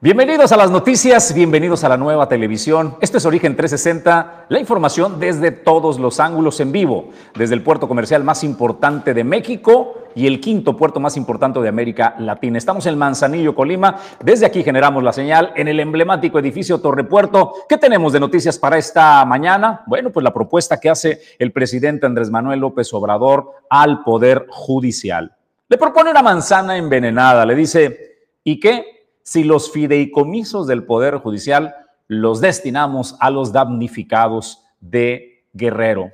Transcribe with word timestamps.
Bienvenidos 0.00 0.52
a 0.52 0.56
las 0.56 0.70
noticias, 0.70 1.34
bienvenidos 1.34 1.82
a 1.82 1.88
la 1.88 1.96
nueva 1.96 2.28
televisión. 2.28 2.94
Esto 3.00 3.18
es 3.18 3.26
Origen 3.26 3.56
360, 3.56 4.46
la 4.48 4.60
información 4.60 5.18
desde 5.18 5.50
todos 5.50 5.98
los 5.98 6.20
ángulos 6.20 6.60
en 6.60 6.70
vivo, 6.70 7.10
desde 7.34 7.56
el 7.56 7.64
puerto 7.64 7.88
comercial 7.88 8.22
más 8.22 8.44
importante 8.44 9.12
de 9.12 9.24
México 9.24 10.04
y 10.14 10.28
el 10.28 10.40
quinto 10.40 10.76
puerto 10.76 11.00
más 11.00 11.16
importante 11.16 11.58
de 11.58 11.68
América 11.68 12.14
Latina. 12.20 12.58
Estamos 12.58 12.86
en 12.86 12.96
Manzanillo, 12.96 13.56
Colima. 13.56 13.96
Desde 14.22 14.46
aquí 14.46 14.62
generamos 14.62 15.02
la 15.02 15.12
señal 15.12 15.52
en 15.56 15.66
el 15.66 15.80
emblemático 15.80 16.38
edificio 16.38 16.80
Torre 16.80 17.02
Puerto. 17.02 17.54
¿Qué 17.68 17.76
tenemos 17.76 18.12
de 18.12 18.20
noticias 18.20 18.56
para 18.56 18.78
esta 18.78 19.24
mañana? 19.24 19.82
Bueno, 19.88 20.10
pues 20.10 20.22
la 20.22 20.32
propuesta 20.32 20.78
que 20.78 20.90
hace 20.90 21.22
el 21.40 21.50
presidente 21.50 22.06
Andrés 22.06 22.30
Manuel 22.30 22.60
López 22.60 22.94
Obrador 22.94 23.50
al 23.68 24.04
Poder 24.04 24.46
Judicial. 24.48 25.34
Le 25.68 25.76
propone 25.76 26.12
una 26.12 26.22
manzana 26.22 26.76
envenenada, 26.76 27.44
le 27.44 27.56
dice, 27.56 28.28
¿y 28.44 28.60
qué? 28.60 28.97
Si 29.28 29.44
los 29.44 29.70
fideicomisos 29.70 30.66
del 30.66 30.84
Poder 30.84 31.18
Judicial 31.18 31.74
los 32.06 32.40
destinamos 32.40 33.14
a 33.20 33.28
los 33.28 33.52
damnificados 33.52 34.64
de 34.80 35.44
Guerrero. 35.52 36.12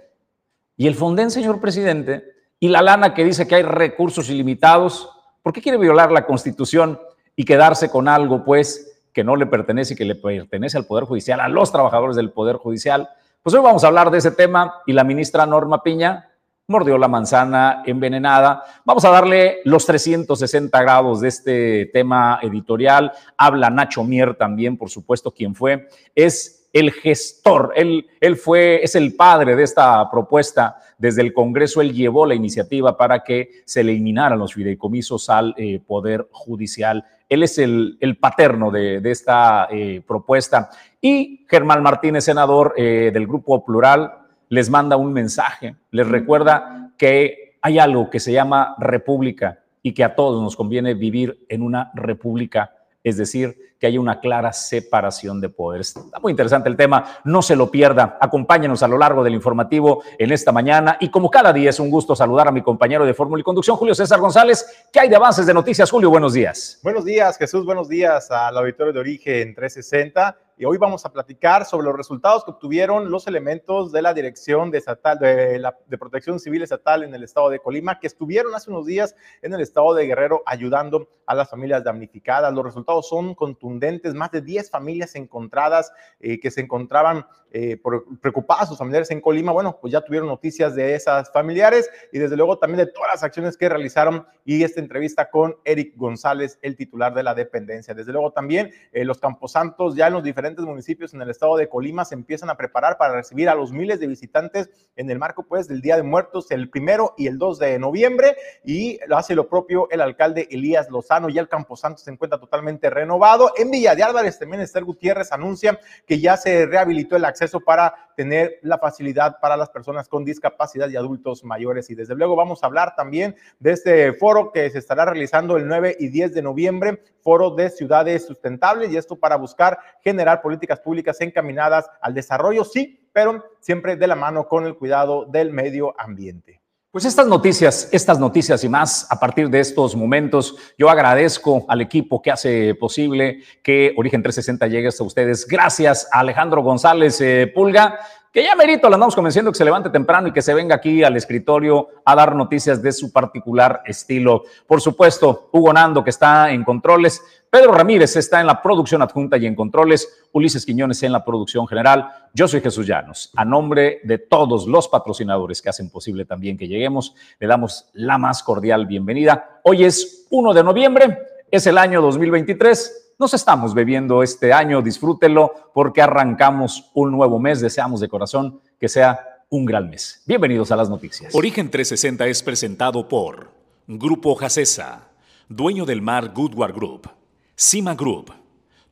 Y 0.77 0.89
el 0.89 0.97
Fonden, 0.97 1.31
señor 1.31 1.61
presidente, 1.61 2.25
y 2.59 2.67
la 2.67 2.83
lana 2.83 3.15
que 3.15 3.25
dice 3.25 3.47
que 3.47 3.55
hay 3.55 3.63
recursos 3.63 4.29
ilimitados, 4.31 5.09
¿por 5.45 5.53
qué 5.53 5.63
quiere 5.63 5.79
violar 5.79 6.11
la 6.11 6.27
Constitución 6.27 6.99
y 7.37 7.45
quedarse 7.45 7.89
con 7.89 8.09
algo, 8.09 8.45
pues, 8.45 9.01
que 9.13 9.23
no 9.23 9.37
le 9.37 9.47
pertenece 9.47 9.95
y 9.95 9.97
que 9.97 10.05
le 10.05 10.17
pertenece 10.17 10.77
al 10.77 10.87
Poder 10.87 11.05
Judicial, 11.05 11.39
a 11.39 11.47
los 11.47 11.71
trabajadores 11.71 12.17
del 12.17 12.33
Poder 12.33 12.57
Judicial? 12.57 13.09
Pues 13.45 13.55
hoy 13.55 13.63
vamos 13.63 13.85
a 13.85 13.87
hablar 13.87 14.11
de 14.11 14.19
ese 14.19 14.33
tema 14.33 14.75
y 14.87 14.93
la 14.93 15.05
ministra 15.05 15.47
Norma 15.47 15.85
Piña 15.85 16.31
mordió 16.67 16.97
la 16.97 17.09
manzana 17.09 17.83
envenenada. 17.85 18.65
Vamos 18.85 19.05
a 19.05 19.11
darle 19.11 19.59
los 19.65 19.85
360 19.85 20.83
grados 20.83 21.21
de 21.21 21.29
este 21.29 21.91
tema 21.93 22.39
editorial. 22.43 23.13
Habla 23.37 23.69
Nacho 23.69 24.03
Mier 24.03 24.35
también, 24.35 24.79
por 24.79 24.89
supuesto, 24.89 25.31
quien 25.31 25.55
fue. 25.55 25.89
Es 26.15 26.69
el 26.73 26.91
gestor, 26.91 27.73
él, 27.77 28.07
él 28.21 28.37
fue, 28.37 28.83
es 28.83 28.97
el 28.97 29.15
padre 29.15 29.55
de 29.55 29.63
esta 29.63 30.11
propuesta. 30.11 30.77
Desde 30.99 31.23
el 31.23 31.33
Congreso, 31.33 31.81
él 31.81 31.93
llevó 31.93 32.27
la 32.27 32.35
iniciativa 32.35 32.97
para 32.97 33.23
que 33.23 33.63
se 33.65 33.83
eliminaran 33.83 34.39
los 34.39 34.55
fideicomisos 34.55 35.29
al 35.31 35.55
eh, 35.57 35.81
Poder 35.87 36.29
Judicial. 36.33 37.05
Él 37.29 37.43
es 37.43 37.59
el, 37.59 38.19
paterno 38.21 38.71
de, 38.71 39.01
esta 39.05 39.69
eh, 39.71 40.03
propuesta. 40.05 40.71
Y 41.01 41.47
Germán 41.49 41.83
Martínez, 41.83 42.25
senador 42.25 42.75
eh, 42.77 43.11
del 43.13 43.27
Grupo 43.27 43.65
Plural, 43.65 44.24
les 44.55 44.71
manda 44.71 44.97
un 44.97 45.13
mensaje, 45.13 45.75
les 45.91 46.07
recuerda 46.07 46.93
que 46.97 47.57
hay 47.61 47.81
algo 47.81 48.09
que 48.09 48.21
se 48.21 48.33
llama 48.33 48.77
república 48.79 49.59
y 49.83 49.93
que 49.93 50.05
a 50.05 50.15
todos 50.15 50.41
nos 50.41 50.55
conviene 50.55 50.95
vivir 50.95 51.45
en 51.49 51.61
una 51.61 51.91
república, 51.93 52.73
es 53.03 53.17
decir, 53.17 53.75
que 53.81 53.89
haya 53.89 53.99
una 53.99 54.21
clara 54.21 54.53
separación 54.53 55.41
de 55.41 55.49
poderes. 55.49 55.97
Está 55.97 56.21
muy 56.21 56.31
interesante 56.31 56.69
el 56.69 56.77
tema, 56.77 57.05
no 57.25 57.43
se 57.43 57.57
lo 57.57 57.69
pierda. 57.69 58.17
Acompáñenos 58.21 58.85
a 58.85 58.89
lo 58.89 58.97
largo 58.97 59.25
del 59.25 59.35
informativo 59.35 60.05
en 60.19 60.31
esta 60.31 60.53
mañana 60.53 60.99
y 61.01 61.11
como 61.11 61.29
cada 61.29 61.53
día 61.53 61.71
es 61.71 61.81
un 61.81 61.91
gusto 61.91 62.15
saludar 62.15 62.47
a 62.47 62.53
mi 62.53 62.63
compañero 62.63 63.05
de 63.05 63.13
Fórmula 63.13 63.41
y 63.41 63.45
Conducción, 63.45 63.77
Julio 63.77 63.95
César 63.97 64.21
González. 64.21 64.87
¿Qué 64.93 65.01
hay 65.01 65.09
de 65.09 65.17
avances 65.17 65.47
de 65.47 65.53
noticias, 65.53 65.91
Julio? 65.91 66.11
Buenos 66.11 66.33
días. 66.33 66.79
Buenos 66.81 67.05
días, 67.05 67.37
Jesús. 67.37 67.67
Buenos 67.67 67.89
días 67.89 68.31
al 68.31 68.57
auditorio 68.57 68.93
de 68.93 69.01
Origen 69.01 69.53
360 69.53 70.44
y 70.57 70.65
hoy 70.65 70.79
vamos 70.79 71.05
a 71.05 71.13
platicar 71.13 71.65
sobre 71.65 71.87
los 71.87 71.97
resultados 71.97 72.45
que 72.45 72.53
obtuvieron 72.53 73.11
los 73.11 73.27
elementos 73.27 73.91
de 73.91 74.03
la 74.03 74.15
Dirección 74.15 74.71
de, 74.71 74.79
Estatal, 74.79 75.19
de, 75.19 75.59
la, 75.59 75.77
de, 75.87 75.99
Protección 75.99 76.39
Civil 76.39 76.63
Estatal 76.63 77.03
en 77.03 77.15
el 77.15 77.25
estado 77.25 77.51
de 77.51 77.59
Colima, 77.59 77.99
que 77.99 78.07
estuvieron 78.07 78.55
hace 78.55 78.71
unos 78.71 78.87
días 78.87 79.17
en 79.43 79.53
el 79.53 79.61
estado 79.61 79.95
de 79.95 80.07
Guerrero 80.07 80.43
ayudando 80.47 81.09
a 81.27 81.35
las 81.35 81.51
familias 81.51 81.83
damnificadas. 81.83 82.53
Los 82.53 82.65
resultados 82.65 83.09
son 83.09 83.35
contundentes, 83.35 84.15
más 84.15 84.31
de 84.31 84.43
10 84.43 84.71
familias 84.71 85.15
encontradas 85.17 85.93
eh, 86.21 86.39
que 86.39 86.51
se 86.51 86.61
encontraban 86.61 87.27
eh, 87.57 87.81
preocupadas, 88.21 88.69
sus 88.69 88.79
familiares 88.79 89.13
en 89.13 89.21
Colima, 89.21 89.53
bueno, 89.53 89.79
pues 89.81 89.93
ya 89.93 90.01
tuvieron 90.01 90.29
noticias 90.29 90.75
de 90.75 90.97
esas 90.97 91.31
familiares 91.31 91.89
y 92.13 92.19
desde 92.19 92.37
luego 92.37 92.59
también 92.59 92.85
de 92.85 92.93
todas 92.93 93.13
las 93.13 93.23
acciones 93.23 93.57
que 93.57 93.69
realizaron 93.69 94.27
y 94.45 94.65
esta 94.65 94.81
entrevista 94.81 95.31
con 95.31 95.55
Eric 95.65 95.97
González, 95.97 96.59
el 96.63 96.75
titular 96.75 97.15
de 97.15 97.23
la 97.23 97.33
dependencia. 97.33 97.95
Desde 97.95 98.13
luego 98.13 98.33
también 98.33 98.73
eh, 98.93 99.05
los 99.05 99.19
Camposantos 99.19 99.95
ya 99.95 100.09
en 100.09 100.15
los 100.15 100.25
diferentes 100.25 100.44
diferentes 100.45 100.67
municipios 100.67 101.15
en 101.15 101.23
el 101.23 101.31
estado 101.31 101.57
de 101.57 101.71
Colima 101.71 102.05
se 102.05 102.15
empiezan 102.15 102.51
a 102.51 102.57
preparar 102.59 102.99
para 102.99 103.15
recibir 103.15 103.49
a 103.49 103.55
los 103.55 103.73
miles 103.73 103.99
de 103.99 104.07
visitantes 104.07 104.69
en 104.95 105.09
el 105.09 105.19
marco 105.19 105.45
pues 105.45 105.69
del 105.69 105.81
Día 105.81 105.97
de 105.97 106.03
Muertos 106.03 106.51
el 106.51 106.69
primero 106.69 107.15
y 107.17 107.29
el 107.29 107.39
2 107.39 107.59
de 107.61 107.79
noviembre 107.79 108.37
y 108.63 109.01
hace 109.11 109.35
lo 109.35 109.49
propio 109.49 109.89
el 109.91 110.03
alcalde 110.03 110.47
Elías 110.51 110.91
Lozano 110.91 111.31
y 111.31 111.39
el 111.39 111.49
Camposanto 111.49 112.03
se 112.03 112.11
encuentra 112.11 112.39
totalmente 112.39 112.91
renovado. 112.91 113.55
En 113.57 113.71
Villa 113.71 113.95
de 113.95 114.03
Álvarez 114.03 114.39
también 114.39 114.61
Esther 114.61 114.85
Gutiérrez 114.85 115.33
anuncia 115.33 115.81
que 116.07 116.21
ya 116.21 116.37
se 116.37 116.67
rehabilitó 116.67 117.17
el 117.17 117.25
acceso 117.25 117.61
para 117.61 118.13
tener 118.17 118.59
la 118.63 118.79
facilidad 118.79 119.39
para 119.41 119.57
las 119.57 119.71
personas 119.71 120.09
con 120.09 120.25
discapacidad 120.25 120.89
y 120.89 120.97
adultos 120.97 121.45
mayores 121.45 121.91
y 121.91 121.95
desde 121.95 122.15
luego 122.15 122.37
vamos 122.37 122.63
a 122.63 122.67
hablar 122.67 122.95
también 122.97 123.37
de 123.59 123.73
este 123.73 124.13
foro 124.15 124.53
que 124.53 124.69
se 124.71 124.79
estará 124.79 125.05
realizando 125.05 125.57
el 125.57 125.67
9 125.67 125.97
y 125.99 126.09
10 126.09 126.35
de 126.35 126.43
noviembre, 126.43 127.03
foro 127.23 127.51
de 127.51 127.71
ciudades 127.71 128.27
sustentables 128.27 128.91
y 128.91 128.97
esto 128.97 129.17
para 129.17 129.37
buscar 129.37 129.79
generar 130.03 130.43
políticas 130.43 130.81
públicas 130.81 131.21
encaminadas 131.21 131.91
al 132.01 132.15
desarrollo, 132.15 132.65
sí, 132.65 133.09
pero 133.13 133.45
siempre 133.61 133.97
de 133.97 134.07
la 134.07 134.17
mano 134.17 134.49
con 134.49 134.67
el 134.67 134.77
cuidado 134.77 135.25
del 135.27 135.53
medio 135.53 135.95
ambiente. 135.99 136.64
Pues 136.95 137.07
estas 137.07 137.27
noticias, 137.27 137.89
estas 137.91 138.21
noticias 138.21 138.63
y 138.63 138.69
más 138.69 139.09
a 139.11 139.19
partir 139.19 139.51
de 139.51 139.59
estos 139.59 139.97
momentos, 139.97 140.55
yo 140.79 140.89
agradezco 140.89 141.65
al 141.67 141.81
equipo 141.81 142.23
que 142.23 142.31
hace 142.31 142.77
posible 142.77 143.43
que 143.65 143.93
Origen 143.97 144.23
360 144.23 144.69
llegue 144.69 144.87
hasta 144.87 145.03
ustedes. 145.03 145.45
Gracias 145.49 146.07
a 146.13 146.21
Alejandro 146.21 146.63
González 146.63 147.21
eh, 147.21 147.51
Pulga, 147.53 147.99
que 148.35 148.43
ya 148.43 148.57
merito 148.57 148.89
le 148.89 148.97
andamos 148.97 149.15
convenciendo 149.15 149.53
que 149.53 149.59
se 149.59 149.65
levante 149.65 149.91
temprano 149.91 150.27
y 150.27 150.33
que 150.33 150.43
se 150.43 150.53
venga 150.53 150.75
aquí 150.75 151.05
al 151.05 151.17
escritorio 151.17 151.87
a 152.05 152.17
dar 152.17 152.35
noticias 152.35 152.83
de 152.83 152.91
su 152.91 153.13
particular 153.13 153.83
estilo. 153.87 154.43
Por 154.67 154.81
supuesto, 154.81 155.51
Hugo 155.53 155.73
Nando, 155.73 156.03
que 156.03 156.11
está 156.11 156.51
en 156.51 156.65
controles, 156.65 157.23
Pedro 157.49 157.71
Ramírez 157.71 158.17
está 158.17 158.41
en 158.41 158.49
la 158.49 158.61
producción 158.61 159.03
adjunta 159.03 159.37
y 159.37 159.47
en 159.47 159.55
controles, 159.55 160.27
Ulises 160.33 160.67
Quiñones 160.67 161.01
en 161.05 161.13
la 161.13 161.25
producción 161.25 161.69
general. 161.69 162.09
Yo 162.33 162.49
soy 162.49 162.61
Jesús 162.61 162.85
Llanos. 162.85 163.31
A 163.37 163.45
nombre 163.45 164.01
de 164.03 164.19
todos 164.19 164.67
los 164.67 164.89
patrocinadores 164.89 165.63
que 165.63 165.69
hacen 165.69 165.89
posible 165.89 166.25
también 166.25 166.59
que 166.59 166.67
lleguemos, 166.67 167.15
le 167.39 167.47
damos 167.47 167.87
la 167.93 168.19
más 168.19 168.43
cordial 168.43 168.87
bienvenida. 168.87 169.61
Hoy 169.63 169.85
es 169.85 170.27
1 170.31 170.55
de 170.55 170.65
noviembre, 170.65 171.19
es 171.53 171.69
el 171.69 171.79
año 171.79 172.03
2023 172.03 173.04
nos 173.19 173.35
estamos 173.35 173.75
bebiendo 173.75 174.23
este 174.23 174.53
año, 174.53 174.83
disfrútenlo 174.83 175.71
porque 175.73 176.03
arrancamos 176.03 176.91
un 176.95 177.13
nuevo 177.13 177.39
mes, 177.39 177.61
deseamos 177.61 178.01
de 178.01 178.09
corazón 178.09 178.61
que 178.79 178.89
sea 178.89 179.45
un 179.51 179.65
gran 179.65 179.89
mes. 179.89 180.23
Bienvenidos 180.27 180.73
a 180.73 180.77
las 180.77 180.91
noticias. 180.91 181.35
Origen 181.35 181.71
360 181.71 182.27
es 182.27 182.43
presentado 182.43 183.09
por 183.09 183.53
Grupo 183.87 184.35
Jacesa, 184.35 185.09
dueño 185.49 185.85
del 185.85 186.03
mar 186.03 186.33
Goodward 186.35 186.75
Group, 186.75 187.11
Cima 187.55 187.95
Group, 187.95 188.33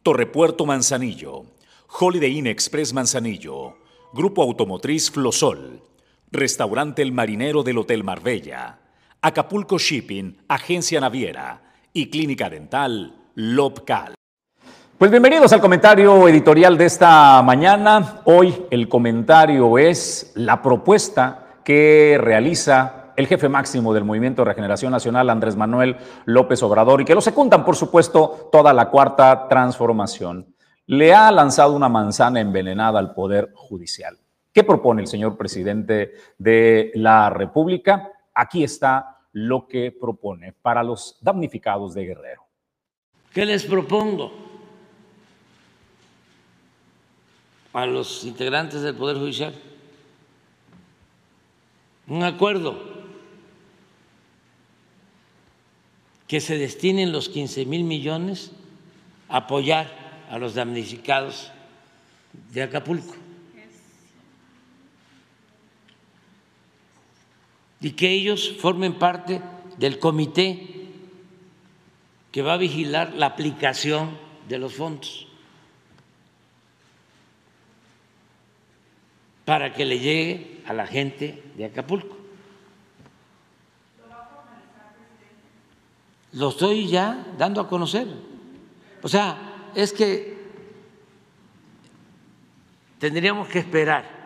Torrepuerto 0.03 0.67
Manzanillo, 0.67 1.45
Holiday 1.99 2.39
Inn 2.39 2.47
Express 2.47 2.93
Manzanillo, 2.93 3.77
Grupo 4.13 4.43
Automotriz 4.43 5.11
Flosol, 5.11 5.83
Restaurante 6.31 7.03
El 7.03 7.13
Marinero 7.13 7.63
del 7.63 7.79
Hotel 7.79 8.05
Marbella, 8.05 8.79
Acapulco 9.21 9.79
Shipping, 9.79 10.39
Agencia 10.49 11.01
Naviera 11.01 11.63
y 11.93 12.09
Clínica 12.09 12.49
Dental 12.49 13.22
Lopcal. 13.35 14.15
Pues 14.99 15.11
bienvenidos 15.11 15.53
al 15.53 15.61
comentario 15.61 16.29
editorial 16.29 16.77
de 16.77 16.85
esta 16.85 17.43
mañana. 17.43 18.21
Hoy 18.25 18.67
el 18.71 18.89
comentario 18.89 19.79
es 19.79 20.33
la 20.37 20.61
propuesta 20.61 21.47
que 21.65 22.19
realiza 22.21 23.13
el 23.17 23.27
jefe 23.27 23.49
máximo 23.49 23.95
del 23.95 24.05
Movimiento 24.05 24.43
de 24.43 24.51
Regeneración 24.51 24.93
Nacional, 24.93 25.31
Andrés 25.31 25.57
Manuel 25.57 25.97
López 26.25 26.63
Obrador, 26.63 27.01
y 27.01 27.05
que 27.05 27.15
lo 27.15 27.21
secundan, 27.21 27.65
por 27.65 27.77
supuesto, 27.77 28.49
toda 28.53 28.73
la 28.73 28.91
cuarta 28.91 29.49
transformación. 29.49 30.55
Le 30.87 31.15
ha 31.15 31.31
lanzado 31.33 31.75
una 31.75 31.89
manzana 31.89 32.41
envenenada 32.41 32.99
al 32.99 33.15
Poder 33.15 33.53
Judicial. 33.55 34.19
¿Qué 34.53 34.63
propone 34.63 35.03
el 35.03 35.09
señor 35.09 35.37
presidente 35.37 36.13
de 36.39 36.93
la 36.95 37.31
República? 37.31 38.11
Aquí 38.35 38.63
está 38.63 39.21
lo 39.33 39.67
que 39.67 39.91
propone 39.99 40.53
para 40.53 40.83
los 40.83 41.19
damnificados 41.23 41.95
de 41.95 42.05
Guerrero. 42.05 42.52
¿Qué 43.33 43.47
les 43.47 43.65
propongo 43.65 44.31
a 47.73 47.87
los 47.87 48.25
integrantes 48.25 48.83
del 48.83 48.95
Poder 48.95 49.17
Judicial? 49.17 49.55
Un 52.09 52.23
acuerdo 52.25 52.93
que 56.29 56.41
se 56.41 56.59
destinen 56.59 57.13
los 57.13 57.31
15 57.31 57.65
mil 57.65 57.85
millones 57.85 58.53
a 59.29 59.39
apoyar 59.39 60.27
a 60.31 60.39
los 60.39 60.55
damnificados 60.55 61.51
de 62.53 62.63
Acapulco. 62.63 63.15
Y 67.81 67.93
que 67.93 68.11
ellos 68.11 68.57
formen 68.61 68.99
parte 68.99 69.41
del 69.79 69.99
comité 69.99 70.82
que 72.33 72.43
va 72.43 72.55
a 72.55 72.57
vigilar 72.57 73.13
la 73.13 73.27
aplicación 73.27 74.19
de 74.49 74.59
los 74.59 74.75
fondos 74.75 75.29
para 79.45 79.75
que 79.75 79.85
le 79.85 79.99
llegue 79.99 80.63
a 80.67 80.73
la 80.73 80.87
gente 80.87 81.43
de 81.57 81.67
Acapulco. 81.67 82.17
Lo 86.33 86.49
estoy 86.49 86.89
ya 86.89 87.27
dando 87.37 87.61
a 87.61 87.69
conocer. 87.69 88.09
O 89.03 89.09
sea, 89.09 89.71
es 89.75 89.93
que 89.93 90.39
tendríamos 92.99 93.49
que 93.49 93.59
esperar 93.59 94.23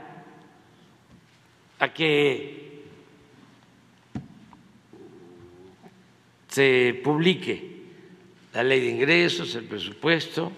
a 1.80 1.92
que 1.92 2.84
se 6.48 7.00
publique 7.02 7.75
la 8.56 8.62
ley 8.62 8.80
de 8.80 8.88
ingresos, 8.88 9.54
el 9.54 9.64
presupuesto, 9.64 10.50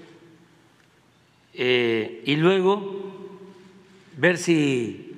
eh, 1.53 2.23
y 2.25 2.37
luego 2.37 3.29
ver 4.17 4.39
si 4.39 5.17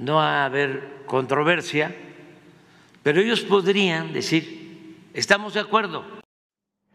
no 0.00 0.16
va 0.16 0.42
a 0.42 0.46
haber 0.46 1.04
controversia, 1.06 1.94
pero 3.04 3.20
ellos 3.20 3.42
podrían 3.42 4.12
decir, 4.12 4.96
estamos 5.14 5.54
de 5.54 5.60
acuerdo. 5.60 6.04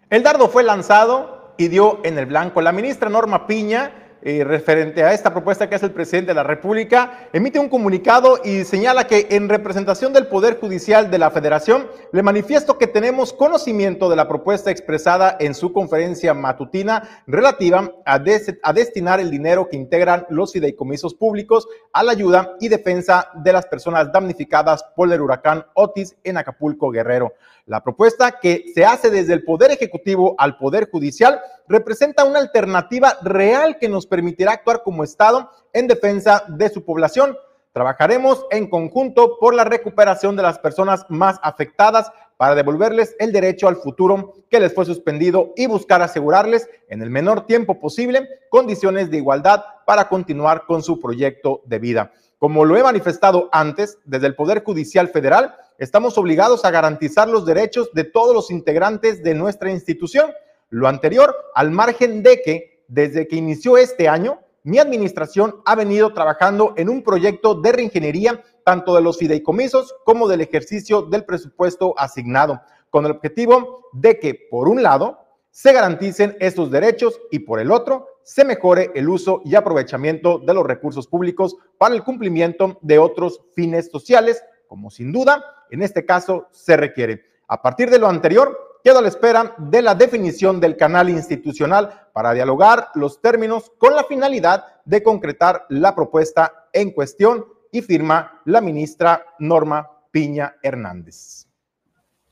El 0.09 0.23
dardo 0.23 0.49
fue 0.49 0.65
lanzado 0.65 1.53
y 1.57 1.69
dio 1.69 2.01
en 2.03 2.17
el 2.17 2.25
blanco. 2.25 2.61
La 2.61 2.73
ministra 2.73 3.09
Norma 3.09 3.47
Piña 3.47 3.93
eh, 4.21 4.43
referente 4.43 5.03
a 5.03 5.13
esta 5.13 5.31
propuesta 5.31 5.69
que 5.69 5.75
hace 5.75 5.85
el 5.85 5.91
presidente 5.91 6.31
de 6.31 6.35
la 6.35 6.43
República, 6.43 7.29
emite 7.31 7.59
un 7.59 7.69
comunicado 7.69 8.39
y 8.43 8.63
señala 8.63 9.07
que 9.07 9.27
en 9.29 9.49
representación 9.49 10.13
del 10.13 10.27
Poder 10.27 10.59
Judicial 10.59 11.11
de 11.11 11.19
la 11.19 11.31
Federación, 11.31 11.87
le 12.11 12.23
manifiesto 12.23 12.77
que 12.77 12.87
tenemos 12.87 13.33
conocimiento 13.33 14.09
de 14.09 14.15
la 14.15 14.27
propuesta 14.27 14.71
expresada 14.71 15.37
en 15.39 15.53
su 15.53 15.73
conferencia 15.73 16.33
matutina 16.33 17.23
relativa 17.27 17.91
a, 18.05 18.15
a 18.63 18.73
destinar 18.73 19.19
el 19.19 19.29
dinero 19.29 19.67
que 19.69 19.77
integran 19.77 20.25
los 20.29 20.53
fideicomisos 20.53 21.13
públicos 21.13 21.67
a 21.93 22.03
la 22.03 22.13
ayuda 22.13 22.55
y 22.59 22.69
defensa 22.69 23.29
de 23.35 23.53
las 23.53 23.65
personas 23.67 24.11
damnificadas 24.11 24.83
por 24.95 25.11
el 25.11 25.21
huracán 25.21 25.65
Otis 25.73 26.15
en 26.23 26.37
Acapulco, 26.37 26.89
Guerrero. 26.89 27.33
La 27.67 27.81
propuesta 27.81 28.39
que 28.39 28.65
se 28.75 28.85
hace 28.85 29.09
desde 29.09 29.33
el 29.33 29.43
Poder 29.43 29.71
Ejecutivo 29.71 30.35
al 30.37 30.55
Poder 30.57 30.87
Judicial 30.91 31.41
representa 31.67 32.23
una 32.23 32.37
alternativa 32.37 33.17
real 33.23 33.77
que 33.79 33.89
nos 33.89 34.04
permitirá 34.05 34.53
actuar 34.53 34.83
como 34.83 35.03
Estado 35.03 35.49
en 35.73 35.87
defensa 35.87 36.43
de 36.47 36.69
su 36.69 36.83
población. 36.83 37.37
Trabajaremos 37.73 38.45
en 38.51 38.69
conjunto 38.69 39.37
por 39.37 39.53
la 39.53 39.65
recuperación 39.65 40.37
de 40.37 40.43
las 40.43 40.59
personas 40.59 41.05
más 41.09 41.39
afectadas 41.43 42.09
para 42.37 42.55
devolverles 42.55 43.15
el 43.19 43.31
derecho 43.31 43.67
al 43.67 43.75
futuro 43.75 44.33
que 44.49 44.59
les 44.59 44.73
fue 44.73 44.85
suspendido 44.85 45.53
y 45.55 45.67
buscar 45.67 46.01
asegurarles 46.01 46.69
en 46.87 47.01
el 47.01 47.09
menor 47.09 47.45
tiempo 47.45 47.79
posible 47.79 48.27
condiciones 48.49 49.11
de 49.11 49.17
igualdad 49.17 49.63
para 49.85 50.07
continuar 50.07 50.65
con 50.65 50.83
su 50.83 50.99
proyecto 50.99 51.61
de 51.65 51.79
vida. 51.79 52.13
Como 52.37 52.65
lo 52.65 52.77
he 52.77 52.83
manifestado 52.83 53.49
antes, 53.51 53.97
desde 54.05 54.27
el 54.27 54.35
Poder 54.35 54.63
Judicial 54.63 55.09
Federal, 55.09 55.55
estamos 55.77 56.17
obligados 56.17 56.65
a 56.65 56.71
garantizar 56.71 57.27
los 57.27 57.45
derechos 57.45 57.89
de 57.93 58.03
todos 58.03 58.33
los 58.33 58.51
integrantes 58.51 59.23
de 59.23 59.33
nuestra 59.33 59.71
institución. 59.71 60.31
Lo 60.69 60.87
anterior 60.87 61.35
al 61.55 61.71
margen 61.71 62.23
de 62.23 62.41
que 62.41 62.74
desde 62.87 63.27
que 63.27 63.35
inició 63.35 63.77
este 63.77 64.07
año, 64.07 64.39
mi 64.63 64.79
administración 64.79 65.61
ha 65.65 65.75
venido 65.75 66.13
trabajando 66.13 66.73
en 66.75 66.89
un 66.89 67.03
proyecto 67.03 67.53
de 67.53 67.71
reingeniería 67.71 68.43
tanto 68.63 68.95
de 68.95 69.01
los 69.01 69.17
fideicomisos 69.17 69.95
como 70.05 70.27
del 70.27 70.41
ejercicio 70.41 71.03
del 71.03 71.23
presupuesto 71.23 71.93
asignado, 71.97 72.61
con 72.89 73.05
el 73.05 73.11
objetivo 73.11 73.89
de 73.93 74.19
que, 74.19 74.33
por 74.49 74.67
un 74.67 74.81
lado, 74.81 75.19
se 75.51 75.71
garanticen 75.71 76.35
estos 76.39 76.71
derechos 76.71 77.21
y 77.31 77.39
por 77.39 77.59
el 77.59 77.71
otro, 77.71 78.07
se 78.23 78.43
mejore 78.43 78.91
el 78.95 79.07
uso 79.07 79.41
y 79.45 79.53
aprovechamiento 79.53 80.39
de 80.39 80.53
los 80.53 80.65
recursos 80.65 81.07
públicos 81.07 81.55
para 81.77 81.93
el 81.93 82.03
cumplimiento 82.03 82.79
de 82.81 82.97
otros 82.97 83.41
fines 83.53 83.91
sociales, 83.91 84.43
como 84.67 84.89
sin 84.89 85.11
duda 85.11 85.45
en 85.69 85.83
este 85.83 86.05
caso 86.05 86.47
se 86.51 86.75
requiere. 86.75 87.23
A 87.47 87.61
partir 87.61 87.89
de 87.89 87.99
lo 87.99 88.07
anterior, 88.07 88.64
quedo 88.85 88.99
a 88.99 89.01
la 89.01 89.07
espera 89.07 89.55
de 89.57 89.81
la 89.81 89.95
definición 89.95 90.61
del 90.61 90.77
canal 90.77 91.09
institucional 91.09 92.07
para 92.13 92.33
dialogar 92.33 92.89
los 92.93 93.19
términos 93.19 93.71
con 93.79 93.95
la 93.95 94.03
finalidad 94.03 94.63
de 94.85 95.01
concretar 95.01 95.65
la 95.69 95.95
propuesta 95.95 96.67
en 96.71 96.91
cuestión 96.91 97.45
y 97.71 97.81
firma 97.81 98.43
la 98.45 98.61
ministra 98.61 99.25
Norma 99.39 99.89
Piña 100.11 100.57
Hernández. 100.61 101.47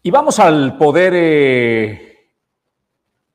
Y 0.04 0.12
vamos 0.12 0.40
al 0.40 0.78
poder, 0.78 1.14
eh, 1.16 2.30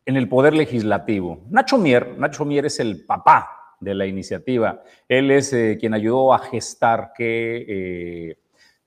en 0.07 0.17
el 0.17 0.29
poder 0.29 0.55
legislativo. 0.55 1.41
Nacho 1.51 1.77
Mier, 1.77 2.17
Nacho 2.17 2.45
Mier 2.45 2.67
es 2.67 2.79
el 2.79 3.05
papá 3.05 3.77
de 3.81 3.97
la 3.97 4.07
iniciativa. 4.07 4.81
Él 5.09 5.33
es 5.33 5.53
eh, 5.53 5.77
quien 5.81 5.93
ayudó 5.93 6.33
a 6.33 6.39
gestar 6.39 7.11
que 7.17 7.65
eh, 7.69 8.39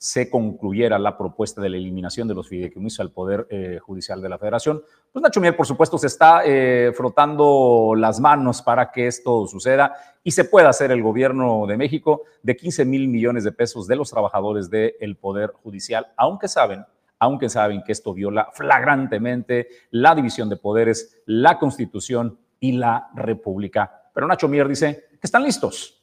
se 0.01 0.31
concluyera 0.31 0.98
la 0.98 1.15
propuesta 1.15 1.62
de 1.62 1.69
la 1.69 1.77
eliminación 1.77 2.27
de 2.27 2.33
los 2.33 2.50
fideicomisos 2.50 3.01
al 3.01 3.12
Poder 3.12 3.45
eh, 3.51 3.77
Judicial 3.80 4.19
de 4.19 4.30
la 4.30 4.39
Federación. 4.39 4.81
Pues 5.12 5.21
Nacho 5.21 5.39
Miel, 5.39 5.53
por 5.53 5.68
supuesto, 5.68 6.00
se 6.00 6.07
está 6.07 6.42
eh, 6.44 6.92
frotando 6.98 7.94
las 7.95 8.19
manos 8.19 8.63
para 8.63 8.92
que 8.92 9.06
esto 9.06 9.45
suceda 9.45 9.94
y 10.24 10.31
se 10.31 10.45
pueda 10.45 10.69
hacer 10.69 10.92
el 10.92 11.03
gobierno 11.03 11.68
de 11.68 11.77
México 11.77 12.24
de 12.42 12.57
15 12.57 12.83
mil 12.83 13.09
millones 13.09 13.44
de 13.44 13.51
pesos 13.51 13.86
de 13.86 13.95
los 13.95 14.09
trabajadores 14.09 14.71
del 14.71 15.18
Poder 15.18 15.51
Judicial, 15.62 16.07
aunque 16.18 16.48
saben, 16.48 16.83
aunque 17.19 17.48
saben 17.48 17.83
que 17.83 17.92
esto 17.92 18.12
viola 18.15 18.50
flagrantemente 18.53 19.68
la 19.92 20.15
división 20.15 20.50
de 20.50 20.57
poderes, 20.57 21.21
la 21.27 21.59
Constitución 21.59 22.39
y 22.59 22.71
la 22.71 23.12
República. 23.13 24.09
Pero 24.15 24.25
Nacho 24.25 24.48
Mier 24.48 24.68
dice 24.68 25.09
que 25.12 25.27
están 25.27 25.44
listos 25.44 26.00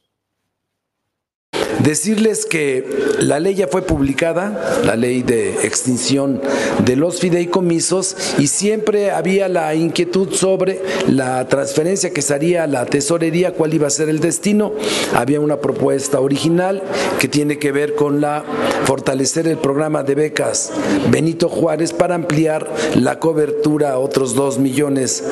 Decirles 1.83 2.45
que 2.45 2.85
la 3.19 3.39
ley 3.39 3.55
ya 3.55 3.67
fue 3.67 3.81
publicada, 3.83 4.81
la 4.83 4.95
ley 4.95 5.21
de 5.21 5.65
extinción 5.65 6.41
de 6.83 6.95
los 6.95 7.19
fideicomisos, 7.19 8.15
y 8.37 8.47
siempre 8.47 9.11
había 9.11 9.47
la 9.47 9.73
inquietud 9.75 10.33
sobre 10.33 10.81
la 11.07 11.47
transferencia 11.47 12.11
que 12.11 12.21
se 12.21 12.33
haría 12.33 12.63
a 12.63 12.67
la 12.67 12.85
tesorería, 12.85 13.53
cuál 13.53 13.73
iba 13.73 13.87
a 13.87 13.91
ser 13.91 14.09
el 14.09 14.19
destino. 14.19 14.73
Había 15.13 15.39
una 15.39 15.61
propuesta 15.61 16.19
original 16.19 16.81
que 17.19 17.27
tiene 17.27 17.59
que 17.59 17.71
ver 17.71 17.95
con 17.95 18.19
la 18.19 18.43
fortalecer 18.85 19.47
el 19.47 19.57
programa 19.57 20.03
de 20.03 20.15
becas 20.15 20.71
Benito 21.11 21.47
Juárez 21.47 21.93
para 21.93 22.15
ampliar 22.15 22.67
la 22.95 23.19
cobertura 23.19 23.91
a 23.91 23.99
otros 23.99 24.33
dos 24.33 24.57
millones 24.57 25.23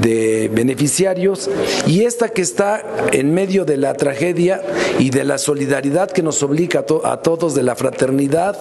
de 0.00 0.50
beneficiarios, 0.52 1.50
y 1.86 2.04
esta 2.04 2.28
que 2.28 2.42
está 2.42 2.84
en 3.12 3.34
medio 3.34 3.64
de 3.64 3.76
la 3.76 3.94
tragedia 3.94 4.62
y 4.98 5.10
de 5.10 5.24
la 5.24 5.38
solidaridad 5.38 5.79
que 5.80 6.22
nos 6.22 6.42
obliga 6.42 6.84
a, 7.04 7.16
todos 7.18 7.54
de 7.54 7.62
la 7.62 7.74
fraternidad 7.74 8.56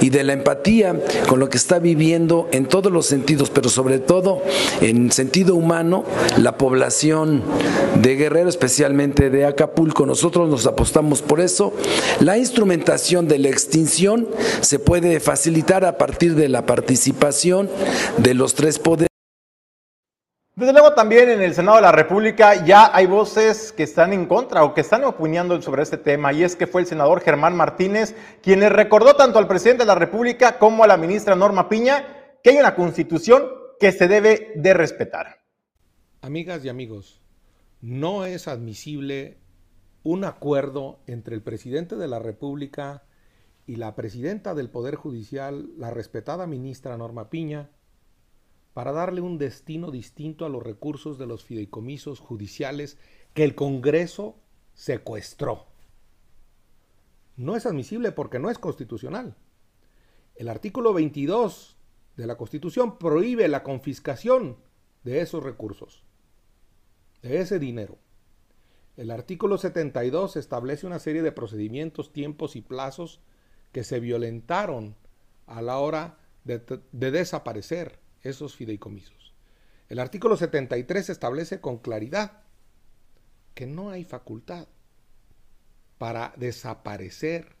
y 0.00 0.10
de 0.10 0.22
la 0.22 0.34
empatía 0.34 0.94
con 1.26 1.40
lo 1.40 1.48
que 1.48 1.56
está 1.56 1.78
viviendo 1.78 2.48
en 2.52 2.66
todos 2.66 2.92
los 2.92 3.06
sentidos, 3.06 3.50
pero 3.50 3.68
sobre 3.68 3.98
todo 3.98 4.42
en 4.80 5.10
sentido 5.10 5.54
humano, 5.54 6.04
la 6.36 6.58
población 6.58 7.42
de 8.00 8.16
Guerrero, 8.16 8.48
especialmente 8.48 9.30
de 9.30 9.46
Acapulco. 9.46 10.04
Nosotros 10.04 10.48
nos 10.48 10.66
apostamos 10.66 11.22
por 11.22 11.40
eso. 11.40 11.72
La 12.20 12.36
instrumentación 12.36 13.28
de 13.28 13.38
la 13.38 13.48
extinción 13.48 14.28
se 14.60 14.78
puede 14.78 15.20
facilitar 15.20 15.84
a 15.84 15.96
partir 15.96 16.34
de 16.34 16.48
la 16.48 16.66
participación 16.66 17.70
de 18.18 18.34
los 18.34 18.54
tres 18.54 18.78
poderes 18.78 19.07
desde 20.58 20.72
luego 20.72 20.92
también 20.92 21.28
en 21.28 21.40
el 21.40 21.54
Senado 21.54 21.76
de 21.76 21.82
la 21.82 21.92
República 21.92 22.64
ya 22.64 22.90
hay 22.92 23.06
voces 23.06 23.70
que 23.70 23.84
están 23.84 24.12
en 24.12 24.26
contra 24.26 24.64
o 24.64 24.74
que 24.74 24.80
están 24.80 25.04
opinando 25.04 25.62
sobre 25.62 25.84
este 25.84 25.98
tema 25.98 26.32
y 26.32 26.42
es 26.42 26.56
que 26.56 26.66
fue 26.66 26.80
el 26.80 26.86
senador 26.88 27.20
Germán 27.20 27.54
Martínez 27.54 28.16
quien 28.42 28.58
le 28.58 28.68
recordó 28.68 29.14
tanto 29.14 29.38
al 29.38 29.46
presidente 29.46 29.84
de 29.84 29.86
la 29.86 29.94
República 29.94 30.58
como 30.58 30.82
a 30.82 30.88
la 30.88 30.96
ministra 30.96 31.36
Norma 31.36 31.68
Piña 31.68 32.38
que 32.42 32.50
hay 32.50 32.56
una 32.56 32.74
constitución 32.74 33.44
que 33.78 33.92
se 33.92 34.08
debe 34.08 34.50
de 34.56 34.74
respetar. 34.74 35.44
Amigas 36.22 36.64
y 36.64 36.68
amigos, 36.68 37.22
no 37.80 38.24
es 38.24 38.48
admisible 38.48 39.38
un 40.02 40.24
acuerdo 40.24 40.98
entre 41.06 41.36
el 41.36 41.42
presidente 41.42 41.94
de 41.94 42.08
la 42.08 42.18
República 42.18 43.04
y 43.64 43.76
la 43.76 43.94
presidenta 43.94 44.56
del 44.56 44.70
Poder 44.70 44.96
Judicial, 44.96 45.68
la 45.76 45.92
respetada 45.92 46.48
ministra 46.48 46.96
Norma 46.96 47.30
Piña, 47.30 47.70
para 48.78 48.92
darle 48.92 49.20
un 49.20 49.38
destino 49.38 49.90
distinto 49.90 50.46
a 50.46 50.48
los 50.48 50.62
recursos 50.62 51.18
de 51.18 51.26
los 51.26 51.42
fideicomisos 51.42 52.20
judiciales 52.20 52.96
que 53.34 53.42
el 53.42 53.56
Congreso 53.56 54.36
secuestró. 54.72 55.66
No 57.34 57.56
es 57.56 57.66
admisible 57.66 58.12
porque 58.12 58.38
no 58.38 58.50
es 58.50 58.58
constitucional. 58.60 59.34
El 60.36 60.48
artículo 60.48 60.94
22 60.94 61.76
de 62.16 62.26
la 62.28 62.36
Constitución 62.36 63.00
prohíbe 63.00 63.48
la 63.48 63.64
confiscación 63.64 64.58
de 65.02 65.22
esos 65.22 65.42
recursos, 65.42 66.04
de 67.22 67.40
ese 67.40 67.58
dinero. 67.58 67.98
El 68.96 69.10
artículo 69.10 69.58
72 69.58 70.36
establece 70.36 70.86
una 70.86 71.00
serie 71.00 71.22
de 71.22 71.32
procedimientos, 71.32 72.12
tiempos 72.12 72.54
y 72.54 72.60
plazos 72.60 73.18
que 73.72 73.82
se 73.82 73.98
violentaron 73.98 74.94
a 75.48 75.62
la 75.62 75.78
hora 75.78 76.20
de, 76.44 76.62
de 76.92 77.10
desaparecer 77.10 78.06
esos 78.22 78.54
fideicomisos. 78.56 79.34
El 79.88 79.98
artículo 79.98 80.36
73 80.36 81.10
establece 81.10 81.60
con 81.60 81.78
claridad 81.78 82.42
que 83.54 83.66
no 83.66 83.90
hay 83.90 84.04
facultad 84.04 84.68
para 85.96 86.32
desaparecer 86.36 87.56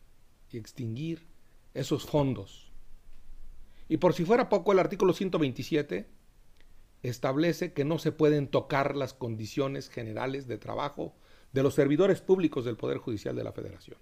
y 0.50 0.58
extinguir 0.58 1.26
esos 1.74 2.06
fondos. 2.06 2.70
Y 3.88 3.96
por 3.96 4.14
si 4.14 4.24
fuera 4.24 4.48
poco, 4.48 4.72
el 4.72 4.78
artículo 4.78 5.12
127 5.12 6.08
establece 7.02 7.72
que 7.72 7.84
no 7.84 7.98
se 7.98 8.12
pueden 8.12 8.48
tocar 8.48 8.96
las 8.96 9.14
condiciones 9.14 9.88
generales 9.88 10.46
de 10.46 10.58
trabajo 10.58 11.14
de 11.52 11.62
los 11.62 11.74
servidores 11.74 12.20
públicos 12.20 12.64
del 12.64 12.76
Poder 12.76 12.98
Judicial 12.98 13.34
de 13.34 13.44
la 13.44 13.52
Federación. 13.52 13.98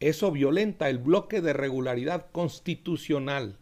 Eso 0.00 0.30
violenta 0.30 0.88
el 0.88 0.98
bloque 0.98 1.40
de 1.40 1.52
regularidad 1.52 2.30
constitucional 2.30 3.58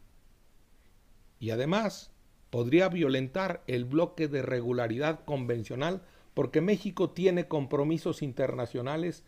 y 1.38 1.50
además 1.50 2.11
podría 2.50 2.88
violentar 2.88 3.62
el 3.66 3.85
bloque 3.85 4.28
de 4.28 4.43
regularidad 4.43 5.25
convencional 5.25 6.02
porque 6.35 6.61
México 6.61 7.11
tiene 7.11 7.49
compromisos 7.49 8.23
internacionales 8.23 9.25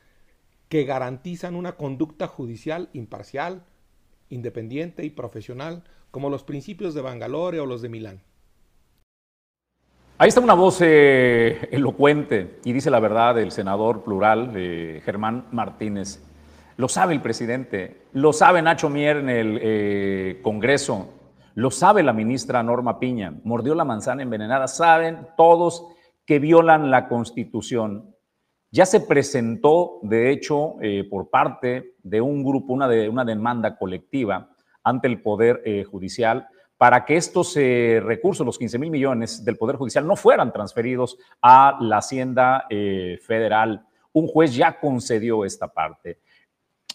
que 0.68 0.84
garantizan 0.84 1.54
una 1.54 1.72
conducta 1.72 2.26
judicial 2.26 2.90
imparcial, 2.92 3.64
independiente 4.28 5.04
y 5.04 5.10
profesional, 5.10 5.84
como 6.10 6.30
los 6.30 6.44
principios 6.44 6.94
de 6.94 7.02
Bangalore 7.02 7.60
o 7.60 7.66
los 7.66 7.82
de 7.82 7.88
Milán. 7.88 8.20
Ahí 10.20 10.28
está 10.28 10.40
una 10.40 10.54
voz 10.54 10.80
eh, 10.80 11.68
elocuente 11.70 12.58
y 12.64 12.72
dice 12.72 12.90
la 12.90 12.98
verdad 12.98 13.38
el 13.38 13.52
senador 13.52 14.02
plural 14.02 14.52
eh, 14.56 15.00
Germán 15.04 15.46
Martínez. 15.52 16.20
Lo 16.76 16.88
sabe 16.88 17.14
el 17.14 17.22
presidente, 17.22 18.02
lo 18.12 18.32
sabe 18.32 18.60
Nacho 18.60 18.90
Mier 18.90 19.18
en 19.18 19.28
el 19.28 19.58
eh, 19.62 20.40
Congreso, 20.42 21.14
lo 21.58 21.70
sabe 21.72 22.04
la 22.04 22.12
ministra 22.12 22.62
Norma 22.62 23.00
Piña, 23.00 23.34
mordió 23.42 23.74
la 23.74 23.84
manzana 23.84 24.22
envenenada, 24.22 24.68
saben 24.68 25.26
todos 25.36 25.86
que 26.24 26.38
violan 26.38 26.90
la 26.90 27.08
Constitución. 27.08 28.14
Ya 28.70 28.86
se 28.86 29.00
presentó, 29.00 29.98
de 30.02 30.30
hecho, 30.30 30.76
por 31.10 31.30
parte 31.30 31.96
de 32.02 32.20
un 32.20 32.44
grupo, 32.44 32.72
una, 32.74 32.86
de, 32.86 33.08
una 33.08 33.24
demanda 33.24 33.76
colectiva 33.76 34.50
ante 34.84 35.08
el 35.08 35.20
Poder 35.20 35.84
Judicial 35.90 36.46
para 36.78 37.04
que 37.04 37.16
estos 37.16 37.56
eh, 37.56 38.00
recursos, 38.02 38.46
los 38.46 38.56
15 38.56 38.78
mil 38.78 38.90
millones 38.90 39.44
del 39.44 39.56
Poder 39.56 39.76
Judicial, 39.76 40.06
no 40.06 40.14
fueran 40.14 40.52
transferidos 40.52 41.18
a 41.42 41.76
la 41.80 41.98
Hacienda 41.98 42.66
eh, 42.70 43.18
Federal. 43.20 43.84
Un 44.12 44.28
juez 44.28 44.54
ya 44.54 44.78
concedió 44.78 45.44
esta 45.44 45.66
parte. 45.66 46.20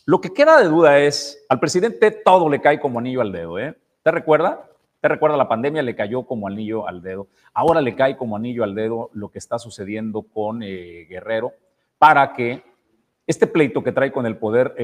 Lo 0.06 0.22
que 0.22 0.34
queda 0.34 0.58
de 0.58 0.70
duda 0.70 1.00
es, 1.00 1.46
al 1.50 1.60
presidente 1.60 2.12
todo 2.12 2.50
le 2.50 2.62
cae 2.62 2.80
como 2.80 3.00
anillo 3.00 3.20
al 3.20 3.34
dedo. 3.34 3.60
¿eh? 3.60 3.78
¿Te 4.04 4.12
recuerda? 4.12 4.70
¿Te 5.02 5.08
recuerda 5.08 5.36
la 5.36 5.48
pandemia? 5.48 5.82
Le 5.82 5.96
cayó 5.96 6.24
como 6.24 6.48
anillo 6.48 6.88
al 6.88 7.02
dedo. 7.02 7.28
Ahora 7.54 7.82
le 7.82 7.96
cae 7.96 8.16
como 8.16 8.36
anillo 8.36 8.64
al 8.64 8.76
dedo 8.76 9.10
lo 9.14 9.30
que 9.30 9.40
está 9.40 9.60
sucediendo 9.60 10.22
con 10.22 10.60
Guerrero 10.60 11.54
para 11.98 12.34
que 12.34 12.64
este 13.26 13.48
pleito 13.48 13.84
que 13.84 13.92
trae 13.92 14.12
con 14.12 14.26
el 14.26 14.38
Poder 14.38 14.76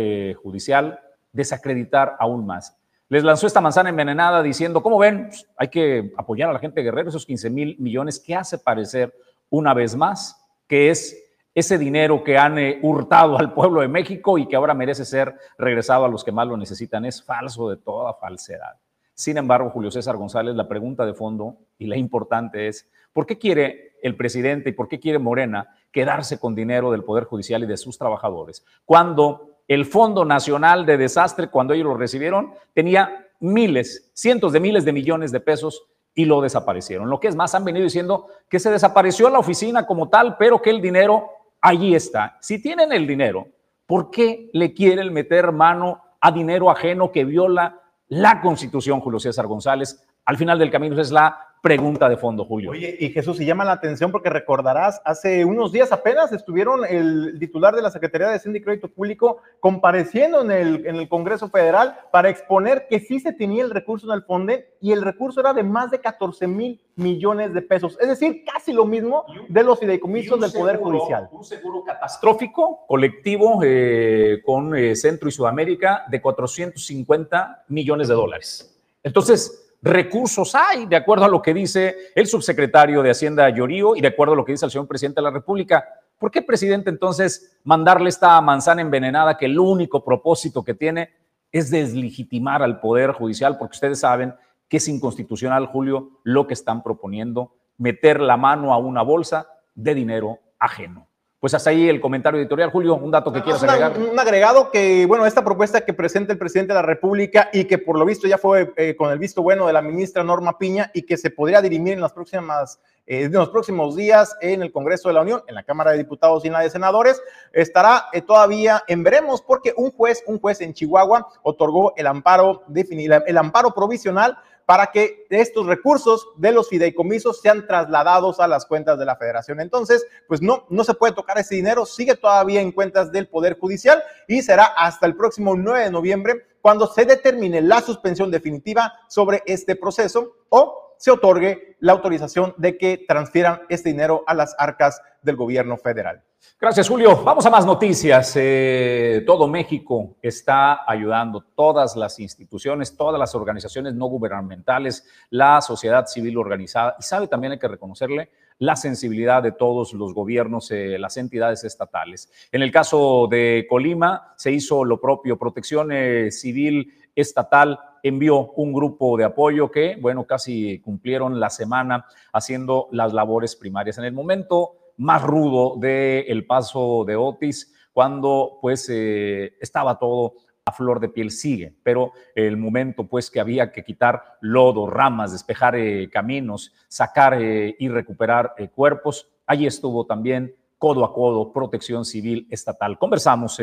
Judicial 0.41 0.99
desacreditar 1.31 2.15
aún 2.19 2.45
más 2.45 2.79
les 3.09 3.23
lanzó 3.23 3.47
esta 3.47 3.59
manzana 3.59 3.89
envenenada 3.89 4.43
diciendo, 4.43 4.83
¿cómo 4.83 4.99
ven? 4.99 5.29
Pues, 5.29 5.47
hay 5.57 5.67
que 5.67 6.13
apoyar 6.15 6.49
a 6.49 6.53
la 6.53 6.59
gente 6.59 6.83
Guerrero, 6.83 7.09
esos 7.09 7.25
15 7.25 7.49
mil 7.49 7.75
millones 7.79 8.19
que 8.19 8.35
hace 8.35 8.59
parecer 8.59 9.13
una 9.49 9.73
vez 9.73 9.95
más 9.95 10.39
que 10.67 10.91
es 10.91 11.17
ese 11.55 11.79
dinero 11.79 12.23
que 12.23 12.37
han 12.37 12.59
eh, 12.59 12.79
hurtado 12.83 13.39
al 13.39 13.51
pueblo 13.51 13.81
de 13.81 13.87
México 13.87 14.37
y 14.37 14.47
que 14.47 14.55
ahora 14.55 14.75
merece 14.75 15.03
ser 15.03 15.33
regresado 15.57 16.05
a 16.05 16.07
los 16.07 16.23
que 16.23 16.31
más 16.31 16.47
lo 16.47 16.55
necesitan. 16.55 17.03
Es 17.05 17.23
falso 17.23 17.67
de 17.71 17.77
toda 17.77 18.13
falsedad. 18.13 18.75
Sin 19.19 19.35
embargo, 19.35 19.69
Julio 19.71 19.91
César 19.91 20.15
González, 20.15 20.55
la 20.55 20.69
pregunta 20.69 21.05
de 21.05 21.13
fondo 21.13 21.57
y 21.77 21.87
la 21.87 21.97
importante 21.97 22.69
es, 22.69 22.89
¿por 23.11 23.25
qué 23.25 23.37
quiere 23.37 23.97
el 24.01 24.15
presidente 24.15 24.69
y 24.69 24.71
por 24.71 24.87
qué 24.87 24.97
quiere 24.97 25.19
Morena 25.19 25.75
quedarse 25.91 26.39
con 26.39 26.55
dinero 26.55 26.89
del 26.89 27.03
Poder 27.03 27.25
Judicial 27.25 27.61
y 27.61 27.67
de 27.67 27.75
sus 27.75 27.97
trabajadores 27.97 28.63
cuando 28.85 29.57
el 29.67 29.83
Fondo 29.83 30.23
Nacional 30.23 30.85
de 30.85 30.95
Desastre, 30.95 31.49
cuando 31.49 31.73
ellos 31.73 31.87
lo 31.87 31.97
recibieron, 31.97 32.53
tenía 32.73 33.27
miles, 33.41 34.09
cientos 34.13 34.53
de 34.53 34.61
miles 34.61 34.85
de 34.85 34.93
millones 34.93 35.33
de 35.33 35.41
pesos 35.41 35.83
y 36.15 36.23
lo 36.23 36.39
desaparecieron. 36.39 37.09
Lo 37.09 37.19
que 37.19 37.27
es 37.27 37.35
más, 37.35 37.53
han 37.53 37.65
venido 37.65 37.83
diciendo 37.83 38.27
que 38.47 38.57
se 38.57 38.71
desapareció 38.71 39.29
la 39.29 39.39
oficina 39.39 39.85
como 39.85 40.07
tal, 40.07 40.37
pero 40.37 40.61
que 40.61 40.69
el 40.69 40.79
dinero 40.79 41.29
allí 41.59 41.93
está. 41.93 42.37
Si 42.39 42.61
tienen 42.61 42.93
el 42.93 43.05
dinero, 43.05 43.49
¿por 43.85 44.11
qué 44.11 44.49
le 44.53 44.73
quieren 44.73 45.11
meter 45.11 45.51
mano 45.51 46.01
a 46.21 46.31
dinero 46.31 46.71
ajeno 46.71 47.11
que 47.11 47.25
viola 47.25 47.81
la 48.09 48.41
Constitución, 48.41 48.99
Julio 48.99 49.19
César 49.19 49.47
González? 49.47 50.03
Al 50.25 50.37
final 50.37 50.59
del 50.59 50.69
camino 50.71 50.99
es 50.99 51.11
la 51.11 51.48
pregunta 51.61 52.07
de 52.07 52.17
fondo, 52.17 52.45
Julio. 52.45 52.71
Oye, 52.71 52.95
y 52.99 53.09
Jesús, 53.09 53.39
y 53.39 53.45
llama 53.45 53.65
la 53.65 53.73
atención 53.73 54.11
porque 54.11 54.29
recordarás, 54.29 55.01
hace 55.05 55.43
unos 55.45 55.71
días 55.71 55.91
apenas 55.91 56.31
estuvieron 56.31 56.85
el 56.85 57.37
titular 57.39 57.75
de 57.75 57.81
la 57.81 57.91
Secretaría 57.91 58.29
de 58.29 58.35
Hacienda 58.35 58.59
y 58.59 58.61
Crédito 58.61 58.87
Público 58.87 59.39
compareciendo 59.59 60.41
en 60.41 60.51
el, 60.51 60.85
en 60.85 60.95
el 60.95 61.09
Congreso 61.09 61.49
Federal 61.49 61.97
para 62.11 62.29
exponer 62.29 62.87
que 62.89 62.99
sí 62.99 63.19
se 63.19 63.33
tenía 63.33 63.63
el 63.63 63.71
recurso 63.71 64.07
en 64.07 64.13
el 64.13 64.23
FONDE 64.23 64.77
y 64.81 64.91
el 64.91 65.01
recurso 65.01 65.39
era 65.41 65.53
de 65.53 65.63
más 65.63 65.91
de 65.91 65.99
14 65.99 66.47
mil 66.47 66.81
millones 66.95 67.53
de 67.53 67.61
pesos, 67.61 67.97
es 67.99 68.07
decir, 68.07 68.43
casi 68.45 68.73
lo 68.73 68.85
mismo 68.85 69.25
de 69.47 69.63
los 69.63 69.79
fideicomisos 69.79 70.39
del 70.39 70.51
Poder 70.51 70.77
Judicial. 70.77 71.29
Un 71.31 71.43
seguro 71.43 71.83
catastrófico 71.83 72.85
colectivo 72.87 73.61
eh, 73.63 74.41
con 74.45 74.75
eh, 74.75 74.95
Centro 74.95 75.29
y 75.29 75.31
Sudamérica 75.31 76.03
de 76.09 76.21
450 76.21 77.65
millones 77.69 78.07
de 78.09 78.13
dólares. 78.13 78.77
Entonces, 79.01 79.68
recursos 79.81 80.55
hay, 80.55 80.85
de 80.85 80.95
acuerdo 80.95 81.25
a 81.25 81.29
lo 81.29 81.41
que 81.41 81.53
dice 81.53 81.95
el 82.15 82.27
subsecretario 82.27 83.01
de 83.01 83.11
Hacienda 83.11 83.49
Llorío 83.49 83.95
y 83.95 84.01
de 84.01 84.07
acuerdo 84.07 84.33
a 84.33 84.35
lo 84.35 84.45
que 84.45 84.53
dice 84.53 84.65
el 84.65 84.71
señor 84.71 84.87
presidente 84.87 85.19
de 85.19 85.23
la 85.23 85.31
República. 85.31 85.85
¿Por 86.17 86.31
qué, 86.31 86.41
presidente, 86.41 86.89
entonces 86.89 87.57
mandarle 87.63 88.09
esta 88.09 88.39
manzana 88.41 88.81
envenenada 88.81 89.37
que 89.37 89.45
el 89.45 89.57
único 89.57 90.03
propósito 90.03 90.63
que 90.63 90.73
tiene 90.73 91.11
es 91.51 91.71
deslegitimar 91.71 92.61
al 92.61 92.79
Poder 92.79 93.11
Judicial? 93.13 93.57
Porque 93.57 93.75
ustedes 93.75 93.99
saben 93.99 94.33
que 94.67 94.77
es 94.77 94.87
inconstitucional, 94.87 95.65
Julio, 95.65 96.19
lo 96.23 96.45
que 96.45 96.53
están 96.53 96.83
proponiendo, 96.83 97.55
meter 97.77 98.19
la 98.19 98.37
mano 98.37 98.73
a 98.73 98.77
una 98.77 99.01
bolsa 99.01 99.47
de 99.73 99.95
dinero 99.95 100.39
ajeno. 100.59 101.08
Pues 101.39 101.53
hasta 101.53 101.69
ahí 101.69 101.87
el 101.87 102.01
comentario 102.01 102.37
editorial. 102.37 102.69
Julio, 102.69 102.95
un 102.95 103.11
dato 103.11 103.31
que 103.31 103.41
quieras 103.41 103.63
agregar. 103.63 103.97
Un 103.97 104.19
agregado 104.19 104.71
que, 104.71 105.05
bueno, 105.05 105.25
esta 105.25 105.41
propuesta 105.41 105.81
que 105.81 105.93
presenta 105.93 106.33
el 106.33 106.39
presidente 106.39 106.73
de 106.73 106.79
la 106.79 106.85
República 106.85 107.49
y 107.53 107.63
que 107.63 107.77
por 107.77 107.97
lo 107.97 108.03
visto 108.03 108.27
ya 108.27 108.37
fue 108.37 108.73
eh, 108.75 108.95
con 108.97 109.09
el 109.09 109.19
visto 109.19 109.41
bueno 109.41 109.65
de 109.65 109.71
la 109.71 109.81
ministra 109.81 110.21
Norma 110.21 110.57
Piña 110.57 110.91
y 110.93 111.03
que 111.03 111.15
se 111.15 111.29
podría 111.29 111.61
dirimir 111.61 111.93
en 111.93 112.01
las 112.01 112.11
próximas 112.11 112.81
eh, 113.07 113.23
en 113.23 113.31
los 113.31 113.49
próximos 113.49 113.95
días 113.95 114.35
en 114.41 114.61
el 114.61 114.73
Congreso 114.73 115.07
de 115.07 115.15
la 115.15 115.21
Unión, 115.21 115.41
en 115.47 115.55
la 115.55 115.63
Cámara 115.63 115.91
de 115.91 115.97
Diputados 115.97 116.43
y 116.43 116.47
en 116.47 116.53
la 116.53 116.59
de 116.59 116.69
Senadores, 116.69 117.21
estará 117.53 118.07
eh, 118.11 118.21
todavía 118.21 118.83
en 118.87 119.01
veremos 119.01 119.41
porque 119.41 119.73
un 119.77 119.91
juez, 119.91 120.21
un 120.27 120.39
juez 120.39 120.59
en 120.59 120.73
Chihuahua 120.73 121.27
otorgó 121.41 121.93
el 121.95 122.05
amparo 122.05 122.63
definido, 122.67 123.23
el 123.25 123.37
amparo 123.37 123.73
provisional 123.73 124.37
para 124.69 124.91
que 124.91 125.25
estos 125.31 125.65
recursos 125.65 126.29
de 126.37 126.51
los 126.51 126.69
fideicomisos 126.69 127.41
sean 127.41 127.65
trasladados 127.65 128.39
a 128.39 128.47
las 128.47 128.67
cuentas 128.67 128.99
de 128.99 129.05
la 129.05 129.15
federación. 129.15 129.59
Entonces, 129.61 130.05
pues 130.27 130.43
no, 130.43 130.67
no 130.69 130.83
se 130.83 130.93
puede 130.93 131.13
tocar 131.13 131.39
ese 131.39 131.55
dinero, 131.55 131.87
sigue 131.87 132.15
todavía 132.15 132.61
en 132.61 132.71
cuentas 132.71 133.11
del 133.11 133.27
Poder 133.27 133.57
Judicial 133.57 134.03
y 134.27 134.43
será 134.43 134.65
hasta 134.65 135.07
el 135.07 135.15
próximo 135.15 135.55
9 135.55 135.85
de 135.85 135.89
noviembre 135.89 136.45
cuando 136.61 136.85
se 136.85 137.05
determine 137.05 137.61
la 137.61 137.81
suspensión 137.81 138.29
definitiva 138.29 138.93
sobre 139.07 139.41
este 139.47 139.75
proceso 139.75 140.35
o 140.49 140.93
se 140.99 141.09
otorgue 141.09 141.75
la 141.79 141.93
autorización 141.93 142.53
de 142.57 142.77
que 142.77 143.03
transfieran 143.07 143.61
este 143.69 143.89
dinero 143.89 144.23
a 144.27 144.35
las 144.35 144.55
arcas 144.59 145.01
del 145.23 145.35
gobierno 145.35 145.77
federal. 145.77 146.21
Gracias, 146.61 146.89
Julio. 146.89 147.23
Vamos 147.23 147.45
a 147.45 147.49
más 147.49 147.65
noticias. 147.65 148.33
Eh, 148.35 149.23
todo 149.25 149.47
México 149.47 150.17
está 150.21 150.89
ayudando, 150.89 151.41
todas 151.55 151.95
las 151.95 152.19
instituciones, 152.19 152.97
todas 152.97 153.17
las 153.17 153.33
organizaciones 153.33 153.93
no 153.93 154.07
gubernamentales, 154.07 155.07
la 155.29 155.61
sociedad 155.61 156.05
civil 156.07 156.37
organizada. 156.37 156.97
Y 156.99 157.03
sabe, 157.03 157.27
también 157.27 157.53
hay 157.53 157.59
que 157.59 157.67
reconocerle 157.69 158.29
la 158.57 158.75
sensibilidad 158.75 159.41
de 159.41 159.53
todos 159.53 159.93
los 159.93 160.13
gobiernos, 160.13 160.69
eh, 160.71 160.99
las 160.99 161.15
entidades 161.15 161.63
estatales. 161.63 162.29
En 162.51 162.61
el 162.61 162.71
caso 162.71 163.27
de 163.29 163.65
Colima, 163.69 164.33
se 164.35 164.51
hizo 164.51 164.83
lo 164.83 164.99
propio. 164.99 165.39
Protección 165.39 165.91
eh, 165.93 166.29
Civil 166.29 166.93
Estatal 167.15 167.79
envió 168.03 168.51
un 168.51 168.73
grupo 168.73 169.17
de 169.17 169.23
apoyo 169.23 169.71
que, 169.71 169.97
bueno, 169.99 170.25
casi 170.25 170.79
cumplieron 170.79 171.39
la 171.39 171.49
semana 171.49 172.05
haciendo 172.33 172.89
las 172.91 173.13
labores 173.13 173.55
primarias. 173.55 173.97
En 173.97 174.03
el 174.05 174.13
momento 174.13 174.78
más 174.99 175.23
rudo 175.23 175.77
del 175.77 176.45
paso 176.45 177.03
de 177.05 177.15
Otis, 177.15 177.73
cuando 177.93 178.59
pues 178.61 178.87
eh, 178.89 179.53
estaba 179.59 179.97
todo 179.97 180.35
a 180.65 180.71
flor 180.71 180.99
de 180.99 181.09
piel 181.09 181.31
sigue, 181.31 181.73
pero 181.81 182.11
el 182.35 182.57
momento 182.57 183.07
pues 183.07 183.31
que 183.31 183.39
había 183.39 183.71
que 183.71 183.83
quitar 183.83 184.21
lodo, 184.41 184.87
ramas, 184.87 185.31
despejar 185.31 185.75
eh, 185.75 186.09
caminos, 186.11 186.73
sacar 186.87 187.41
eh, 187.41 187.75
y 187.79 187.87
recuperar 187.87 188.53
cuerpos, 188.75 189.27
allí 189.47 189.65
estuvo 189.65 190.05
también 190.05 190.53
codo 190.77 191.03
a 191.03 191.13
codo 191.13 191.51
Protección 191.51 192.05
Civil 192.05 192.47
Estatal. 192.49 192.99
Conversamos 192.99 193.59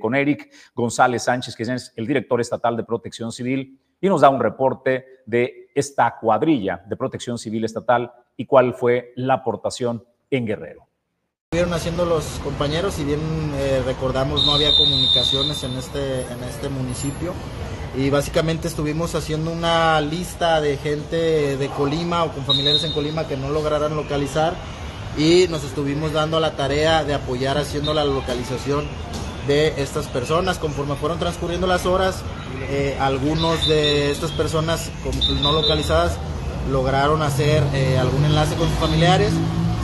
con 0.00 0.14
Eric 0.14 0.52
González 0.74 1.22
Sánchez, 1.22 1.56
que 1.56 1.62
es 1.62 1.92
el 1.96 2.06
director 2.06 2.40
estatal 2.40 2.76
de 2.76 2.84
Protección 2.84 3.32
Civil, 3.32 3.78
y 4.00 4.08
nos 4.08 4.20
da 4.20 4.28
un 4.28 4.40
reporte 4.40 5.06
de 5.26 5.70
esta 5.74 6.18
cuadrilla 6.18 6.82
de 6.86 6.96
protección 6.96 7.38
civil 7.38 7.64
estatal 7.64 8.12
y 8.36 8.46
cuál 8.46 8.74
fue 8.74 9.12
la 9.16 9.34
aportación 9.34 10.04
en 10.30 10.46
Guerrero. 10.46 10.88
Estuvieron 11.50 11.72
haciendo 11.72 12.04
los 12.04 12.24
compañeros, 12.44 12.94
si 12.94 13.04
bien 13.04 13.20
eh, 13.56 13.82
recordamos 13.86 14.44
no 14.44 14.52
había 14.52 14.76
comunicaciones 14.76 15.64
en 15.64 15.76
este, 15.78 16.20
en 16.22 16.44
este 16.44 16.68
municipio 16.68 17.32
y 17.96 18.10
básicamente 18.10 18.68
estuvimos 18.68 19.14
haciendo 19.14 19.50
una 19.50 20.00
lista 20.00 20.60
de 20.60 20.76
gente 20.76 21.56
de 21.56 21.68
Colima 21.70 22.24
o 22.24 22.32
con 22.32 22.44
familiares 22.44 22.84
en 22.84 22.92
Colima 22.92 23.26
que 23.26 23.36
no 23.36 23.48
lograran 23.48 23.96
localizar 23.96 24.54
y 25.16 25.46
nos 25.48 25.64
estuvimos 25.64 26.12
dando 26.12 26.38
la 26.38 26.54
tarea 26.54 27.02
de 27.04 27.14
apoyar 27.14 27.56
haciendo 27.56 27.94
la 27.94 28.04
localización 28.04 28.86
de 29.46 29.74
estas 29.78 30.06
personas. 30.06 30.58
Conforme 30.58 30.94
fueron 30.96 31.18
transcurriendo 31.18 31.66
las 31.66 31.86
horas, 31.86 32.22
eh, 32.70 32.96
algunos 33.00 33.66
de 33.66 34.10
estas 34.10 34.30
personas 34.32 34.90
no 35.42 35.52
localizadas 35.52 36.18
lograron 36.70 37.22
hacer 37.22 37.64
eh, 37.72 37.98
algún 37.98 38.24
enlace 38.24 38.54
con 38.54 38.68
sus 38.68 38.78
familiares. 38.78 39.32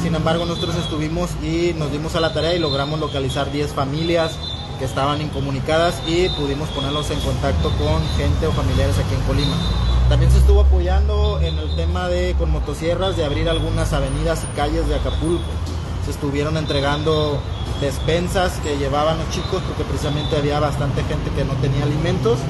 Sin 0.05 0.15
embargo, 0.15 0.45
nosotros 0.45 0.77
estuvimos 0.77 1.31
y 1.43 1.73
nos 1.79 1.91
dimos 1.91 2.15
a 2.15 2.21
la 2.21 2.35
tarea 2.35 2.55
y 2.55 2.59
logramos 2.59 3.01
localizar 3.01 3.51
10 3.51 3.73
familias 3.73 4.33
que 4.79 4.85
estaban 4.85 5.23
incomunicadas 5.23 6.03
y 6.07 6.29
pudimos 6.29 6.69
ponerlos 6.69 7.11
en 7.11 7.19
contacto 7.21 7.71
con 7.79 8.07
gente 8.19 8.47
o 8.47 8.53
familiares 8.53 8.99
aquí 8.99 9.15
en 9.15 9.23
Colima. 9.23 9.57
También 10.11 10.31
se 10.31 10.41
estuvo 10.41 10.61
apoyando 10.61 11.41
en 11.41 11.59
el 11.59 11.75
tema 11.75 12.11
de 12.11 12.35
con 12.35 12.51
motosierras 12.51 13.17
de 13.17 13.25
abrir 13.25 13.49
algunas 13.49 13.95
avenidas 13.95 14.45
y 14.45 14.55
calles 14.55 14.87
de 14.89 14.97
Acapulco. 14.97 15.43
Se 16.05 16.11
estuvieron 16.11 16.59
entregando 16.59 17.41
despensas 17.81 18.59
que 18.59 18.77
llevaban 18.77 19.17
los 19.17 19.31
chicos 19.31 19.63
porque 19.67 19.85
precisamente 19.85 20.37
había 20.37 20.61
bastante 20.61 21.03
gente 21.05 21.31
que 21.35 21.47
no 21.47 21.55
tenía 21.63 21.83
alimentos 21.83 22.41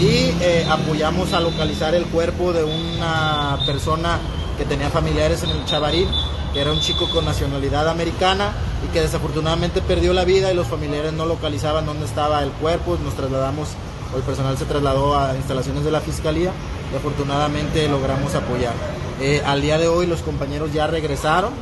y 0.00 0.34
eh, 0.42 0.66
apoyamos 0.68 1.32
a 1.32 1.38
localizar 1.38 1.94
el 1.94 2.06
cuerpo 2.06 2.52
de 2.52 2.64
una 2.64 3.56
persona 3.66 4.18
que 4.58 4.64
tenía 4.64 4.90
familiares 4.90 5.44
en 5.44 5.50
el 5.50 5.64
Chavarín, 5.64 6.08
que 6.52 6.60
era 6.60 6.72
un 6.72 6.80
chico 6.80 7.08
con 7.10 7.24
nacionalidad 7.24 7.88
americana 7.88 8.52
y 8.84 8.92
que 8.92 9.00
desafortunadamente 9.00 9.80
perdió 9.82 10.12
la 10.12 10.24
vida 10.24 10.52
y 10.52 10.54
los 10.54 10.66
familiares 10.66 11.12
no 11.12 11.26
localizaban 11.26 11.86
dónde 11.86 12.06
estaba 12.06 12.42
el 12.42 12.50
cuerpo. 12.50 12.98
Nos 13.02 13.14
trasladamos, 13.14 13.68
o 14.14 14.16
el 14.16 14.22
personal 14.22 14.56
se 14.56 14.64
trasladó 14.64 15.18
a 15.18 15.34
instalaciones 15.36 15.84
de 15.84 15.90
la 15.90 16.00
fiscalía 16.00 16.52
y 16.92 16.96
afortunadamente 16.96 17.88
logramos 17.88 18.34
apoyar. 18.34 18.74
Eh, 19.20 19.42
al 19.44 19.60
día 19.62 19.78
de 19.78 19.88
hoy 19.88 20.06
los 20.06 20.20
compañeros 20.20 20.72
ya 20.72 20.86
regresaron, 20.86 21.52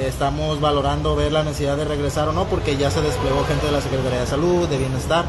estamos 0.00 0.60
valorando 0.60 1.16
ver 1.16 1.32
la 1.32 1.42
necesidad 1.42 1.76
de 1.76 1.84
regresar 1.84 2.28
o 2.28 2.32
no 2.32 2.44
porque 2.44 2.76
ya 2.76 2.90
se 2.90 3.02
desplegó 3.02 3.44
gente 3.44 3.66
de 3.66 3.72
la 3.72 3.80
Secretaría 3.80 4.20
de 4.20 4.26
Salud, 4.26 4.68
de 4.68 4.78
Bienestar 4.78 5.24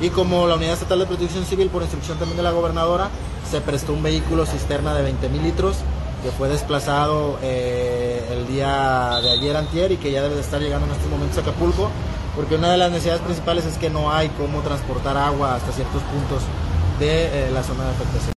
y 0.00 0.08
como 0.08 0.46
la 0.46 0.54
Unidad 0.54 0.74
Estatal 0.74 0.98
de 0.98 1.06
Protección 1.06 1.44
Civil, 1.44 1.68
por 1.68 1.82
instrucción 1.82 2.18
también 2.18 2.38
de 2.38 2.42
la 2.42 2.52
gobernadora, 2.52 3.10
se 3.50 3.60
prestó 3.60 3.92
un 3.92 4.02
vehículo 4.02 4.46
cisterna 4.46 4.94
de 4.94 5.02
20 5.02 5.28
mil 5.28 5.42
litros 5.42 5.76
que 6.22 6.30
fue 6.30 6.48
desplazado 6.48 7.38
eh, 7.42 8.22
el 8.30 8.46
día 8.46 9.20
de 9.22 9.30
ayer 9.30 9.56
antier 9.56 9.92
y 9.92 9.96
que 9.96 10.10
ya 10.10 10.22
debe 10.22 10.34
de 10.34 10.40
estar 10.40 10.60
llegando 10.60 10.86
en 10.86 10.92
estos 10.92 11.08
momentos 11.08 11.38
a 11.38 11.40
Acapulco, 11.42 11.90
porque 12.36 12.56
una 12.56 12.70
de 12.70 12.78
las 12.78 12.90
necesidades 12.90 13.22
principales 13.22 13.64
es 13.66 13.76
que 13.78 13.90
no 13.90 14.12
hay 14.12 14.28
cómo 14.30 14.60
transportar 14.62 15.16
agua 15.16 15.56
hasta 15.56 15.72
ciertos 15.72 16.02
puntos 16.02 16.42
de 16.98 17.48
eh, 17.48 17.50
la 17.50 17.62
zona 17.62 17.84
de 17.84 17.90
afectación. 17.90 18.32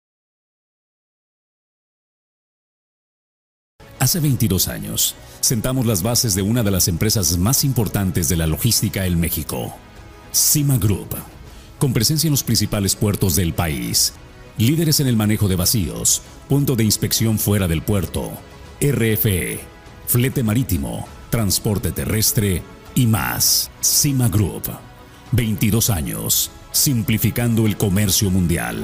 Hace 3.99 4.21
22 4.21 4.69
años, 4.69 5.15
sentamos 5.41 5.85
las 5.87 6.03
bases 6.03 6.35
de 6.35 6.43
una 6.43 6.63
de 6.63 6.71
las 6.71 6.89
empresas 6.89 7.37
más 7.37 7.65
importantes 7.65 8.29
de 8.29 8.37
la 8.37 8.47
logística 8.47 9.05
en 9.05 9.21
México, 9.21 9.75
Cima 10.33 10.79
Group 10.79 11.17
con 11.81 11.95
presencia 11.95 12.29
en 12.29 12.33
los 12.33 12.45
principales 12.45 12.95
puertos 12.95 13.35
del 13.35 13.55
país, 13.55 14.13
líderes 14.59 15.01
en 15.01 15.07
el 15.07 15.17
manejo 15.17 15.49
de 15.49 15.57
vacíos, 15.57 16.23
punto 16.49 16.77
de 16.77 16.85
inspección 16.85 17.39
fuera 17.39 17.69
del 17.69 17.83
puerto, 17.83 18.33
RFE, 18.81 19.61
flete 20.07 20.43
marítimo, 20.43 21.07
transporte 21.31 21.93
terrestre 21.93 22.63
y 22.95 23.07
más. 23.07 23.71
Cima 23.81 24.29
Group, 24.29 24.71
22 25.33 25.91
años, 25.91 26.51
simplificando 26.73 27.67
el 27.67 27.77
comercio 27.77 28.31
mundial. 28.31 28.83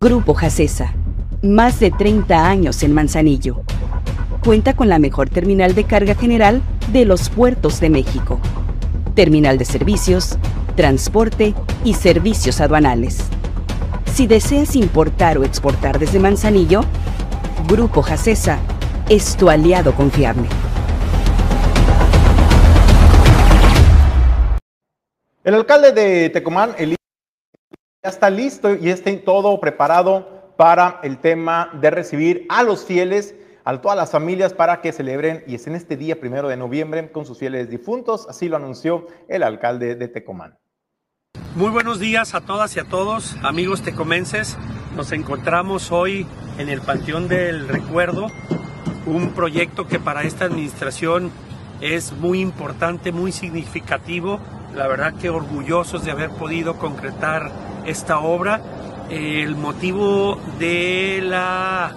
Grupo 0.00 0.34
Jacesa, 0.34 0.94
más 1.42 1.78
de 1.78 1.90
30 1.90 2.48
años 2.48 2.82
en 2.82 2.92
Manzanillo 2.92 3.62
cuenta 4.42 4.74
con 4.74 4.88
la 4.88 4.98
mejor 4.98 5.30
terminal 5.30 5.74
de 5.74 5.84
carga 5.84 6.14
general 6.14 6.62
de 6.92 7.04
los 7.04 7.30
puertos 7.30 7.80
de 7.80 7.90
México. 7.90 8.40
Terminal 9.14 9.58
de 9.58 9.66
servicios, 9.66 10.38
transporte 10.74 11.54
y 11.84 11.92
servicios 11.92 12.62
aduanales. 12.62 13.18
Si 14.14 14.26
deseas 14.26 14.74
importar 14.74 15.36
o 15.36 15.44
exportar 15.44 15.98
desde 15.98 16.18
Manzanillo, 16.18 16.80
Grupo 17.68 18.00
Jacesa 18.00 18.58
es 19.10 19.36
tu 19.36 19.50
aliado 19.50 19.94
confiable. 19.94 20.48
El 25.44 25.54
alcalde 25.56 25.92
de 25.92 26.30
Tecomán, 26.30 26.74
Elías, 26.78 26.96
ya 28.02 28.08
está 28.08 28.30
listo 28.30 28.74
y 28.74 28.88
está 28.88 29.10
todo 29.22 29.60
preparado 29.60 30.54
para 30.56 31.00
el 31.02 31.18
tema 31.18 31.70
de 31.80 31.90
recibir 31.90 32.46
a 32.48 32.62
los 32.62 32.84
fieles 32.84 33.34
a 33.64 33.80
todas 33.80 33.96
las 33.96 34.10
familias 34.10 34.54
para 34.54 34.80
que 34.80 34.92
celebren 34.92 35.44
y 35.46 35.54
estén 35.54 35.74
este 35.74 35.96
día 35.96 36.18
primero 36.18 36.48
de 36.48 36.56
noviembre 36.56 37.10
con 37.12 37.26
sus 37.26 37.38
fieles 37.38 37.70
difuntos. 37.70 38.26
Así 38.28 38.48
lo 38.48 38.56
anunció 38.56 39.06
el 39.28 39.42
alcalde 39.42 39.94
de 39.94 40.08
Tecomán. 40.08 40.58
Muy 41.54 41.70
buenos 41.70 42.00
días 42.00 42.34
a 42.34 42.40
todas 42.40 42.74
y 42.76 42.80
a 42.80 42.84
todos, 42.84 43.36
amigos 43.42 43.82
tecomenses. 43.82 44.56
Nos 44.96 45.12
encontramos 45.12 45.92
hoy 45.92 46.26
en 46.58 46.68
el 46.68 46.80
Panteón 46.80 47.28
del 47.28 47.68
Recuerdo, 47.68 48.28
un 49.06 49.32
proyecto 49.32 49.86
que 49.86 49.98
para 49.98 50.22
esta 50.22 50.46
administración 50.46 51.30
es 51.80 52.12
muy 52.12 52.40
importante, 52.40 53.12
muy 53.12 53.32
significativo. 53.32 54.40
La 54.74 54.86
verdad 54.86 55.14
que 55.14 55.28
orgullosos 55.28 56.04
de 56.04 56.10
haber 56.10 56.30
podido 56.30 56.78
concretar 56.78 57.50
esta 57.84 58.20
obra. 58.20 58.62
El 59.10 59.56
motivo 59.56 60.40
de 60.58 61.20
la 61.22 61.94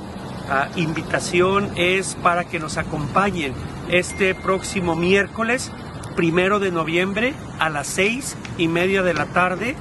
invitación 0.75 1.71
es 1.75 2.15
para 2.15 2.45
que 2.45 2.59
nos 2.59 2.77
acompañen 2.77 3.53
este 3.89 4.35
próximo 4.35 4.95
miércoles, 4.95 5.71
primero 6.15 6.59
de 6.59 6.71
noviembre, 6.71 7.33
a 7.59 7.69
las 7.69 7.87
seis 7.87 8.35
y 8.57 8.67
media 8.67 9.03
de 9.03 9.13
la 9.13 9.25
tarde, 9.27 9.75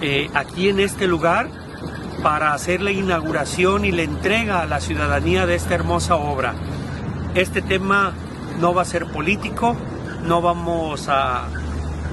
eh, 0.00 0.30
aquí 0.34 0.68
en 0.68 0.80
este 0.80 1.06
lugar, 1.06 1.48
para 2.22 2.54
hacer 2.54 2.82
la 2.82 2.90
inauguración 2.90 3.84
y 3.84 3.92
la 3.92 4.02
entrega 4.02 4.62
a 4.62 4.66
la 4.66 4.80
ciudadanía 4.80 5.46
de 5.46 5.54
esta 5.54 5.74
hermosa 5.74 6.16
obra. 6.16 6.54
Este 7.34 7.62
tema 7.62 8.14
no 8.60 8.74
va 8.74 8.82
a 8.82 8.86
ser 8.86 9.06
político, 9.06 9.76
no 10.24 10.40
vamos 10.40 11.08
a 11.08 11.48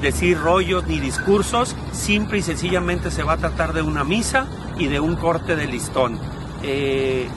decir 0.02 0.38
rollos 0.38 0.86
ni 0.86 1.00
discursos, 1.00 1.76
simple 1.94 2.40
y 2.40 2.42
sencillamente 2.42 3.10
se 3.10 3.24
va 3.24 3.34
a 3.34 3.38
tratar 3.38 3.74
de 3.74 3.82
una 3.82 4.04
misa 4.04 4.48
y 4.78 4.88
de 4.88 5.00
un 5.00 5.16
corte 5.16 5.56
de 5.56 5.66
listón. 5.66 6.20
Eh, 6.62 7.28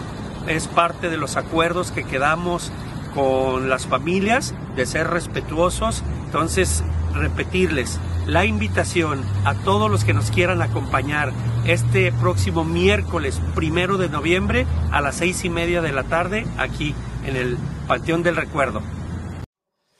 es 0.48 0.68
parte 0.68 1.10
de 1.10 1.16
los 1.16 1.36
acuerdos 1.36 1.92
que 1.92 2.04
quedamos 2.04 2.72
con 3.14 3.68
las 3.68 3.86
familias 3.86 4.54
de 4.76 4.86
ser 4.86 5.08
respetuosos. 5.08 6.02
Entonces, 6.26 6.84
repetirles 7.14 7.98
la 8.26 8.44
invitación 8.44 9.22
a 9.44 9.54
todos 9.54 9.90
los 9.90 10.04
que 10.04 10.12
nos 10.12 10.30
quieran 10.30 10.62
acompañar 10.62 11.32
este 11.66 12.12
próximo 12.12 12.64
miércoles 12.64 13.40
primero 13.54 13.96
de 13.98 14.08
noviembre 14.08 14.66
a 14.92 15.00
las 15.00 15.16
seis 15.16 15.44
y 15.44 15.50
media 15.50 15.80
de 15.80 15.92
la 15.92 16.04
tarde 16.04 16.46
aquí 16.58 16.94
en 17.24 17.36
el 17.36 17.56
Panteón 17.86 18.22
del 18.22 18.36
Recuerdo. 18.36 18.82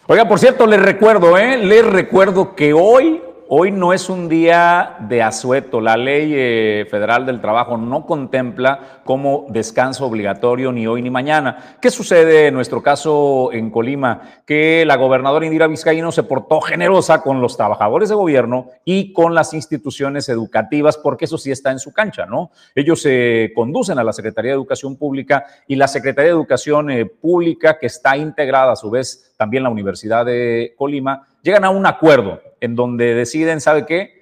Oiga, 0.09 0.29
por 0.29 0.39
cierto, 0.39 0.67
les 0.67 0.81
recuerdo, 0.81 1.37
¿eh? 1.37 1.57
les 1.57 1.85
recuerdo 1.85 2.55
que 2.55 2.73
hoy 2.73 3.21
Hoy 3.49 3.71
no 3.71 3.93
es 3.93 4.11
un 4.11 4.29
día 4.29 4.97
de 5.09 5.23
asueto. 5.23 5.81
La 5.81 5.97
ley 5.97 6.33
eh, 6.35 6.85
federal 6.91 7.27
del 7.27 7.41
trabajo 7.41 7.77
no 7.77 8.05
contempla 8.05 9.03
como 9.05 9.47
descanso 9.51 10.05
obligatorio 10.05 10.73
ni 10.73 10.89
hoy 10.89 11.01
ni 11.01 11.11
mañana. 11.11 11.77
¿Qué 11.81 11.91
sucede 11.91 12.49
en 12.49 12.55
nuestro 12.55 12.83
caso 12.83 13.53
en 13.53 13.71
Colima? 13.71 14.43
Que 14.45 14.85
la 14.85 14.97
gobernadora 14.97 15.47
Indira 15.47 15.69
Vizcaíno 15.69 16.11
se 16.11 16.25
portó 16.25 16.61
generosa 16.61 17.23
con 17.23 17.41
los 17.41 17.57
trabajadores 17.57 18.09
de 18.09 18.17
gobierno 18.17 18.67
y 18.85 19.13
con 19.13 19.33
las 19.33 19.55
instituciones 19.55 20.29
educativas, 20.29 20.99
porque 20.99 21.27
eso 21.27 21.39
sí 21.39 21.53
está 21.53 21.71
en 21.71 21.79
su 21.79 21.93
cancha, 21.93 22.27
¿no? 22.27 22.51
Ellos 22.75 23.01
se 23.01 23.53
conducen 23.55 24.01
a 24.01 24.05
la 24.05 24.13
Secretaría 24.13 24.51
de 24.51 24.57
Educación 24.57 24.97
Pública 24.97 25.47
y 25.69 25.77
la 25.77 25.87
Secretaría 25.87 26.31
de 26.31 26.37
Educación 26.37 26.91
eh, 26.91 27.07
Pública, 27.07 27.79
que 27.79 27.87
está 27.87 28.17
integrada 28.17 28.73
a 28.73 28.77
su 28.77 28.91
vez 28.91 29.35
también 29.37 29.63
la 29.63 29.71
Universidad 29.71 30.27
de 30.27 30.75
Colima, 30.77 31.29
llegan 31.43 31.65
a 31.65 31.71
un 31.71 31.87
acuerdo 31.87 32.41
en 32.61 32.75
donde 32.75 33.15
deciden, 33.15 33.61
¿sabe 33.61 33.87
qué? 33.87 34.17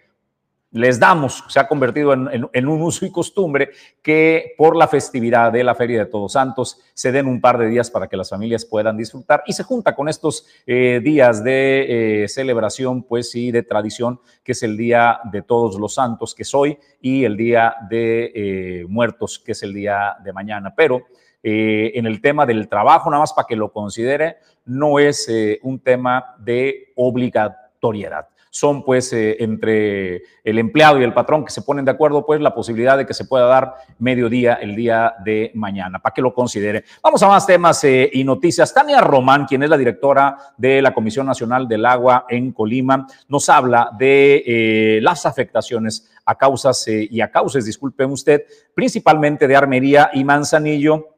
les 0.74 0.98
damos, 0.98 1.44
se 1.48 1.60
ha 1.60 1.68
convertido 1.68 2.12
en, 2.12 2.68
un 2.68 2.82
uso 2.82 3.06
y 3.06 3.10
costumbre 3.12 3.70
que 4.02 4.54
por 4.58 4.74
la 4.76 4.88
festividad 4.88 5.52
de 5.52 5.62
la 5.62 5.76
Feria 5.76 6.00
de 6.00 6.06
Todos 6.06 6.32
Santos 6.32 6.80
se 6.92 7.12
den 7.12 7.28
un 7.28 7.40
par 7.40 7.58
de 7.58 7.68
días 7.68 7.92
para 7.92 8.08
que 8.08 8.16
las 8.16 8.30
familias 8.30 8.64
puedan 8.64 8.96
disfrutar 8.96 9.44
y 9.46 9.52
se 9.52 9.62
junta 9.62 9.94
con 9.94 10.08
estos 10.08 10.46
eh, 10.66 11.00
días 11.02 11.44
de 11.44 12.24
eh, 12.24 12.28
celebración, 12.28 13.04
pues 13.04 13.30
sí, 13.30 13.52
de 13.52 13.62
tradición, 13.62 14.18
que 14.42 14.50
es 14.50 14.64
el 14.64 14.76
Día 14.76 15.20
de 15.30 15.42
Todos 15.42 15.78
los 15.78 15.94
Santos, 15.94 16.34
que 16.34 16.42
es 16.42 16.52
hoy, 16.52 16.76
y 17.00 17.22
el 17.22 17.36
Día 17.36 17.76
de 17.88 18.32
eh, 18.34 18.84
Muertos, 18.88 19.38
que 19.38 19.52
es 19.52 19.62
el 19.62 19.72
día 19.72 20.16
de 20.24 20.32
mañana. 20.32 20.74
Pero 20.76 21.02
en 21.46 22.06
el 22.06 22.22
tema 22.22 22.46
del 22.46 22.68
trabajo, 22.68 23.10
nada 23.10 23.20
más 23.20 23.34
para 23.34 23.46
que 23.46 23.54
lo 23.54 23.70
considere, 23.70 24.38
no 24.64 24.98
es 24.98 25.30
un 25.62 25.78
tema 25.78 26.36
de 26.38 26.94
obligatoriedad 26.96 27.63
son 28.54 28.84
pues 28.84 29.12
eh, 29.12 29.36
entre 29.40 30.22
el 30.44 30.60
empleado 30.60 31.00
y 31.00 31.02
el 31.02 31.12
patrón 31.12 31.44
que 31.44 31.50
se 31.50 31.62
ponen 31.62 31.84
de 31.84 31.90
acuerdo, 31.90 32.24
pues 32.24 32.40
la 32.40 32.54
posibilidad 32.54 32.96
de 32.96 33.04
que 33.04 33.12
se 33.12 33.24
pueda 33.24 33.46
dar 33.46 33.74
mediodía 33.98 34.54
el 34.54 34.76
día 34.76 35.12
de 35.24 35.50
mañana, 35.54 35.98
para 35.98 36.14
que 36.14 36.22
lo 36.22 36.32
considere. 36.32 36.84
Vamos 37.02 37.20
a 37.24 37.26
más 37.26 37.48
temas 37.48 37.82
eh, 37.82 38.08
y 38.12 38.22
noticias. 38.22 38.72
Tania 38.72 39.00
Román, 39.00 39.46
quien 39.46 39.64
es 39.64 39.70
la 39.70 39.76
directora 39.76 40.38
de 40.56 40.80
la 40.80 40.94
Comisión 40.94 41.26
Nacional 41.26 41.66
del 41.66 41.84
Agua 41.84 42.26
en 42.28 42.52
Colima, 42.52 43.08
nos 43.26 43.48
habla 43.48 43.90
de 43.98 44.44
eh, 44.46 45.00
las 45.02 45.26
afectaciones 45.26 46.08
a 46.24 46.36
causas 46.36 46.86
y 46.86 47.20
a 47.20 47.32
causas, 47.32 47.64
disculpen 47.64 48.12
usted, 48.12 48.44
principalmente 48.72 49.48
de 49.48 49.56
Armería 49.56 50.10
y 50.14 50.22
Manzanillo. 50.24 51.08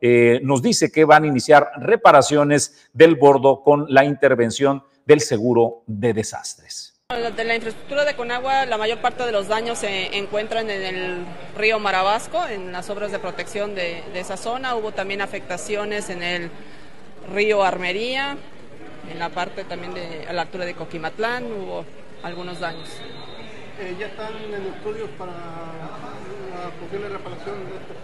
nos 0.43 0.63
dice 0.63 0.91
que 0.91 1.05
van 1.05 1.23
a 1.23 1.27
iniciar 1.29 1.71
reparaciones 1.77 2.89
del 2.93 3.15
bordo 3.15 3.63
con 3.63 3.87
la 3.89 4.05
intervención 4.05 4.83
del 5.07 5.21
seguro 5.21 5.85
de 5.87 6.13
desastres. 6.13 6.93
De 7.09 7.45
la 7.45 7.55
infraestructura 7.55 8.05
de 8.05 8.17
Conagua, 8.17 8.67
la 8.67 8.77
mayor 8.77 9.01
parte 9.01 9.25
de 9.25 9.31
los 9.31 9.47
daños 9.47 9.79
se 9.79 10.19
encuentran 10.19 10.69
en 10.69 10.83
el 10.83 11.25
río 11.57 11.79
Marabasco, 11.79 12.45
en 12.47 12.73
las 12.73 12.91
obras 12.91 13.13
de 13.13 13.21
protección 13.21 13.77
de, 13.77 14.03
esa 14.15 14.37
zona. 14.37 14.75
Hubo 14.75 14.91
también 14.91 15.21
afectaciones 15.21 16.11
en 16.11 16.25
el 16.25 16.51
río 17.33 17.63
Armería, 17.63 18.37
en 19.09 19.19
la 19.21 19.29
parte 19.29 19.63
también 19.63 19.95
de, 19.95 20.27
a 20.29 20.33
la 20.33 20.43
altura 20.43 20.65
de 20.65 20.75
Coquimatlán, 20.75 21.45
hubo 21.45 21.85
algunos 22.25 22.59
daños. 22.59 22.89
Eh, 23.79 23.95
¿Ya 24.01 24.07
están 24.07 24.35
en 24.53 24.67
estudios 24.75 25.09
para 25.17 25.31
la 25.31 26.71
posible 26.81 27.09
reparación 27.09 27.55
de 27.67 27.71
daños? 27.71 27.96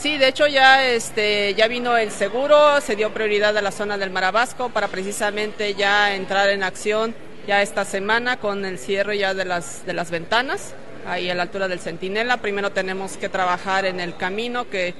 Sí, 0.00 0.16
de 0.16 0.28
hecho 0.28 0.46
ya 0.46 0.88
este 0.88 1.52
ya 1.52 1.68
vino 1.68 1.94
el 1.94 2.10
seguro, 2.10 2.80
se 2.80 2.96
dio 2.96 3.12
prioridad 3.12 3.54
a 3.58 3.60
la 3.60 3.70
zona 3.70 3.98
del 3.98 4.08
Marabasco 4.08 4.70
para 4.70 4.88
precisamente 4.88 5.74
ya 5.74 6.14
entrar 6.14 6.48
en 6.48 6.62
acción 6.62 7.14
ya 7.46 7.60
esta 7.60 7.84
semana 7.84 8.38
con 8.38 8.64
el 8.64 8.78
cierre 8.78 9.18
ya 9.18 9.34
de 9.34 9.44
las, 9.44 9.84
de 9.84 9.92
las 9.92 10.10
ventanas, 10.10 10.72
ahí 11.06 11.28
a 11.28 11.34
la 11.34 11.42
altura 11.42 11.68
del 11.68 11.80
Centinela. 11.80 12.38
Primero 12.38 12.70
tenemos 12.72 13.18
que 13.18 13.28
trabajar 13.28 13.84
en 13.84 14.00
el 14.00 14.16
camino 14.16 14.70
que 14.70 14.94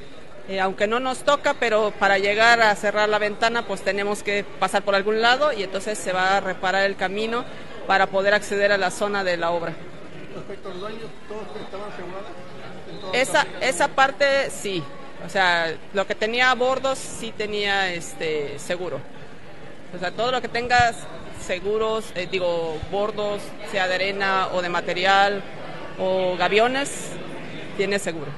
eh, 0.50 0.60
aunque 0.60 0.86
no 0.86 1.00
nos 1.00 1.20
toca, 1.20 1.54
pero 1.54 1.94
para 1.98 2.18
llegar 2.18 2.60
a 2.60 2.76
cerrar 2.76 3.08
la 3.08 3.18
ventana 3.18 3.66
pues 3.66 3.80
tenemos 3.80 4.22
que 4.22 4.44
pasar 4.58 4.82
por 4.82 4.94
algún 4.94 5.22
lado 5.22 5.54
y 5.54 5.62
entonces 5.62 5.96
se 5.96 6.12
va 6.12 6.36
a 6.36 6.40
reparar 6.40 6.84
el 6.84 6.96
camino 6.96 7.46
para 7.86 8.08
poder 8.08 8.34
acceder 8.34 8.70
a 8.70 8.76
la 8.76 8.90
zona 8.90 9.24
de 9.24 9.38
la 9.38 9.50
obra. 9.50 9.72
Respecto 10.34 10.68
a 10.68 10.74
los 10.74 10.82
daños, 10.82 11.08
¿todos? 11.26 12.49
Esa, 13.12 13.46
esa 13.60 13.88
parte 13.88 14.50
sí, 14.50 14.82
o 15.26 15.28
sea, 15.28 15.74
lo 15.92 16.06
que 16.06 16.14
tenía 16.14 16.50
a 16.50 16.54
bordos 16.54 16.98
sí 16.98 17.32
tenía 17.36 17.92
este 17.92 18.58
seguro. 18.58 19.00
O 19.94 19.98
sea, 19.98 20.12
todo 20.12 20.30
lo 20.30 20.40
que 20.40 20.48
tengas 20.48 20.96
seguros, 21.44 22.12
eh, 22.14 22.28
digo, 22.30 22.78
bordos, 22.90 23.42
sea 23.70 23.88
de 23.88 23.94
arena 23.96 24.48
o 24.52 24.62
de 24.62 24.68
material 24.68 25.42
o 25.98 26.36
gaviones, 26.36 27.08
tiene 27.76 27.98
seguro. 27.98 28.30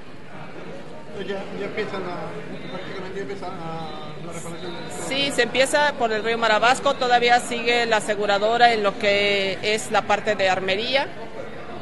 Ya, 1.18 1.42
ya 1.60 1.66
empiezan 1.66 2.02
a, 2.02 2.72
prácticamente 2.72 3.16
ya 3.16 3.22
empiezan 3.22 3.50
a 3.50 4.26
la 4.26 4.32
reparación. 4.32 4.72
Sí, 5.08 5.30
se 5.30 5.42
empieza 5.42 5.92
por 5.98 6.10
el 6.12 6.24
río 6.24 6.38
Marabasco, 6.38 6.94
todavía 6.94 7.38
sigue 7.40 7.84
la 7.86 7.98
aseguradora 7.98 8.72
en 8.72 8.82
lo 8.82 8.98
que 8.98 9.58
es 9.62 9.90
la 9.90 10.02
parte 10.02 10.34
de 10.34 10.48
armería, 10.48 11.06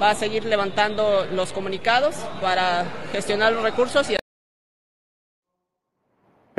va 0.00 0.10
a 0.10 0.14
seguir 0.14 0.44
levantando 0.44 1.26
los 1.32 1.52
comunicados 1.52 2.14
para 2.40 2.86
gestionar 3.12 3.52
los 3.52 3.62
recursos 3.62 4.08
y 4.10 4.19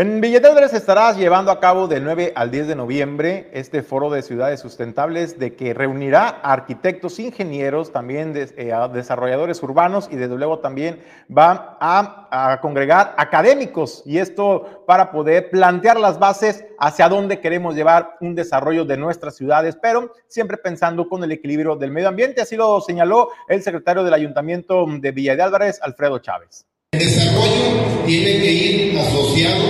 en 0.01 0.19
Villa 0.19 0.41
se 0.67 0.77
estará 0.77 1.13
llevando 1.13 1.51
a 1.51 1.59
cabo 1.59 1.87
del 1.87 2.03
9 2.03 2.33
al 2.35 2.49
10 2.49 2.69
de 2.69 2.75
noviembre 2.75 3.51
este 3.53 3.83
foro 3.83 4.09
de 4.09 4.23
ciudades 4.23 4.59
sustentables 4.59 5.37
de 5.37 5.55
que 5.55 5.75
reunirá 5.75 6.27
arquitectos, 6.27 7.19
ingenieros, 7.19 7.91
también 7.91 8.33
eh, 8.35 8.73
desarrolladores 8.91 9.61
urbanos 9.61 10.09
y 10.09 10.15
desde 10.15 10.35
luego 10.37 10.57
también 10.57 11.03
va 11.29 11.77
a, 11.79 12.59
congregar 12.61 13.13
académicos 13.17 14.01
y 14.05 14.17
esto 14.17 14.83
para 14.87 15.11
poder 15.11 15.51
plantear 15.51 15.99
las 15.99 16.17
bases 16.17 16.65
hacia 16.79 17.07
dónde 17.07 17.39
queremos 17.39 17.75
llevar 17.75 18.15
un 18.21 18.33
desarrollo 18.33 18.85
de 18.85 18.97
nuestras 18.97 19.35
ciudades, 19.35 19.77
pero 19.79 20.13
siempre 20.27 20.57
pensando 20.57 21.07
con 21.07 21.23
el 21.23 21.31
equilibrio 21.31 21.75
del 21.75 21.91
medio 21.91 22.07
ambiente. 22.07 22.41
Así 22.41 22.55
lo 22.55 22.81
señaló 22.81 23.29
el 23.47 23.61
secretario 23.61 24.03
del 24.03 24.15
Ayuntamiento 24.15 24.85
de 24.87 25.11
Villa 25.11 25.35
de 25.35 25.43
Álvarez, 25.43 25.79
Alfredo 25.83 26.17
Chávez. 26.19 26.65
El 26.93 26.99
desarrollo 26.99 28.03
tiene 28.05 28.41
que 28.41 28.51
ir 28.51 28.97
asociado 28.99 29.63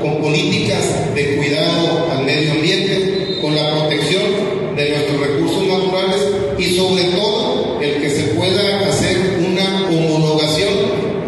con 0.00 0.22
políticas 0.22 1.12
de 1.12 1.34
cuidado 1.34 2.06
al 2.12 2.24
medio 2.24 2.52
ambiente, 2.52 3.36
con 3.42 3.56
la 3.56 3.80
protección 3.80 4.22
de 4.76 4.90
nuestros 4.90 5.20
recursos 5.20 5.66
naturales 5.66 6.20
y 6.56 6.76
sobre 6.76 7.02
todo 7.16 7.80
el 7.82 8.00
que 8.00 8.08
se 8.08 8.22
pueda 8.28 8.88
hacer 8.88 9.16
una 9.44 9.88
homologación 9.88 10.72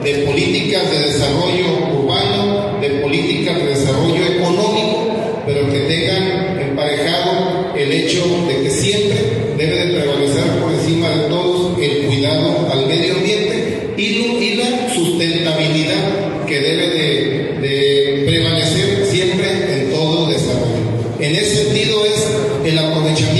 de 0.05 0.19
políticas 0.19 0.89
de 0.89 0.99
desarrollo 1.01 1.99
urbano, 1.99 2.79
de 2.81 2.91
políticas 3.01 3.57
de 3.57 3.67
desarrollo 3.71 4.25
económico, 4.25 5.43
pero 5.47 5.69
que 5.69 5.81
tengan 5.81 6.61
emparejado 6.61 7.75
el 7.77 7.91
hecho 7.91 8.25
de 8.47 8.63
que 8.63 8.71
siempre 8.71 9.19
debe 9.59 9.85
de 9.85 10.01
prevalecer 10.01 10.45
por 10.63 10.73
encima 10.73 11.09
de 11.09 11.29
todos 11.29 11.77
el 11.83 12.07
cuidado 12.07 12.69
al 12.71 12.87
medio 12.87 13.17
ambiente 13.17 13.70
y, 14.01 14.55
la 14.57 14.93
sustentabilidad 14.95 16.47
que 16.47 16.61
debe 16.61 16.89
de, 16.89 18.25
prevalecer 18.27 19.07
siempre 19.07 19.49
en 19.51 19.91
todo 19.91 20.29
desarrollo. 20.29 21.19
En 21.21 21.35
ese 21.35 21.65
sentido 21.65 22.05
es 22.07 22.27
el 22.65 22.79
aprovechamiento 22.79 23.40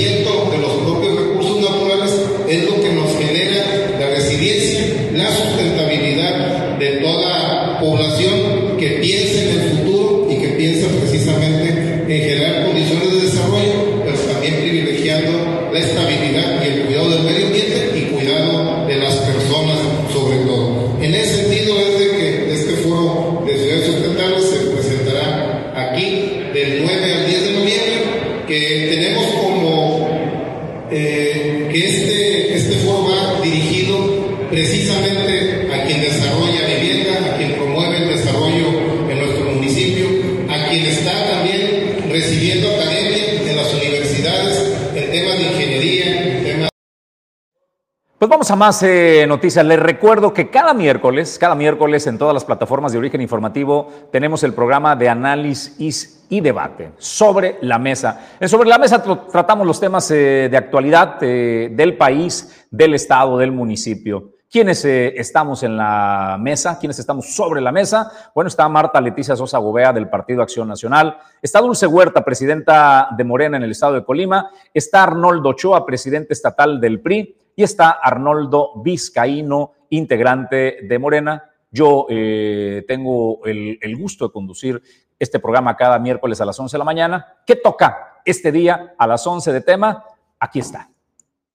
a 48.51 48.55
más 48.57 48.83
eh, 48.83 49.25
noticias. 49.29 49.65
Les 49.65 49.79
recuerdo 49.79 50.33
que 50.33 50.49
cada 50.49 50.73
miércoles, 50.73 51.37
cada 51.39 51.55
miércoles 51.55 52.05
en 52.07 52.17
todas 52.17 52.33
las 52.33 52.43
plataformas 52.43 52.91
de 52.91 52.97
origen 52.97 53.21
informativo 53.21 53.87
tenemos 54.11 54.43
el 54.43 54.53
programa 54.53 54.93
de 54.95 55.07
análisis 55.07 56.25
y 56.27 56.41
debate 56.41 56.91
sobre 56.97 57.57
la 57.61 57.79
mesa. 57.79 58.27
En 58.39 58.49
sobre 58.49 58.67
la 58.67 58.77
mesa 58.77 59.01
tratamos 59.31 59.65
los 59.65 59.79
temas 59.79 60.11
eh, 60.11 60.49
de 60.51 60.57
actualidad 60.57 61.17
eh, 61.21 61.69
del 61.71 61.95
país, 61.95 62.67
del 62.69 62.93
estado, 62.93 63.37
del 63.37 63.53
municipio. 63.53 64.33
¿Quiénes 64.49 64.83
estamos 64.83 65.63
en 65.63 65.77
la 65.77 66.37
mesa? 66.37 66.77
¿Quiénes 66.77 66.99
estamos 66.99 67.33
sobre 67.33 67.61
la 67.61 67.71
mesa? 67.71 68.11
Bueno, 68.35 68.49
está 68.49 68.67
Marta 68.67 68.99
Leticia 68.99 69.37
Sosa 69.37 69.59
Gobea 69.59 69.93
del 69.93 70.09
Partido 70.09 70.41
Acción 70.41 70.67
Nacional, 70.67 71.17
está 71.41 71.61
Dulce 71.61 71.87
Huerta, 71.87 72.25
presidenta 72.25 73.07
de 73.15 73.23
Morena 73.23 73.55
en 73.55 73.63
el 73.63 73.71
estado 73.71 73.93
de 73.93 74.03
Colima, 74.03 74.51
está 74.73 75.03
Arnoldo 75.03 75.51
Ochoa, 75.51 75.85
presidente 75.85 76.33
estatal 76.33 76.81
del 76.81 76.99
PRI, 76.99 77.37
y 77.55 77.63
está 77.63 77.91
Arnoldo 77.91 78.73
Vizcaíno, 78.83 79.73
integrante 79.89 80.79
de 80.83 80.99
Morena. 80.99 81.43
Yo 81.71 82.05
eh, 82.09 82.83
tengo 82.87 83.45
el, 83.45 83.79
el, 83.81 83.97
gusto 83.97 84.27
de 84.27 84.33
conducir 84.33 84.81
este 85.17 85.39
programa 85.39 85.75
cada 85.75 85.99
miércoles 85.99 86.41
a 86.41 86.45
las 86.45 86.59
11 86.59 86.73
de 86.73 86.79
la 86.79 86.85
mañana. 86.85 87.37
¿Qué 87.45 87.55
toca 87.55 88.21
este 88.25 88.51
día 88.51 88.93
a 88.97 89.07
las 89.07 89.25
11 89.25 89.51
de 89.53 89.61
tema? 89.61 90.03
Aquí 90.39 90.59
está. 90.59 90.90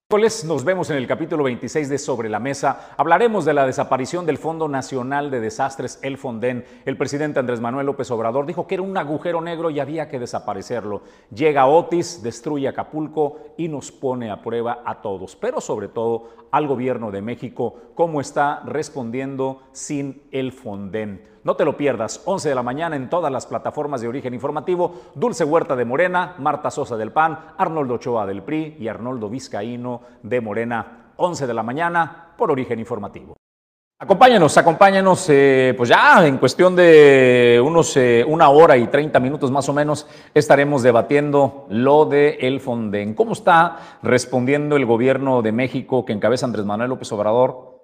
Nos 0.08 0.62
vemos 0.62 0.88
en 0.90 0.98
el 0.98 1.06
capítulo 1.08 1.42
26 1.42 1.88
de 1.88 1.98
Sobre 1.98 2.28
la 2.28 2.38
Mesa. 2.38 2.94
Hablaremos 2.96 3.44
de 3.44 3.52
la 3.52 3.66
desaparición 3.66 4.24
del 4.24 4.38
Fondo 4.38 4.68
Nacional 4.68 5.32
de 5.32 5.40
Desastres, 5.40 5.98
el 6.00 6.16
Fonden. 6.16 6.64
El 6.84 6.96
presidente 6.96 7.40
Andrés 7.40 7.60
Manuel 7.60 7.86
López 7.86 8.08
Obrador 8.12 8.46
dijo 8.46 8.68
que 8.68 8.76
era 8.76 8.84
un 8.84 8.96
agujero 8.96 9.40
negro 9.40 9.68
y 9.68 9.80
había 9.80 10.08
que 10.08 10.20
desaparecerlo. 10.20 11.02
Llega 11.34 11.66
Otis, 11.66 12.22
destruye 12.22 12.68
Acapulco 12.68 13.40
y 13.56 13.66
nos 13.66 13.90
pone 13.90 14.30
a 14.30 14.40
prueba 14.42 14.80
a 14.86 15.02
todos, 15.02 15.34
pero 15.34 15.60
sobre 15.60 15.88
todo 15.88 16.28
al 16.52 16.68
gobierno 16.68 17.10
de 17.10 17.22
México, 17.22 17.74
cómo 17.96 18.20
está 18.20 18.62
respondiendo 18.64 19.62
sin 19.72 20.22
el 20.30 20.52
Fonden. 20.52 21.35
No 21.46 21.54
te 21.54 21.64
lo 21.64 21.76
pierdas, 21.76 22.22
11 22.24 22.48
de 22.48 22.54
la 22.56 22.64
mañana 22.64 22.96
en 22.96 23.08
todas 23.08 23.30
las 23.30 23.46
plataformas 23.46 24.00
de 24.00 24.08
origen 24.08 24.34
informativo, 24.34 24.96
Dulce 25.14 25.44
Huerta 25.44 25.76
de 25.76 25.84
Morena, 25.84 26.34
Marta 26.38 26.72
Sosa 26.72 26.96
del 26.96 27.12
PAN, 27.12 27.38
Arnoldo 27.56 27.94
Ochoa 27.94 28.26
del 28.26 28.42
PRI 28.42 28.78
y 28.80 28.88
Arnoldo 28.88 29.30
Vizcaíno 29.30 30.00
de 30.24 30.40
Morena, 30.40 31.12
11 31.14 31.46
de 31.46 31.54
la 31.54 31.62
mañana 31.62 32.34
por 32.36 32.50
origen 32.50 32.80
informativo. 32.80 33.36
Acompáñanos, 33.96 34.58
acompáñanos, 34.58 35.26
eh, 35.28 35.72
pues 35.76 35.88
ya 35.88 36.26
en 36.26 36.38
cuestión 36.38 36.74
de 36.74 37.62
unos 37.64 37.96
eh, 37.96 38.24
una 38.26 38.48
hora 38.48 38.76
y 38.76 38.88
30 38.88 39.20
minutos 39.20 39.52
más 39.52 39.68
o 39.68 39.72
menos 39.72 40.08
estaremos 40.34 40.82
debatiendo 40.82 41.66
lo 41.70 42.06
de 42.06 42.38
el 42.40 42.58
Fonden. 42.58 43.14
¿Cómo 43.14 43.34
está 43.34 43.98
respondiendo 44.02 44.74
el 44.74 44.84
gobierno 44.84 45.42
de 45.42 45.52
México 45.52 46.04
que 46.04 46.12
encabeza 46.12 46.44
Andrés 46.44 46.66
Manuel 46.66 46.90
López 46.90 47.12
Obrador 47.12 47.75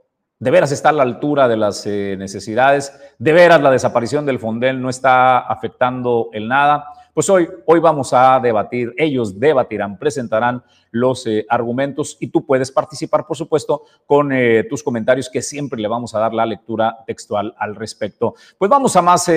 de 0.43 0.51
veras 0.51 0.73
está 0.73 0.89
a 0.89 0.93
la 0.93 1.05
altura 1.05 1.47
de 1.47 1.57
las 1.57 1.87
eh, 1.87 2.17
necesidades, 2.19 2.93
de 3.17 3.33
veras 3.33 3.63
la 3.63 3.71
desaparición 3.71 4.27
del 4.27 4.41
Fondel 4.41 4.83
no 4.83 4.91
está 4.91 5.39
afectando 5.39 6.31
el 6.33 6.49
nada. 6.49 6.85
Pues 7.15 7.31
hoy, 7.31 7.49
hoy 7.65 7.79
vamos 7.79 8.13
a 8.13 8.41
debatir, 8.41 8.93
ellos 8.99 9.39
debatirán, 9.39 10.01
presentarán 10.01 10.65
los 10.91 11.29
eh, 11.29 11.47
argumentos 11.49 12.17
y 12.19 12.27
tú 12.27 12.45
puedes 12.45 12.73
participar, 12.73 13.25
por 13.25 13.37
supuesto, 13.37 13.85
con 14.05 14.33
eh, 14.33 14.65
tus 14.69 14.83
comentarios 14.83 15.31
que 15.31 15.43
siempre 15.43 15.81
le 15.81 15.87
vamos 15.87 16.13
a 16.17 16.19
dar 16.19 16.35
la 16.35 16.45
lectura 16.45 17.05
textual 17.07 17.55
al 17.57 17.77
respecto. 17.77 18.35
Pues 18.59 18.69
vamos 18.69 18.97
a 18.97 19.03
más 19.03 19.31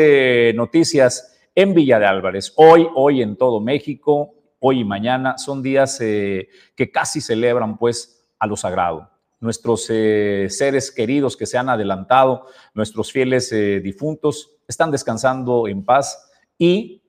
noticias 0.55 1.37
en 1.53 1.75
Villa 1.75 1.99
de 1.99 2.07
Álvarez. 2.07 2.51
Hoy, 2.55 2.87
hoy 2.95 3.21
en 3.21 3.35
todo 3.37 3.61
México, 3.61 4.33
hoy 4.57 4.79
y 4.79 4.83
mañana 4.83 5.37
son 5.37 5.61
días 5.61 5.99
que 5.99 6.91
casi 6.91 7.21
celebran 7.21 7.77
pues 7.77 8.27
a 8.39 8.47
lo 8.47 8.57
sagrado 8.57 9.14
nuestros 9.39 9.87
eh, 9.89 10.47
seres 10.49 10.91
queridos 10.91 11.37
que 11.37 11.45
se 11.45 11.57
han 11.57 11.69
adelantado, 11.69 12.47
nuestros 12.73 13.11
fieles 13.11 13.51
eh, 13.51 13.79
difuntos, 13.79 14.51
están 14.67 14.91
descansando 14.91 15.67
en 15.67 15.83
paz 15.83 16.29
y 16.57 17.03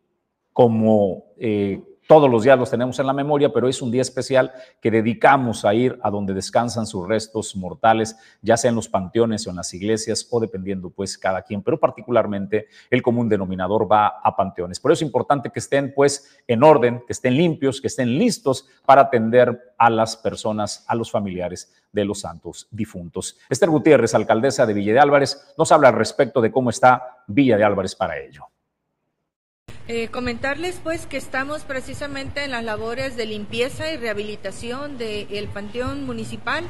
como 0.53 1.33
eh, 1.39 1.83
todos 2.07 2.31
los 2.31 2.45
días 2.45 2.59
los 2.59 2.71
tenemos 2.71 2.99
en 2.99 3.07
la 3.07 3.13
memoria, 3.13 3.53
pero 3.53 3.69
es 3.69 3.83
un 3.83 3.91
día 3.91 4.03
especial 4.03 4.53
que 4.81 4.91
dedicamos 4.91 5.65
a 5.65 5.75
ir 5.75 5.99
a 6.03 6.11
donde 6.11 6.35
descansan 6.35 6.87
sus 6.87 7.07
restos 7.07 7.57
mortales, 7.57 8.17
ya 8.43 8.57
sea 8.57 8.71
en 8.71 8.77
los 8.77 8.89
panteones 8.89 9.47
o 9.47 9.51
en 9.51 9.57
las 9.57 9.73
iglesias 9.75 10.27
o 10.31 10.41
dependiendo 10.41 10.91
pues 10.91 11.19
cada 11.19 11.43
quien, 11.43 11.63
pero 11.63 11.79
particularmente 11.81 12.69
el 12.91 13.03
común 13.03 13.29
denominador 13.29 13.91
va 13.91 14.21
a 14.23 14.37
panteones. 14.37 14.81
Por 14.81 14.93
eso 14.93 15.05
es 15.05 15.09
importante 15.09 15.51
que 15.51 15.59
estén 15.59 15.93
pues 15.95 16.39
en 16.47 16.63
orden, 16.63 17.03
que 17.07 17.13
estén 17.13 17.37
limpios, 17.37 17.81
que 17.81 17.89
estén 17.89 18.19
listos 18.19 18.67
para 18.85 19.03
atender 19.03 19.75
a 19.79 19.91
las 19.91 20.17
personas, 20.17 20.85
a 20.89 20.95
los 20.95 21.11
familiares 21.11 21.73
de 21.93 22.05
los 22.05 22.21
santos 22.21 22.69
difuntos. 22.71 23.39
Esther 23.49 23.71
Gutiérrez, 23.71 24.15
alcaldesa 24.15 24.67
de 24.67 24.75
Villa 24.75 24.93
de 24.93 25.01
Álvarez, 25.01 25.55
nos 25.59 25.73
habla 25.73 25.89
al 25.89 25.95
respecto 25.95 26.41
de 26.41 26.51
cómo 26.51 26.71
está 26.71 27.23
Villa 27.27 27.57
de 27.57 27.65
Álvarez 27.65 27.95
para 27.95 28.19
ello. 28.19 28.47
Eh, 29.89 30.09
comentarles 30.09 30.81
pues 30.83 31.07
que 31.07 31.17
estamos 31.17 31.63
precisamente 31.63 32.43
en 32.43 32.51
las 32.51 32.65
labores 32.65 33.17
de 33.17 33.25
limpieza 33.25 33.93
y 33.93 33.97
rehabilitación 33.97 34.99
del 34.99 35.47
Panteón 35.47 36.05
Municipal. 36.05 36.65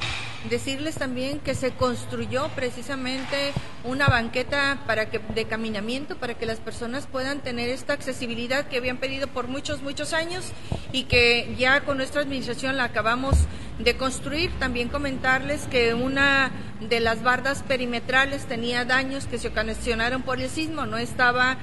Decirles 0.51 0.97
también 0.97 1.39
que 1.39 1.55
se 1.55 1.71
construyó 1.71 2.51
precisamente 2.55 3.55
una 3.85 4.09
banqueta 4.09 4.83
para 4.87 5.09
que, 5.09 5.19
de 5.35 5.47
caminamiento 5.47 6.17
para 6.17 6.35
que 6.35 6.45
las 6.45 6.59
personas 6.61 7.07
puedan 7.07 7.41
tener 7.41 7.71
esta 7.71 7.95
accesibilidad 7.95 8.69
que 8.69 8.77
habían 8.77 8.99
pedido 8.99 9.29
por 9.29 9.49
muchos, 9.49 9.81
muchos 9.81 10.13
años 10.13 10.53
y 10.93 11.05
que 11.05 11.55
ya 11.59 11.81
con 11.87 11.97
nuestra 11.97 12.21
administración 12.21 12.77
la 12.77 12.85
acabamos 12.85 13.35
de 13.79 13.97
construir. 13.97 14.51
También 14.59 14.91
comentarles 14.91 15.63
que 15.69 15.95
una 15.95 16.51
de 16.81 17.01
las 17.01 17.23
bardas 17.23 17.63
perimetrales 17.63 18.45
tenía 18.45 18.85
daños 18.85 19.25
que 19.25 19.39
se 19.39 19.49
ocasionaron 19.49 20.21
por 20.21 20.39
el 20.39 20.51
sismo, 20.51 20.85
no 20.85 20.99
estaba 20.99 21.57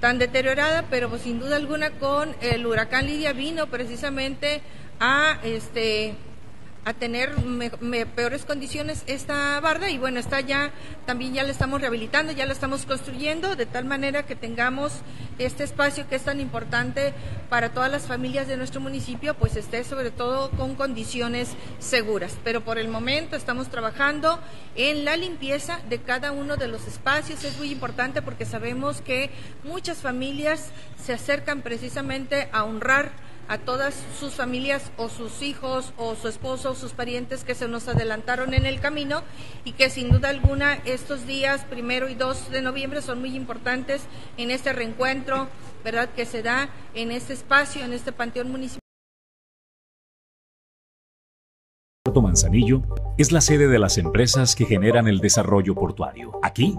tan 0.00 0.18
deteriorada, 0.18 0.84
pero 0.90 1.08
pues, 1.08 1.22
sin 1.22 1.38
duda 1.38 1.56
alguna 1.56 1.90
con 1.92 2.34
el 2.40 2.66
huracán 2.66 3.06
Lidia 3.06 3.32
vino 3.32 3.66
precisamente 3.66 4.62
a 5.00 5.38
este 5.42 6.14
a 6.86 6.94
tener 6.94 7.34
peores 8.14 8.44
condiciones 8.44 9.02
esta 9.08 9.58
barda 9.58 9.90
y 9.90 9.98
bueno, 9.98 10.20
está 10.20 10.40
ya, 10.40 10.70
también 11.04 11.34
ya 11.34 11.42
la 11.42 11.50
estamos 11.50 11.80
rehabilitando, 11.80 12.30
ya 12.30 12.46
la 12.46 12.52
estamos 12.52 12.86
construyendo 12.86 13.56
de 13.56 13.66
tal 13.66 13.84
manera 13.86 14.24
que 14.24 14.36
tengamos 14.36 14.92
este 15.40 15.64
espacio 15.64 16.08
que 16.08 16.14
es 16.14 16.22
tan 16.22 16.38
importante 16.38 17.12
para 17.50 17.70
todas 17.70 17.90
las 17.90 18.06
familias 18.06 18.46
de 18.46 18.56
nuestro 18.56 18.80
municipio, 18.80 19.34
pues 19.34 19.56
esté 19.56 19.82
sobre 19.82 20.12
todo 20.12 20.48
con 20.52 20.76
condiciones 20.76 21.56
seguras. 21.80 22.38
Pero 22.44 22.60
por 22.60 22.78
el 22.78 22.86
momento 22.86 23.34
estamos 23.34 23.68
trabajando 23.68 24.38
en 24.76 25.04
la 25.04 25.16
limpieza 25.16 25.80
de 25.88 25.98
cada 25.98 26.30
uno 26.30 26.56
de 26.56 26.68
los 26.68 26.86
espacios, 26.86 27.42
es 27.42 27.58
muy 27.58 27.72
importante 27.72 28.22
porque 28.22 28.44
sabemos 28.44 29.00
que 29.00 29.30
muchas 29.64 29.98
familias 29.98 30.70
se 31.04 31.14
acercan 31.14 31.62
precisamente 31.62 32.48
a 32.52 32.62
honrar 32.62 33.25
a 33.48 33.58
todas 33.58 33.94
sus 34.18 34.34
familias 34.34 34.90
o 34.96 35.08
sus 35.08 35.42
hijos 35.42 35.92
o 35.96 36.14
su 36.14 36.28
esposo 36.28 36.70
o 36.70 36.74
sus 36.74 36.92
parientes 36.92 37.44
que 37.44 37.54
se 37.54 37.68
nos 37.68 37.88
adelantaron 37.88 38.54
en 38.54 38.66
el 38.66 38.80
camino 38.80 39.22
y 39.64 39.72
que 39.72 39.90
sin 39.90 40.10
duda 40.10 40.28
alguna 40.28 40.74
estos 40.84 41.26
días, 41.26 41.64
primero 41.64 42.08
y 42.08 42.14
dos 42.14 42.50
de 42.50 42.62
noviembre, 42.62 43.02
son 43.02 43.20
muy 43.20 43.34
importantes 43.36 44.02
en 44.36 44.50
este 44.50 44.72
reencuentro, 44.72 45.48
¿verdad?, 45.84 46.08
que 46.10 46.26
se 46.26 46.42
da 46.42 46.70
en 46.94 47.12
este 47.12 47.32
espacio, 47.32 47.84
en 47.84 47.92
este 47.92 48.12
panteón 48.12 48.50
municipal. 48.50 48.80
Puerto 52.04 52.22
Manzanillo 52.22 52.82
es 53.18 53.32
la 53.32 53.40
sede 53.40 53.66
de 53.66 53.78
las 53.78 53.98
empresas 53.98 54.54
que 54.54 54.64
generan 54.64 55.08
el 55.08 55.18
desarrollo 55.18 55.74
portuario. 55.74 56.38
Aquí 56.42 56.78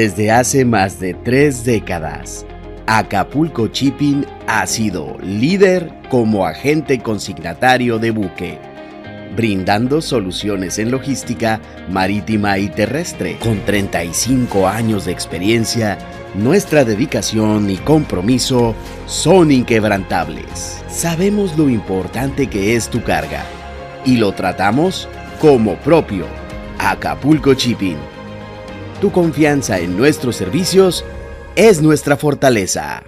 Desde 0.00 0.30
hace 0.30 0.64
más 0.64 0.98
de 0.98 1.12
tres 1.12 1.62
décadas, 1.62 2.46
Acapulco 2.86 3.66
Shipping 3.66 4.24
ha 4.46 4.66
sido 4.66 5.18
líder 5.22 5.92
como 6.08 6.46
agente 6.46 7.00
consignatario 7.00 7.98
de 7.98 8.10
buque, 8.10 8.58
brindando 9.36 10.00
soluciones 10.00 10.78
en 10.78 10.90
logística 10.90 11.60
marítima 11.90 12.56
y 12.56 12.70
terrestre. 12.70 13.36
Con 13.40 13.62
35 13.66 14.66
años 14.66 15.04
de 15.04 15.12
experiencia, 15.12 15.98
nuestra 16.34 16.82
dedicación 16.86 17.68
y 17.68 17.76
compromiso 17.76 18.74
son 19.04 19.52
inquebrantables. 19.52 20.82
Sabemos 20.88 21.58
lo 21.58 21.68
importante 21.68 22.46
que 22.46 22.74
es 22.74 22.88
tu 22.88 23.02
carga 23.02 23.44
y 24.06 24.16
lo 24.16 24.32
tratamos 24.32 25.10
como 25.38 25.76
propio. 25.76 26.24
Acapulco 26.78 27.52
Shipping 27.52 27.98
tu 29.00 29.10
confianza 29.10 29.78
en 29.78 29.96
nuestros 29.96 30.36
servicios 30.36 31.06
es 31.56 31.80
nuestra 31.80 32.18
fortaleza. 32.18 33.02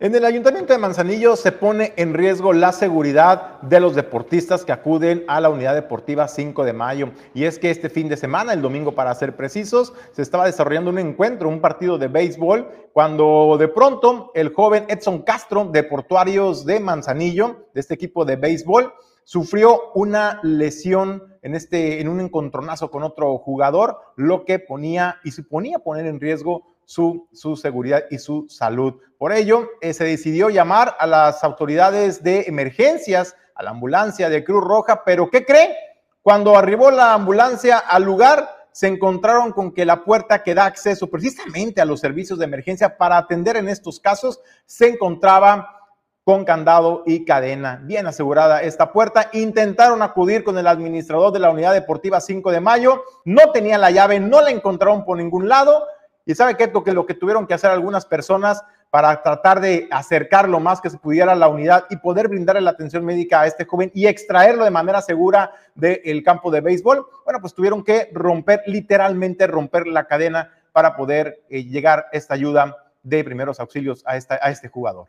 En 0.00 0.14
el 0.14 0.26
Ayuntamiento 0.26 0.74
de 0.74 0.78
Manzanillo 0.78 1.34
se 1.34 1.50
pone 1.50 1.94
en 1.96 2.12
riesgo 2.12 2.52
la 2.52 2.72
seguridad 2.72 3.58
de 3.62 3.80
los 3.80 3.94
deportistas 3.94 4.66
que 4.66 4.72
acuden 4.72 5.24
a 5.28 5.40
la 5.40 5.48
unidad 5.48 5.74
deportiva 5.74 6.28
5 6.28 6.62
de 6.64 6.74
mayo. 6.74 7.12
Y 7.32 7.44
es 7.44 7.58
que 7.58 7.70
este 7.70 7.88
fin 7.88 8.10
de 8.10 8.18
semana, 8.18 8.52
el 8.52 8.60
domingo 8.60 8.92
para 8.92 9.14
ser 9.14 9.34
precisos, 9.34 9.94
se 10.12 10.20
estaba 10.20 10.44
desarrollando 10.44 10.90
un 10.90 10.98
encuentro, 10.98 11.48
un 11.48 11.62
partido 11.62 11.96
de 11.96 12.08
béisbol, 12.08 12.68
cuando 12.92 13.56
de 13.58 13.68
pronto 13.68 14.30
el 14.34 14.52
joven 14.52 14.84
Edson 14.88 15.22
Castro, 15.22 15.64
de 15.72 15.84
Portuarios 15.84 16.66
de 16.66 16.80
Manzanillo, 16.80 17.68
de 17.72 17.80
este 17.80 17.94
equipo 17.94 18.26
de 18.26 18.36
béisbol, 18.36 18.92
sufrió 19.24 19.90
una 19.94 20.40
lesión 20.42 21.36
en, 21.42 21.54
este, 21.54 22.00
en 22.00 22.08
un 22.08 22.20
encontronazo 22.20 22.90
con 22.90 23.02
otro 23.02 23.36
jugador, 23.38 23.98
lo 24.16 24.44
que 24.44 24.58
ponía 24.58 25.20
y 25.24 25.30
suponía 25.32 25.78
poner 25.78 26.06
en 26.06 26.20
riesgo 26.20 26.74
su, 26.84 27.28
su 27.32 27.56
seguridad 27.56 28.04
y 28.10 28.18
su 28.18 28.46
salud. 28.48 28.94
Por 29.18 29.32
ello, 29.32 29.68
eh, 29.80 29.92
se 29.92 30.04
decidió 30.04 30.50
llamar 30.50 30.96
a 30.98 31.06
las 31.06 31.42
autoridades 31.44 32.22
de 32.22 32.42
emergencias, 32.42 33.36
a 33.54 33.62
la 33.62 33.70
ambulancia 33.70 34.28
de 34.28 34.44
Cruz 34.44 34.62
Roja, 34.64 35.02
pero 35.04 35.30
¿qué 35.30 35.44
cree? 35.44 35.76
Cuando 36.22 36.56
arribó 36.56 36.90
la 36.90 37.14
ambulancia 37.14 37.78
al 37.78 38.02
lugar, 38.04 38.48
se 38.72 38.88
encontraron 38.88 39.52
con 39.52 39.72
que 39.72 39.84
la 39.84 40.02
puerta 40.02 40.42
que 40.42 40.54
da 40.54 40.64
acceso 40.64 41.08
precisamente 41.08 41.80
a 41.80 41.84
los 41.84 42.00
servicios 42.00 42.38
de 42.38 42.46
emergencia 42.46 42.96
para 42.96 43.16
atender 43.18 43.56
en 43.56 43.68
estos 43.68 44.00
casos 44.00 44.40
se 44.66 44.88
encontraba 44.88 45.83
con 46.24 46.44
candado 46.44 47.02
y 47.06 47.24
cadena. 47.24 47.80
Bien 47.84 48.06
asegurada 48.06 48.62
esta 48.62 48.92
puerta. 48.92 49.28
Intentaron 49.34 50.02
acudir 50.02 50.42
con 50.42 50.56
el 50.56 50.66
administrador 50.66 51.32
de 51.32 51.38
la 51.38 51.50
unidad 51.50 51.74
deportiva 51.74 52.20
5 52.20 52.50
de 52.50 52.60
mayo. 52.60 53.04
No 53.26 53.52
tenía 53.52 53.76
la 53.76 53.90
llave, 53.90 54.18
no 54.18 54.40
la 54.40 54.50
encontraron 54.50 55.04
por 55.04 55.18
ningún 55.18 55.48
lado. 55.48 55.86
Y 56.24 56.34
sabe 56.34 56.56
qué? 56.56 56.72
que 56.72 56.92
lo 56.92 57.04
que 57.04 57.14
tuvieron 57.14 57.46
que 57.46 57.52
hacer 57.52 57.70
algunas 57.70 58.06
personas 58.06 58.64
para 58.88 59.22
tratar 59.22 59.60
de 59.60 59.86
acercar 59.90 60.48
lo 60.48 60.60
más 60.60 60.80
que 60.80 60.88
se 60.88 60.96
pudiera 60.96 61.32
a 61.32 61.36
la 61.36 61.48
unidad 61.48 61.84
y 61.90 61.96
poder 61.96 62.28
brindarle 62.28 62.62
la 62.62 62.70
atención 62.70 63.04
médica 63.04 63.42
a 63.42 63.46
este 63.46 63.64
joven 63.66 63.90
y 63.92 64.06
extraerlo 64.06 64.64
de 64.64 64.70
manera 64.70 65.02
segura 65.02 65.50
del 65.74 66.22
campo 66.22 66.50
de 66.50 66.60
béisbol. 66.60 67.04
Bueno, 67.24 67.40
pues 67.40 67.52
tuvieron 67.52 67.84
que 67.84 68.08
romper, 68.14 68.62
literalmente 68.66 69.46
romper 69.46 69.88
la 69.88 70.06
cadena 70.06 70.50
para 70.72 70.96
poder 70.96 71.42
eh, 71.50 71.64
llegar 71.64 72.06
esta 72.12 72.34
ayuda 72.34 72.76
de 73.02 73.24
primeros 73.24 73.60
auxilios 73.60 74.02
a, 74.06 74.16
esta, 74.16 74.38
a 74.40 74.50
este 74.50 74.68
jugador. 74.68 75.08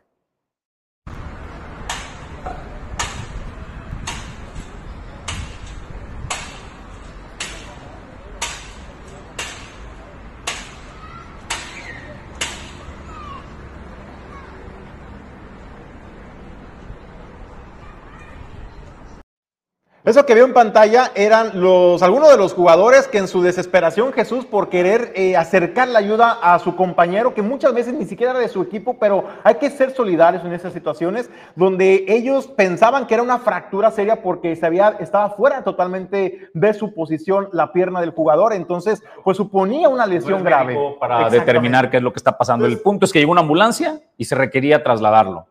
Eso 20.06 20.24
que 20.24 20.34
veo 20.34 20.44
en 20.44 20.52
pantalla 20.52 21.10
eran 21.16 21.60
los, 21.60 22.00
algunos 22.00 22.30
de 22.30 22.36
los 22.36 22.54
jugadores 22.54 23.08
que 23.08 23.18
en 23.18 23.26
su 23.26 23.42
desesperación, 23.42 24.12
Jesús, 24.12 24.46
por 24.46 24.68
querer 24.68 25.10
eh, 25.16 25.36
acercar 25.36 25.88
la 25.88 25.98
ayuda 25.98 26.38
a 26.40 26.56
su 26.60 26.76
compañero, 26.76 27.34
que 27.34 27.42
muchas 27.42 27.74
veces 27.74 27.92
ni 27.92 28.04
siquiera 28.04 28.30
era 28.30 28.38
de 28.38 28.46
su 28.46 28.62
equipo, 28.62 28.98
pero 29.00 29.24
hay 29.42 29.56
que 29.56 29.68
ser 29.68 29.90
solidarios 29.90 30.44
en 30.44 30.52
esas 30.52 30.72
situaciones, 30.72 31.28
donde 31.56 32.04
ellos 32.06 32.46
pensaban 32.46 33.08
que 33.08 33.14
era 33.14 33.22
una 33.24 33.40
fractura 33.40 33.90
seria 33.90 34.22
porque 34.22 34.54
se 34.54 34.64
había, 34.64 34.90
estaba 35.00 35.30
fuera 35.30 35.64
totalmente 35.64 36.50
de 36.54 36.72
su 36.72 36.94
posición 36.94 37.48
la 37.50 37.72
pierna 37.72 38.00
del 38.00 38.10
jugador, 38.10 38.52
entonces 38.52 39.02
pues 39.24 39.36
suponía 39.36 39.88
una 39.88 40.06
lesión 40.06 40.44
grave. 40.44 40.78
Para 41.00 41.28
determinar 41.28 41.90
qué 41.90 41.96
es 41.96 42.02
lo 42.04 42.12
que 42.12 42.18
está 42.18 42.38
pasando. 42.38 42.64
El 42.64 42.78
punto 42.78 43.06
es 43.06 43.12
que 43.12 43.18
llegó 43.18 43.32
una 43.32 43.40
ambulancia 43.40 43.98
y 44.16 44.26
se 44.26 44.36
requería 44.36 44.84
trasladarlo. 44.84 45.46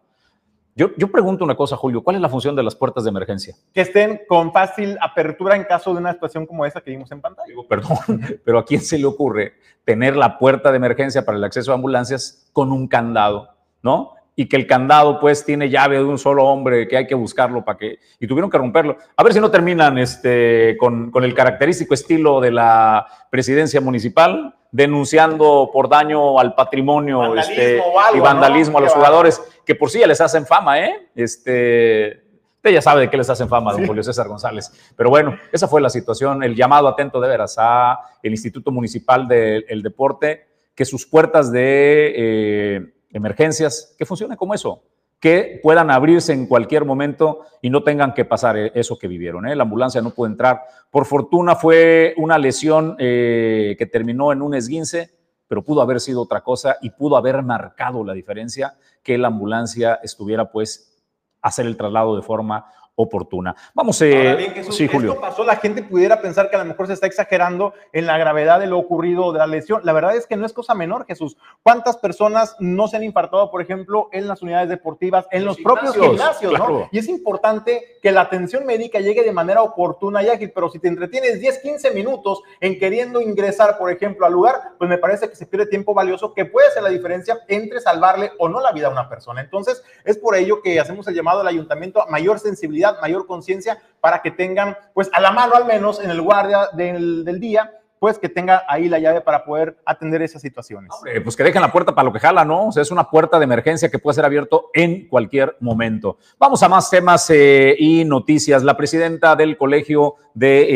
Yo, 0.77 1.07
pregunto 1.09 1.45
una 1.45 1.55
cosa, 1.55 1.77
Julio, 1.77 2.03
¿cuál 2.03 2.17
es 2.17 2.21
la 2.21 2.27
función 2.27 2.53
de 2.53 2.61
las 2.61 2.75
puertas 2.75 3.05
de 3.05 3.09
emergencia? 3.09 3.55
Que 3.73 3.79
estén 3.79 4.23
con 4.27 4.51
fácil 4.51 4.97
apertura 4.99 5.55
en 5.55 5.63
caso 5.63 5.93
de 5.93 5.99
una 5.99 6.11
situación 6.11 6.45
como 6.45 6.65
esa 6.65 6.81
que 6.81 6.91
vimos 6.91 7.09
en 7.13 7.21
pantalla. 7.21 7.47
Digo, 7.47 7.65
perdón, 7.65 7.97
pero 8.43 8.59
¿a 8.59 8.65
quién 8.65 8.81
se 8.81 8.97
le 8.97 9.05
ocurre 9.05 9.53
tener 9.85 10.17
la 10.17 10.37
puerta 10.37 10.71
de 10.71 10.75
emergencia 10.75 11.23
para 11.23 11.37
el 11.37 11.43
acceso 11.45 11.71
a 11.71 11.75
ambulancias 11.75 12.49
con 12.51 12.73
un 12.73 12.89
candado, 12.89 13.51
¿no? 13.81 14.15
Y 14.35 14.49
que 14.49 14.57
el 14.57 14.67
candado 14.67 15.21
pues 15.21 15.45
tiene 15.45 15.69
llave 15.69 15.95
de 15.95 16.03
un 16.03 16.17
solo 16.17 16.43
hombre 16.43 16.89
que 16.89 16.97
hay 16.97 17.07
que 17.07 17.15
buscarlo 17.15 17.63
para 17.63 17.77
que... 17.77 17.99
Y 18.19 18.27
tuvieron 18.27 18.49
que 18.49 18.57
romperlo. 18.57 18.97
A 19.15 19.23
ver 19.23 19.31
si 19.31 19.39
no 19.39 19.49
terminan 19.49 19.97
este, 19.97 20.75
con, 20.77 21.09
con 21.09 21.23
el 21.23 21.33
característico 21.33 21.93
estilo 21.93 22.41
de 22.41 22.51
la 22.51 23.07
presidencia 23.31 23.79
municipal, 23.79 24.53
denunciando 24.75 25.69
por 25.71 25.87
daño 25.87 26.37
al 26.37 26.53
patrimonio 26.53 27.33
este, 27.37 27.81
y 28.13 28.19
vandalismo 28.19 28.79
a 28.79 28.81
los 28.81 28.91
jugadores, 28.91 29.41
que 29.65 29.75
por 29.75 29.89
sí 29.89 29.99
ya 29.99 30.07
les 30.07 30.21
hacen 30.21 30.45
fama, 30.45 30.79
¿eh? 30.79 31.09
Este, 31.15 32.23
usted 32.57 32.71
ya 32.71 32.81
sabe 32.81 33.01
de 33.01 33.09
qué 33.09 33.17
les 33.17 33.29
hacen 33.29 33.49
fama, 33.49 33.73
don 33.73 33.85
Julio 33.85 34.03
César 34.03 34.27
González. 34.27 34.71
Pero 34.95 35.09
bueno, 35.09 35.37
esa 35.51 35.67
fue 35.67 35.81
la 35.81 35.89
situación, 35.89 36.43
el 36.43 36.55
llamado 36.55 36.87
atento 36.87 37.19
de 37.19 37.27
veras 37.27 37.55
a 37.57 37.99
el 38.23 38.31
Instituto 38.31 38.71
Municipal 38.71 39.27
del 39.27 39.81
Deporte, 39.83 40.47
que 40.73 40.85
sus 40.85 41.05
puertas 41.05 41.51
de 41.51 42.13
eh, 42.15 42.93
emergencias, 43.11 43.95
que 43.97 44.05
funcionen 44.05 44.37
como 44.37 44.53
eso, 44.53 44.83
que 45.19 45.59
puedan 45.63 45.89
abrirse 45.89 46.33
en 46.33 46.45
cualquier 46.45 46.85
momento 46.85 47.41
y 47.61 47.69
no 47.69 47.83
tengan 47.83 48.13
que 48.13 48.25
pasar 48.25 48.57
eh, 48.57 48.71
eso 48.75 48.99
que 48.99 49.07
vivieron. 49.07 49.47
¿eh? 49.47 49.55
La 49.55 49.63
ambulancia 49.63 50.01
no 50.01 50.11
puede 50.11 50.33
entrar. 50.33 50.61
Por 50.91 51.05
fortuna 51.05 51.55
fue 51.55 52.13
una 52.17 52.37
lesión 52.37 52.95
eh, 52.99 53.75
que 53.77 53.85
terminó 53.85 54.31
en 54.31 54.41
un 54.41 54.53
esguince, 54.53 55.14
pero 55.47 55.63
pudo 55.63 55.81
haber 55.81 55.99
sido 55.99 56.21
otra 56.21 56.41
cosa 56.41 56.77
y 56.81 56.89
pudo 56.91 57.17
haber 57.17 57.43
marcado 57.43 58.03
la 58.03 58.13
diferencia 58.13 58.77
que 59.03 59.17
la 59.17 59.27
ambulancia 59.27 59.99
estuviera 60.03 60.51
pues 60.51 61.03
hacer 61.41 61.65
el 61.65 61.77
traslado 61.77 62.15
de 62.15 62.21
forma 62.21 62.65
oportuna. 62.95 63.55
Vamos, 63.73 64.01
eh, 64.01 64.35
bien, 64.35 64.71
sí, 64.71 64.87
Julio. 64.87 65.11
Esto 65.11 65.21
pasó, 65.21 65.43
la 65.43 65.57
gente 65.57 65.83
pudiera 65.83 66.21
pensar 66.21 66.49
que 66.49 66.55
a 66.55 66.59
lo 66.59 66.65
mejor 66.65 66.87
se 66.87 66.93
está 66.93 67.07
exagerando 67.07 67.73
en 67.91 68.05
la 68.05 68.17
gravedad 68.17 68.59
de 68.59 68.67
lo 68.67 68.77
ocurrido 68.77 69.33
de 69.33 69.39
la 69.39 69.47
lesión. 69.47 69.81
La 69.83 69.93
verdad 69.93 70.15
es 70.15 70.27
que 70.27 70.37
no 70.37 70.45
es 70.45 70.53
cosa 70.53 70.73
menor, 70.73 71.05
Jesús. 71.05 71.37
¿Cuántas 71.61 71.97
personas 71.97 72.55
no 72.59 72.87
se 72.87 72.97
han 72.97 73.03
infartado, 73.03 73.51
por 73.51 73.61
ejemplo, 73.61 74.09
en 74.11 74.27
las 74.27 74.41
unidades 74.41 74.69
deportivas, 74.69 75.27
en 75.31 75.45
los, 75.45 75.57
propios 75.57 75.95
gimnasios, 75.95 76.53
¿no? 76.57 76.87
Y 76.91 76.99
es 76.99 77.07
importante 77.09 77.99
que 78.01 78.11
la 78.11 78.21
atención 78.21 78.65
médica 78.65 78.99
llegue 78.99 79.23
de 79.23 79.31
manera 79.31 79.61
oportuna 79.61 80.23
y 80.23 80.29
ágil, 80.29 80.51
pero 80.53 80.69
si 80.69 80.79
te 80.79 80.87
entretienes 80.87 81.39
10, 81.39 81.59
15 81.59 81.91
minutos 81.91 82.41
en 82.61 82.79
queriendo 82.79 83.19
ingresar, 83.19 83.77
por 83.77 83.91
ejemplo, 83.91 84.25
al 84.25 84.33
lugar, 84.33 84.73
pues 84.77 84.89
me 84.89 84.97
parece 84.97 85.29
que 85.29 85.35
se 85.35 85.45
pierde 85.45 85.65
tiempo 85.65 85.93
valioso 85.93 86.33
que 86.33 86.45
puede 86.45 86.71
ser 86.71 86.83
la 86.83 86.89
diferencia 86.89 87.39
entre 87.47 87.81
salvarle 87.81 88.31
o 88.37 88.47
no 88.47 88.61
la 88.61 88.71
vida 88.71 88.87
a 88.87 88.91
una 88.91 89.09
persona. 89.09 89.41
Entonces, 89.41 89.83
es 90.03 90.17
por 90.17 90.35
ello 90.35 90.61
que 90.61 90.79
hacemos 90.79 91.07
el 91.07 91.15
llamado 91.15 91.41
al 91.41 91.47
ayuntamiento 91.47 92.01
a 92.01 92.07
mayor 92.07 92.39
sensibilidad 92.39 92.84
mayor 92.93 93.27
conciencia 93.27 93.77
para 93.99 94.21
que 94.21 94.31
tengan, 94.31 94.77
pues 94.93 95.09
a 95.13 95.19
la 95.19 95.31
mano 95.31 95.55
al 95.55 95.65
menos 95.65 95.99
en 95.99 96.09
el 96.09 96.21
guardia 96.21 96.69
del, 96.73 97.25
del 97.25 97.39
día, 97.39 97.71
pues 98.05 98.19
que 98.19 98.29
tenga 98.29 98.61
ahí 98.67 98.87
la 98.87 98.99
llave 98.99 99.19
para 99.21 99.43
poder 99.43 99.79
atender 99.83 100.21
esas 100.21 100.39
situaciones. 100.39 100.91
pues 101.23 101.35
que 101.35 101.43
dejen 101.43 101.63
la 101.63 101.71
puerta 101.71 101.95
para 101.95 102.05
lo 102.05 102.13
que 102.13 102.19
jala, 102.19 102.45
¿no? 102.45 102.67
O 102.67 102.71
sea, 102.71 102.83
es 102.83 102.91
una 102.91 103.09
puerta 103.09 103.39
de 103.39 103.45
emergencia 103.45 103.89
que 103.89 103.97
puede 103.97 104.13
ser 104.13 104.25
abierto 104.25 104.69
en 104.75 105.07
cualquier 105.07 105.57
momento. 105.59 106.19
Vamos 106.37 106.61
a 106.61 106.69
más 106.69 106.87
temas 106.91 107.27
eh, 107.31 107.75
y 107.79 108.05
noticias. 108.05 108.63
La 108.63 108.77
presidenta 108.77 109.35
del 109.35 109.57
Colegio 109.57 110.17
de 110.35 110.67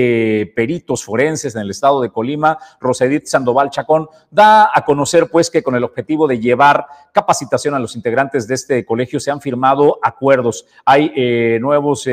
eh, 0.41 0.53
Peritos 0.55 1.05
Forenses 1.05 1.53
en 1.53 1.61
el 1.61 1.69
estado 1.69 2.01
de 2.01 2.09
Colima, 2.09 2.57
Rosedit 2.81 3.27
Sandoval 3.27 3.69
Chacón, 3.69 4.07
da 4.31 4.71
a 4.73 4.83
conocer 4.83 5.29
pues 5.29 5.51
que 5.51 5.61
con 5.61 5.75
el 5.75 5.83
objetivo 5.83 6.27
de 6.27 6.39
llevar 6.39 6.87
capacitación 7.13 7.75
a 7.75 7.79
los 7.79 7.95
integrantes 7.95 8.47
de 8.47 8.55
este 8.55 8.85
colegio 8.85 9.19
se 9.19 9.29
han 9.29 9.39
firmado 9.39 9.99
acuerdos. 10.01 10.65
Hay 10.83 11.11
eh, 11.15 11.59
nuevos 11.61 12.09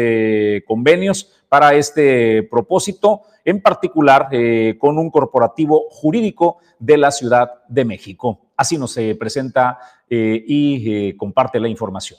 convenios 0.66 1.32
para 1.48 1.72
este 1.74 2.42
propósito, 2.42 3.22
en 3.46 3.62
particular 3.62 4.28
eh, 4.32 4.76
con 4.78 4.98
un 4.98 5.08
corporativo 5.08 5.86
jurídico 5.88 6.58
de 6.80 6.98
la 6.98 7.12
Ciudad 7.12 7.62
de 7.68 7.84
México. 7.84 8.40
Así 8.56 8.76
nos 8.76 8.92
se 8.92 9.14
presenta 9.14 9.78
eh, 10.10 10.42
y 10.46 10.90
eh, 10.90 11.16
comparte 11.16 11.60
la 11.60 11.68
información. 11.68 12.18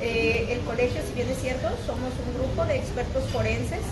el 0.00 0.60
colegio, 0.60 1.02
si 1.02 1.14
bien 1.14 1.28
es 1.28 1.38
cierto, 1.38 1.68
somos 1.84 2.12
un 2.24 2.38
grupo 2.38 2.64
de 2.64 2.78
expertos 2.78 3.24
forenses 3.30 3.82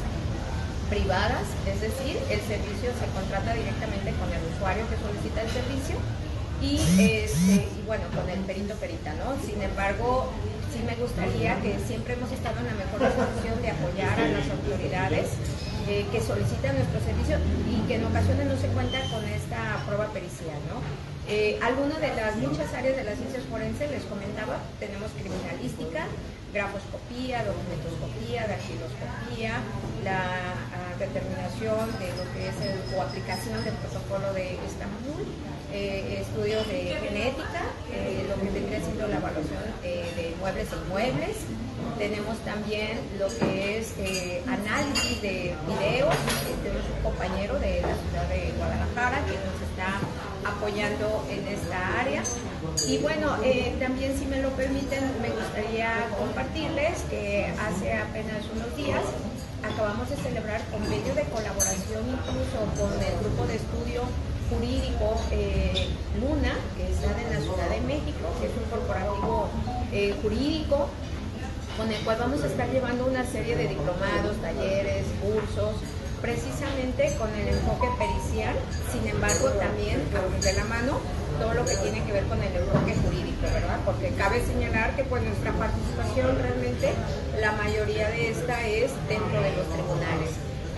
privadas, 0.89 1.43
es 1.66 1.80
decir, 1.80 2.16
el 2.30 2.41
servicio 2.41 2.91
se 2.95 3.07
contrata 3.12 3.53
directamente 3.53 4.14
con 4.14 4.30
el 4.32 4.41
usuario 4.55 4.84
que 4.89 4.97
solicita 4.97 5.43
el 5.43 5.51
servicio 5.51 5.97
y, 6.62 6.76
este, 7.03 7.66
y 7.66 7.82
bueno, 7.84 8.05
con 8.14 8.30
el 8.30 8.41
perito 8.41 8.74
perita, 8.74 9.12
¿no? 9.14 9.34
Sin 9.45 9.61
embargo, 9.61 10.30
sí 10.72 10.80
me 10.86 10.95
gustaría 10.95 11.61
que 11.61 11.78
siempre 11.86 12.14
hemos 12.14 12.30
estado 12.30 12.59
en 12.61 12.66
la 12.66 12.74
mejor 12.74 13.01
disposición 13.01 13.61
de 13.61 13.70
apoyar 13.70 14.18
a 14.18 14.28
las 14.28 14.49
autoridades 14.51 15.26
eh, 15.89 16.05
que 16.12 16.20
solicitan 16.20 16.76
nuestro 16.76 17.01
servicio 17.01 17.41
y 17.64 17.80
que 17.89 17.95
en 17.97 18.05
ocasiones 18.05 18.45
no 18.45 18.61
se 18.61 18.68
cuenta 18.76 19.01
con 19.09 19.24
esta 19.24 19.80
prueba 19.86 20.05
pericial, 20.12 20.61
¿no? 20.68 20.84
Eh, 21.24 21.59
algunas 21.64 21.99
de 21.99 22.12
las 22.12 22.36
muchas 22.36 22.68
áreas 22.76 22.95
de 22.95 23.05
las 23.05 23.16
ciencias 23.16 23.45
forenses, 23.49 23.91
les 23.91 24.05
comentaba, 24.05 24.61
tenemos 24.78 25.09
criminalística, 25.16 26.05
grafoscopía, 26.53 27.41
documentoscopía, 27.41 28.45
dactiloscopía, 28.53 29.64
la 30.05 30.28
ah, 30.76 30.93
determinación 31.01 31.89
de 31.97 32.09
lo 32.20 32.24
que 32.36 32.53
es 32.53 32.57
el, 32.68 32.76
o 32.93 33.01
aplicación 33.01 33.64
del 33.64 33.72
protocolo 33.80 34.28
de 34.36 34.61
Estambul, 34.68 35.24
eh, 35.72 36.20
estudios 36.20 36.68
de 36.68 37.01
genética, 37.01 37.64
lo 38.28 38.36
que 38.45 38.51
vendría 38.53 38.84
siendo 38.84 39.09
la 39.09 39.16
evaluación 39.16 39.64
de 39.80 40.36
muebles 40.36 40.68
e 40.68 40.76
inmuebles, 40.84 41.36
tenemos 41.99 42.39
también 42.39 43.01
lo 43.18 43.26
que 43.26 43.79
es 43.79 43.93
eh, 43.99 44.43
análisis 44.47 45.20
de 45.20 45.55
videos. 45.66 46.14
Tenemos 46.62 46.85
un 46.97 47.03
compañero 47.03 47.59
de 47.59 47.83
la 47.83 47.95
ciudad 47.99 48.29
de 48.29 48.53
Guadalajara 48.57 49.18
que 49.26 49.35
nos 49.35 49.59
está 49.66 49.99
apoyando 50.49 51.26
en 51.29 51.47
esta 51.49 52.01
área. 52.01 52.22
Y 52.87 52.99
bueno, 52.99 53.37
eh, 53.43 53.74
también 53.81 54.16
si 54.16 54.26
me 54.26 54.41
lo 54.41 54.51
permiten, 54.51 55.03
me 55.20 55.31
gustaría 55.31 56.09
compartirles 56.16 57.03
que 57.11 57.53
hace 57.59 57.95
apenas 57.95 58.47
unos 58.55 58.76
días 58.76 59.03
acabamos 59.62 60.09
de 60.09 60.16
celebrar 60.16 60.62
convenio 60.70 61.14
de 61.14 61.24
colaboración 61.24 62.07
incluso 62.07 62.59
con 62.79 62.95
el 63.03 63.18
grupo 63.18 63.45
de 63.47 63.57
estudio 63.57 64.03
jurídico 64.49 65.20
eh, 65.33 65.89
Luna, 66.20 66.55
que 66.76 66.89
está 66.89 67.11
en 67.20 67.35
la 67.35 67.41
Ciudad 67.41 67.68
de 67.68 67.81
México, 67.83 68.31
que 68.41 68.47
es 68.47 68.53
un 68.57 68.70
corporativo 68.70 69.49
jurídico 70.22 70.89
con 71.79 71.91
el 71.93 72.03
cual 72.03 72.18
vamos 72.18 72.43
a 72.43 72.47
estar 72.49 72.68
llevando 72.68 73.07
una 73.07 73.24
serie 73.24 73.55
de 73.55 73.68
diplomados, 73.68 74.37
talleres, 74.43 75.07
cursos, 75.22 75.76
precisamente 76.20 77.14
con 77.16 77.33
el 77.33 77.55
enfoque 77.55 77.87
pericial, 77.97 78.57
sin 78.91 79.07
embargo 79.07 79.49
también 79.51 80.03
de 80.43 80.53
la 80.55 80.64
mano 80.64 80.99
todo 81.39 81.55
lo 81.55 81.64
que 81.64 81.76
tiene 81.76 82.03
que 82.05 82.12
ver 82.12 82.24
con 82.24 82.43
el 82.43 82.51
enfoque 82.51 82.97
jurídico, 82.97 83.43
¿verdad? 83.43 83.79
Porque 83.85 84.11
cabe 84.18 84.45
señalar 84.45 84.97
que 84.97 85.05
pues 85.05 85.22
nuestra 85.22 85.53
participación 85.53 86.37
realmente, 86.43 86.93
la 87.41 87.53
mayoría 87.53 88.11
de 88.11 88.31
esta 88.31 88.66
es 88.66 88.91
dentro 89.09 89.41
de 89.41 89.55
los 89.55 89.66
tribunales. 89.70 90.31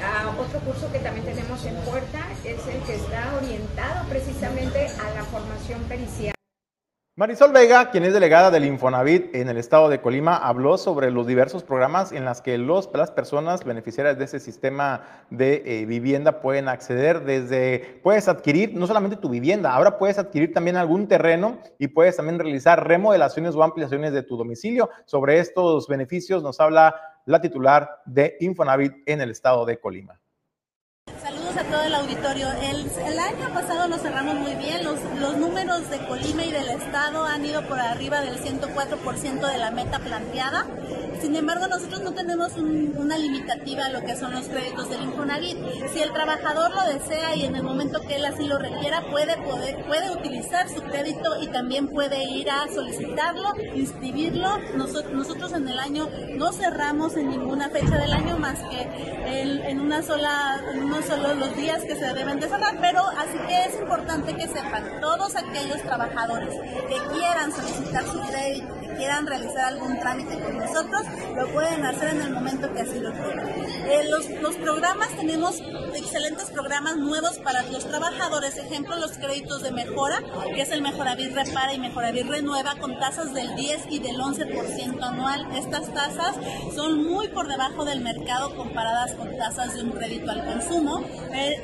Ah, 0.05 0.34
otro 0.38 0.61
curso 0.61 0.92
que 0.92 0.98
también 0.98 1.24
tenemos 1.24 1.64
en 1.64 1.76
puerta 1.76 2.28
es 2.44 2.61
el 2.68 2.82
que 2.82 2.94
está 2.96 3.32
orientado 3.40 4.07
precisamente 4.09 4.86
a 4.86 5.14
la 5.14 5.24
formación 5.24 5.80
pericial. 5.84 6.34
Marisol 7.21 7.53
Vega, 7.53 7.91
quien 7.91 8.05
es 8.05 8.14
delegada 8.14 8.51
del 8.51 8.64
Infonavit 8.64 9.35
en 9.35 9.51
el 9.51 9.59
estado 9.59 9.91
de 9.91 10.01
Colima, 10.01 10.39
habló 10.39 10.79
sobre 10.79 11.11
los 11.11 11.27
diversos 11.27 11.62
programas 11.62 12.12
en 12.12 12.25
los 12.25 12.41
que 12.41 12.57
las 12.57 13.11
personas 13.11 13.62
beneficiarias 13.62 14.16
de 14.16 14.25
ese 14.25 14.41
sistema 14.41 15.03
de 15.29 15.62
eh, 15.66 15.85
vivienda 15.85 16.41
pueden 16.41 16.66
acceder. 16.66 17.27
Desde, 17.27 18.01
puedes 18.03 18.27
adquirir 18.27 18.73
no 18.75 18.87
solamente 18.87 19.18
tu 19.18 19.29
vivienda, 19.29 19.75
ahora 19.75 19.99
puedes 19.99 20.18
adquirir 20.18 20.55
también 20.55 20.79
algún 20.79 21.09
terreno 21.09 21.59
y 21.79 21.89
puedes 21.89 22.16
también 22.16 22.39
realizar 22.39 22.89
remodelaciones 22.89 23.55
o 23.55 23.62
ampliaciones 23.62 24.14
de 24.14 24.23
tu 24.23 24.39
domicilio. 24.39 24.89
Sobre 25.05 25.41
estos 25.41 25.89
beneficios 25.89 26.43
nos 26.43 26.59
habla 26.59 26.95
la 27.27 27.43
titular 27.43 28.01
de 28.07 28.39
Infonavit 28.41 28.95
en 29.05 29.21
el 29.21 29.31
estado 29.31 29.66
de 29.66 29.79
Colima 29.79 30.18
a 31.57 31.64
todo 31.64 31.82
el 31.82 31.94
auditorio. 31.94 32.48
El, 32.62 33.18
año 33.18 33.53
pasado 33.53 33.88
lo 33.88 33.98
cerramos 33.98 34.36
muy 34.36 34.55
bien. 34.55 34.84
Los, 34.84 34.98
los 35.18 35.36
números 35.36 35.90
de 35.90 35.98
Colima 36.07 36.44
y 36.44 36.53
del 36.53 36.68
Estado 36.68 37.24
han 37.24 37.44
ido 37.44 37.66
por 37.66 37.80
arriba 37.80 38.20
del 38.20 38.38
104% 38.38 39.51
de 39.51 39.59
la 39.59 39.70
meta 39.70 39.98
planteada. 39.98 40.66
Sin 41.20 41.36
embargo, 41.36 41.68
nosotros 41.68 42.01
no 42.03 42.12
tenemos 42.12 42.57
una 42.57 43.18
limitativa 43.18 43.86
a 43.86 43.90
lo 43.90 44.01
que 44.01 44.16
son 44.16 44.32
los 44.32 44.46
créditos 44.46 44.88
del 44.88 45.03
Infonavit. 45.03 45.59
Si 45.92 46.01
el 46.01 46.12
trabajador 46.12 46.70
lo 46.74 46.82
desea 46.84 47.36
y 47.36 47.44
en 47.44 47.57
el 47.57 47.62
momento 47.62 48.01
que 48.01 48.16
él 48.16 48.24
así 48.24 48.46
lo 48.46 48.59
requiera, 48.59 49.03
puede, 49.11 49.36
poder, 49.36 49.84
puede 49.86 50.11
utilizar 50.11 50.68
su 50.70 50.80
crédito 50.82 51.42
y 51.42 51.48
también 51.48 51.88
puede 51.88 52.24
ir 52.24 52.51
a 52.51 52.66
solicitarlo, 52.72 53.53
inscribirlo. 53.74 54.59
Nosotros, 54.76 55.12
nosotros 55.12 55.53
en 55.53 55.68
el 55.68 55.78
año 55.78 56.09
no 56.36 56.53
cerramos 56.53 57.14
en 57.18 57.28
ninguna 57.28 57.68
fecha 57.68 57.98
del 57.98 58.12
año 58.12 58.38
más 58.38 58.59
que 58.70 58.88
en, 59.26 59.80
una 59.80 60.03
sola, 60.03 60.61
en 60.72 60.84
uno 60.84 61.03
solo 61.03 61.34
los 61.41 61.57
días 61.57 61.82
que 61.84 61.97
se 61.97 62.12
deben 62.12 62.38
de 62.38 62.49
cerrar, 62.49 62.76
pero 62.80 63.01
así 63.09 63.38
que 63.49 63.64
es 63.64 63.80
importante 63.80 64.36
que 64.36 64.47
sepan 64.47 65.01
todos 65.01 65.34
aquellos 65.36 65.80
trabajadores 65.82 66.55
que 66.86 67.14
quieran 67.14 67.51
solicitar 67.51 68.05
su 68.05 68.20
crédito, 68.20 68.78
que 68.80 68.88
quieran 68.97 69.26
realizar 69.26 69.64
algún 69.64 69.99
trámite 69.99 70.38
con 70.38 70.59
nosotros, 70.59 71.03
lo 71.34 71.49
pueden 71.49 71.86
hacer 71.86 72.11
en 72.11 72.20
el 72.20 72.34
momento 72.34 72.70
que 72.74 72.82
así 72.82 72.99
lo 72.99 73.11
quieran. 73.12 73.49
Eh, 73.49 74.07
los, 74.11 74.28
los 74.43 74.57
programas, 74.57 75.09
tenemos 75.16 75.62
excelentes 75.95 76.51
programas 76.51 76.99
nuevos 76.99 77.38
para 77.38 77.62
los 77.62 77.88
trabajadores, 77.88 78.59
ejemplo, 78.59 78.97
los 78.97 79.12
créditos 79.12 79.62
de 79.62 79.72
mejora, 79.72 80.22
que 80.55 80.61
es 80.61 80.70
el 80.70 80.82
Mejoravit 80.82 81.34
Repara 81.34 81.72
y 81.72 81.78
Mejoravit 81.78 82.26
Renueva 82.26 82.76
con 82.78 82.99
tasas 82.99 83.32
del 83.32 83.55
10 83.55 83.86
y 83.88 84.01
del 84.01 84.16
11% 84.16 85.03
anual. 85.03 85.47
Estas 85.57 85.93
tasas 85.95 86.36
son 86.74 87.03
muy 87.03 87.28
por 87.28 87.49
debajo 87.49 87.86
del 87.86 88.01
mercado 88.01 88.55
comparadas 88.55 89.14
con 89.14 89.34
tasas 89.38 89.74
de 89.74 89.82
un 89.82 89.93
crédito 89.93 90.30
al 90.30 90.45
consumo 90.45 91.03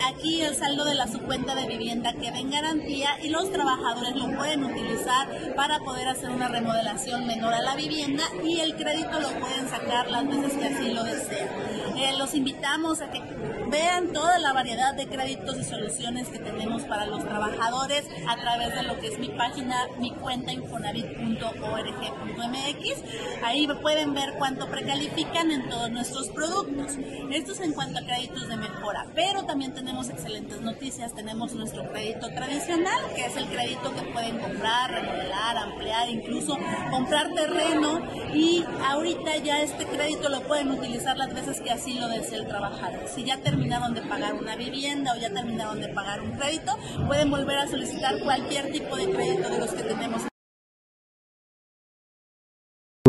aquí 0.09 0.41
el 0.43 0.55
saldo 0.55 0.85
de 0.85 0.95
la 0.95 1.07
subcuenta 1.07 1.55
de 1.55 1.67
vivienda 1.67 2.13
queda 2.13 2.39
en 2.39 2.51
garantía 2.51 3.19
y 3.23 3.29
los 3.29 3.51
trabajadores 3.51 4.15
lo 4.15 4.37
pueden 4.37 4.65
utilizar 4.65 5.55
para 5.55 5.79
poder 5.81 6.09
hacer 6.09 6.31
una 6.31 6.49
remodelación 6.49 7.27
menor 7.27 7.53
a 7.53 7.63
la 7.63 7.75
vivienda 7.75 8.25
y 8.45 8.61
el 8.61 8.77
crédito 8.77 9.21
lo 9.21 9.29
pueden 9.41 9.69
sacar 9.69 10.11
las 10.11 10.27
veces 10.27 10.53
que 10.55 10.65
así 10.67 10.93
lo 10.93 11.05
desean. 11.05 11.66
Eh, 11.97 12.15
los 12.19 12.35
invitamos 12.35 13.01
a 13.01 13.11
que 13.11 13.23
vean 13.71 14.13
toda 14.13 14.39
la 14.39 14.53
variedad 14.53 14.95
de 14.95 15.07
créditos 15.07 15.57
y 15.57 15.65
soluciones 15.65 16.29
que 16.29 16.39
tenemos 16.39 16.83
para 16.83 17.07
los 17.07 17.25
trabajadores 17.25 18.05
a 18.29 18.37
través 18.37 18.75
de 18.75 18.83
lo 18.83 18.99
que 19.01 19.07
es 19.09 19.19
mi 19.19 19.29
página, 19.29 19.77
mi 19.99 20.11
cuenta 20.13 20.53
infonavit.org.mx. 20.53 23.45
Ahí 23.45 23.67
pueden 23.81 24.15
ver 24.15 24.35
cuánto 24.39 24.69
precalifican 24.69 25.51
en 25.51 25.69
todos 25.69 25.91
nuestros 25.91 26.29
productos. 26.29 26.99
Esto 27.33 27.53
es 27.53 27.61
en 27.61 27.73
cuanto 27.73 28.01
a 28.01 28.03
créditos 28.03 28.49
de 28.49 28.57
mejora, 28.57 29.07
pero 29.15 29.45
también 29.45 29.75
tenemos 29.75 30.11
excelentes 30.11 30.61
noticias. 30.61 31.15
Tenemos 31.15 31.55
nuestro 31.55 31.91
crédito 31.91 32.29
tradicional, 32.29 33.01
que 33.15 33.27
es 33.27 33.37
el 33.37 33.47
crédito 33.47 33.95
que 33.95 34.03
pueden 34.13 34.39
comprar, 34.39 34.91
remodelar, 34.91 35.57
ampliar, 35.57 36.11
incluso 36.11 36.59
comprar 36.91 37.33
terreno 37.33 38.01
y 38.35 38.65
ahorita 38.85 39.37
ya 39.39 39.63
este 39.63 39.87
crédito 39.87 40.29
lo 40.29 40.43
pueden 40.43 40.71
utilizar 40.71 41.17
las 41.17 41.33
veces 41.33 41.61
que 41.61 41.71
así 41.71 41.86
lo 41.95 42.09
desee 42.09 42.39
el 42.39 42.47
trabajador. 42.47 43.07
Si 43.07 43.25
ya 43.25 43.41
terminaron 43.43 43.95
de 43.95 44.03
pagar 44.03 44.35
una 44.35 44.57
vivienda 44.57 45.13
o 45.15 45.21
ya 45.21 45.33
terminaron 45.33 45.81
de 45.81 45.89
pagar 45.89 46.21
un 46.21 46.33
crédito, 46.33 46.73
pueden 47.07 47.31
volver 47.31 47.59
a 47.59 47.67
solicitar 47.67 48.19
cualquier 48.21 48.73
tipo 48.73 48.97
de 48.97 49.11
crédito 49.11 49.49
de 49.49 49.59
los 49.59 49.73
que 49.73 49.83
tenemos. 49.83 50.27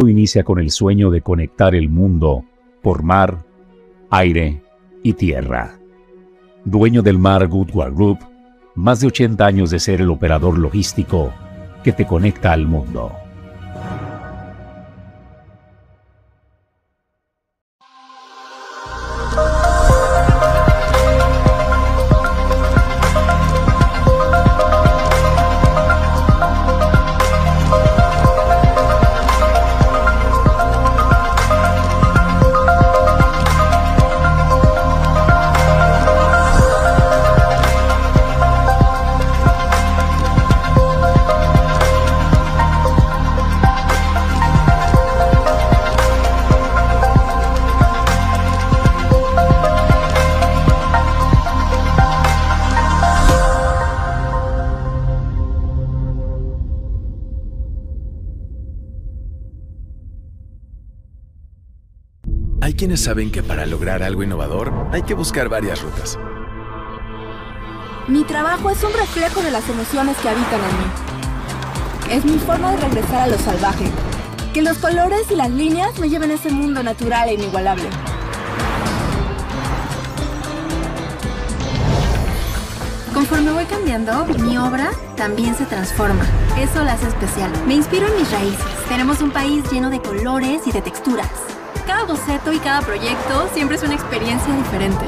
Inicia 0.08 0.44
con 0.44 0.60
el 0.60 0.72
sueño 0.72 1.10
de 1.10 1.22
conectar 1.22 1.76
el 1.76 1.90
mundo 1.90 2.46
por 2.82 3.04
mar, 3.04 3.44
aire 4.10 4.62
y 5.04 5.14
tierra. 5.14 5.80
Dueño 6.64 7.02
del 7.02 7.18
mar 7.18 7.48
Goodward 7.48 7.94
Group, 7.94 8.20
más 8.76 9.00
de 9.00 9.08
80 9.08 9.46
años 9.46 9.70
de 9.72 9.80
ser 9.80 10.02
el 10.02 10.10
operador 10.10 10.58
logístico 10.58 11.34
que 11.84 11.92
te 11.92 12.06
conecta 12.06 12.54
al 12.54 12.68
mundo. 12.68 13.12
Quienes 62.88 63.04
saben 63.04 63.32
que 63.32 63.44
para 63.44 63.66
lograr 63.66 64.02
algo 64.02 64.24
innovador 64.24 64.72
hay 64.94 65.02
que 65.02 65.14
buscar 65.14 65.50
varias 65.50 65.82
rutas. 65.82 66.18
Mi 68.08 68.24
trabajo 68.24 68.70
es 68.70 68.82
un 68.82 68.94
reflejo 68.94 69.42
de 69.42 69.52
las 69.52 69.68
emociones 69.68 70.16
que 70.20 70.30
habitan 70.30 70.62
en 70.62 70.78
mí. 70.78 72.16
Es 72.16 72.24
mi 72.24 72.40
forma 72.40 72.72
de 72.72 72.78
regresar 72.78 73.24
a 73.24 73.28
lo 73.28 73.38
salvaje. 73.40 73.92
Que 74.54 74.62
los 74.62 74.78
colores 74.78 75.30
y 75.30 75.36
las 75.36 75.52
líneas 75.52 76.00
me 76.00 76.08
lleven 76.08 76.32
a 76.32 76.36
ese 76.36 76.50
mundo 76.50 76.82
natural 76.82 77.28
e 77.28 77.34
inigualable. 77.34 77.90
Conforme 83.14 83.52
voy 83.52 83.66
cambiando, 83.66 84.24
mi 84.40 84.58
obra 84.58 84.92
también 85.18 85.56
se 85.56 85.66
transforma. 85.66 86.26
Eso 86.58 86.86
la 86.86 86.94
hace 86.94 87.10
especial. 87.10 87.52
Me 87.68 87.74
inspiro 87.74 88.08
en 88.08 88.16
mis 88.16 88.32
raíces. 88.32 88.66
Tenemos 88.88 89.20
un 89.20 89.32
país 89.32 89.70
lleno 89.70 89.90
de 89.90 90.02
colores 90.02 90.66
y 90.66 90.72
de 90.72 90.82
texturas. 90.82 91.57
Cada 91.88 92.04
boceto 92.04 92.52
y 92.52 92.60
cada 92.60 92.82
proyecto 92.82 93.50
siempre 93.54 93.78
es 93.78 93.84
una 93.84 93.96
experiencia 93.96 94.54
diferente. 94.54 95.06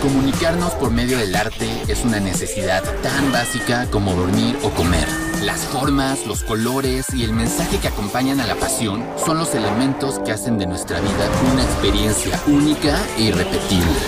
Comunicarnos 0.00 0.72
por 0.74 0.92
medio 0.92 1.18
del 1.18 1.34
arte 1.34 1.68
es 1.88 2.04
una 2.04 2.20
necesidad 2.20 2.84
tan 3.02 3.32
básica 3.32 3.90
como 3.90 4.14
dormir 4.14 4.56
o 4.62 4.70
comer. 4.70 5.08
Las 5.42 5.62
formas, 5.64 6.24
los 6.26 6.44
colores 6.44 7.12
y 7.12 7.24
el 7.24 7.32
mensaje 7.32 7.78
que 7.78 7.88
acompañan 7.88 8.40
a 8.40 8.46
la 8.46 8.54
pasión 8.54 9.04
son 9.24 9.38
los 9.38 9.52
elementos 9.56 10.20
que 10.20 10.30
hacen 10.30 10.58
de 10.58 10.66
nuestra 10.66 11.00
vida 11.00 11.28
una 11.52 11.64
experiencia 11.64 12.40
única 12.46 12.96
e 13.16 13.22
irrepetible. 13.22 13.98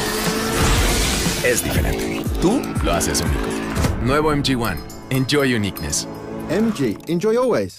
Es 1.44 1.64
diferente. 1.64 2.22
Tú 2.40 2.62
lo 2.84 2.92
haces 2.92 3.20
único. 3.20 4.04
Nuevo 4.04 4.32
MG1. 4.32 4.76
Enjoy 5.10 5.54
uniqueness. 5.56 6.06
MG, 6.50 6.98
enjoy 7.06 7.36
always. 7.36 7.78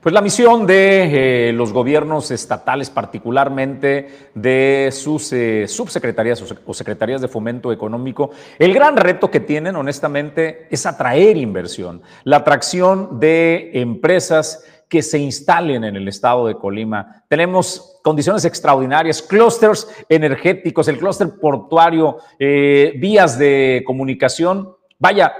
Pues 0.00 0.12
la 0.12 0.20
misión 0.20 0.66
de 0.66 1.48
eh, 1.48 1.52
los 1.52 1.72
gobiernos 1.72 2.32
estatales, 2.32 2.90
particularmente 2.90 4.30
de 4.34 4.90
sus 4.92 5.32
eh, 5.32 5.66
subsecretarías 5.68 6.42
o 6.42 6.74
secretarías 6.74 7.20
de 7.20 7.28
fomento 7.28 7.72
económico, 7.72 8.30
el 8.58 8.74
gran 8.74 8.96
reto 8.96 9.30
que 9.30 9.40
tienen, 9.40 9.76
honestamente, 9.76 10.66
es 10.70 10.86
atraer 10.86 11.36
inversión, 11.36 12.02
la 12.24 12.38
atracción 12.38 13.20
de 13.20 13.70
empresas 13.74 14.64
que 14.88 15.02
se 15.02 15.18
instalen 15.18 15.84
en 15.84 15.96
el 15.96 16.08
estado 16.08 16.46
de 16.46 16.56
Colima. 16.56 17.24
Tenemos 17.28 17.98
condiciones 18.02 18.44
extraordinarias, 18.44 19.22
clústeres 19.22 19.88
energéticos, 20.08 20.88
el 20.88 20.98
clúster 20.98 21.38
portuario, 21.40 22.18
eh, 22.38 22.92
vías 22.98 23.38
de 23.38 23.82
comunicación. 23.86 24.74
Vaya, 24.98 25.32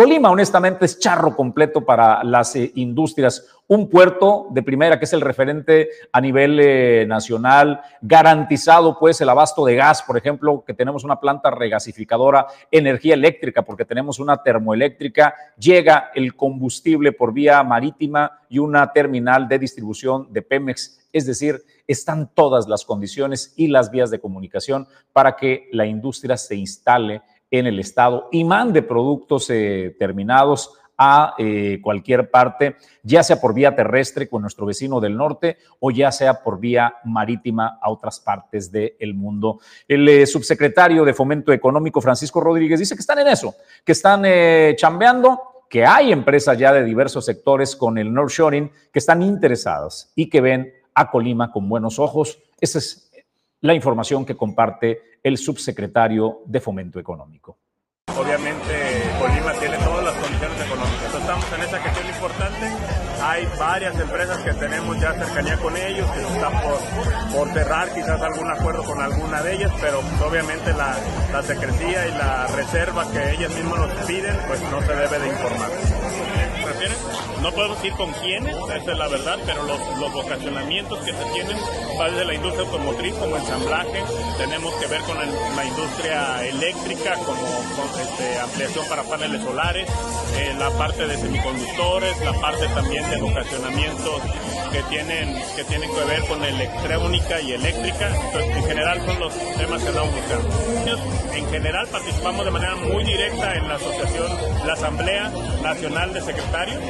Colima, 0.00 0.30
honestamente, 0.30 0.86
es 0.86 0.98
charro 0.98 1.36
completo 1.36 1.84
para 1.84 2.24
las 2.24 2.56
eh, 2.56 2.72
industrias. 2.76 3.46
Un 3.66 3.86
puerto 3.90 4.46
de 4.50 4.62
primera, 4.62 4.98
que 4.98 5.04
es 5.04 5.12
el 5.12 5.20
referente 5.20 5.90
a 6.10 6.22
nivel 6.22 6.58
eh, 6.58 7.04
nacional, 7.06 7.82
garantizado, 8.00 8.98
pues, 8.98 9.20
el 9.20 9.28
abasto 9.28 9.62
de 9.62 9.74
gas, 9.74 10.02
por 10.02 10.16
ejemplo, 10.16 10.64
que 10.66 10.72
tenemos 10.72 11.04
una 11.04 11.20
planta 11.20 11.50
regasificadora, 11.50 12.46
energía 12.70 13.12
eléctrica, 13.12 13.60
porque 13.60 13.84
tenemos 13.84 14.18
una 14.18 14.42
termoeléctrica, 14.42 15.34
llega 15.58 16.10
el 16.14 16.34
combustible 16.34 17.12
por 17.12 17.34
vía 17.34 17.62
marítima 17.62 18.40
y 18.48 18.58
una 18.58 18.94
terminal 18.94 19.48
de 19.48 19.58
distribución 19.58 20.32
de 20.32 20.40
Pemex. 20.40 21.08
Es 21.12 21.26
decir, 21.26 21.62
están 21.86 22.30
todas 22.32 22.68
las 22.68 22.86
condiciones 22.86 23.52
y 23.54 23.66
las 23.66 23.90
vías 23.90 24.10
de 24.10 24.18
comunicación 24.18 24.88
para 25.12 25.36
que 25.36 25.68
la 25.72 25.84
industria 25.84 26.38
se 26.38 26.56
instale 26.56 27.20
en 27.50 27.66
el 27.66 27.78
estado 27.78 28.28
y 28.30 28.44
mande 28.44 28.82
productos 28.82 29.50
eh, 29.50 29.94
terminados 29.98 30.72
a 31.02 31.34
eh, 31.38 31.80
cualquier 31.82 32.30
parte, 32.30 32.76
ya 33.02 33.22
sea 33.22 33.40
por 33.40 33.54
vía 33.54 33.74
terrestre 33.74 34.28
con 34.28 34.42
nuestro 34.42 34.66
vecino 34.66 35.00
del 35.00 35.16
norte 35.16 35.56
o 35.78 35.90
ya 35.90 36.12
sea 36.12 36.42
por 36.42 36.60
vía 36.60 36.94
marítima 37.04 37.78
a 37.80 37.90
otras 37.90 38.20
partes 38.20 38.70
del 38.70 39.14
mundo. 39.14 39.60
El 39.88 40.06
eh, 40.06 40.26
subsecretario 40.26 41.02
de 41.04 41.14
Fomento 41.14 41.54
Económico, 41.54 42.02
Francisco 42.02 42.40
Rodríguez, 42.40 42.78
dice 42.78 42.94
que 42.94 43.00
están 43.00 43.18
en 43.18 43.28
eso, 43.28 43.54
que 43.82 43.92
están 43.92 44.24
chambeando, 44.76 45.40
que 45.70 45.86
hay 45.86 46.12
empresas 46.12 46.58
ya 46.58 46.70
de 46.70 46.84
diversos 46.84 47.24
sectores 47.24 47.74
con 47.76 47.96
el 47.96 48.12
North 48.12 48.32
Shoring 48.32 48.70
que 48.92 48.98
están 48.98 49.22
interesadas 49.22 50.12
y 50.14 50.28
que 50.28 50.42
ven 50.42 50.70
a 50.94 51.10
Colima 51.10 51.50
con 51.50 51.66
buenos 51.66 51.98
ojos. 51.98 52.38
Esa 52.60 52.78
es 52.78 53.09
la 53.60 53.74
información 53.74 54.24
que 54.24 54.36
comparte 54.36 55.18
el 55.22 55.36
subsecretario 55.36 56.42
de 56.46 56.60
Fomento 56.60 56.98
Económico. 56.98 57.58
Obviamente 58.16 58.74
Colima 59.18 59.52
tiene 59.54 59.76
todas 59.78 60.04
las 60.04 60.14
condiciones 60.14 60.66
económicas. 60.66 61.14
estamos 61.14 61.52
en 61.52 61.60
esa 61.62 61.82
cuestión 61.82 62.06
importante. 62.08 62.99
Hay 63.22 63.46
varias 63.58 63.98
empresas 63.98 64.38
que 64.38 64.52
tenemos 64.54 64.98
ya 64.98 65.12
cercanía 65.12 65.56
con 65.58 65.76
ellos, 65.76 66.10
que 66.10 66.20
están 66.20 66.52
por, 67.32 67.52
cerrar 67.52 67.92
quizás 67.92 68.20
algún 68.20 68.50
acuerdo 68.50 68.84
con 68.84 69.00
alguna 69.00 69.42
de 69.42 69.54
ellas, 69.54 69.72
pero 69.80 70.00
obviamente 70.26 70.72
la, 70.72 70.96
la 71.32 71.42
secrecía 71.42 72.08
y 72.08 72.12
la 72.12 72.46
reserva 72.46 73.10
que 73.10 73.32
ellas 73.32 73.50
mismas 73.52 73.78
nos 73.80 74.06
piden, 74.06 74.36
pues 74.46 74.60
no 74.70 74.80
se 74.80 74.94
debe 74.94 75.18
de 75.18 75.28
informar. 75.28 75.70
No 77.42 77.50
podemos 77.52 77.82
ir 77.84 77.92
con 77.94 78.12
quiénes, 78.12 78.54
esa 78.54 78.92
es 78.92 78.98
la 78.98 79.08
verdad, 79.08 79.38
pero 79.46 79.62
los, 79.64 79.78
los 79.98 80.12
vocacionamientos 80.12 80.98
que 81.00 81.12
se 81.12 81.24
tienen 81.32 81.56
va 81.98 82.10
desde 82.10 82.24
la 82.26 82.34
industria 82.34 82.64
automotriz 82.64 83.14
como 83.14 83.36
ensamblaje, 83.36 84.02
tenemos 84.36 84.74
que 84.74 84.86
ver 84.86 85.00
con 85.02 85.18
la, 85.18 85.64
industria 85.64 86.46
eléctrica 86.46 87.14
como 87.24 87.46
este, 88.00 88.38
ampliación 88.40 88.86
para 88.88 89.02
paneles 89.04 89.42
solares, 89.42 89.88
eh, 90.36 90.54
la 90.58 90.70
parte 90.70 91.06
de 91.06 91.16
semiconductores, 91.16 92.18
la 92.20 92.32
parte 92.34 92.66
también 92.68 93.08
de 93.10 93.16
vocacionamientos 93.20 94.22
que 94.72 94.82
tienen, 94.84 95.36
que 95.56 95.64
tienen 95.64 95.90
que 95.90 96.04
ver 96.04 96.24
con 96.26 96.42
electrónica 96.42 97.40
y 97.40 97.52
eléctrica. 97.52 98.10
En 98.34 98.64
general 98.64 99.00
son 99.04 99.20
los 99.20 99.34
temas 99.56 99.82
que 99.82 99.88
estamos 99.88 100.14
buscando. 100.14 101.34
En 101.34 101.50
general 101.50 101.86
participamos 101.88 102.44
de 102.44 102.50
manera 102.50 102.76
muy 102.76 103.04
directa 103.04 103.54
en 103.54 103.68
la 103.68 103.74
asociación, 103.74 104.28
la 104.66 104.72
Asamblea 104.72 105.30
Nacional 105.62 106.12
de 106.12 106.20
Secretarios 106.20 106.80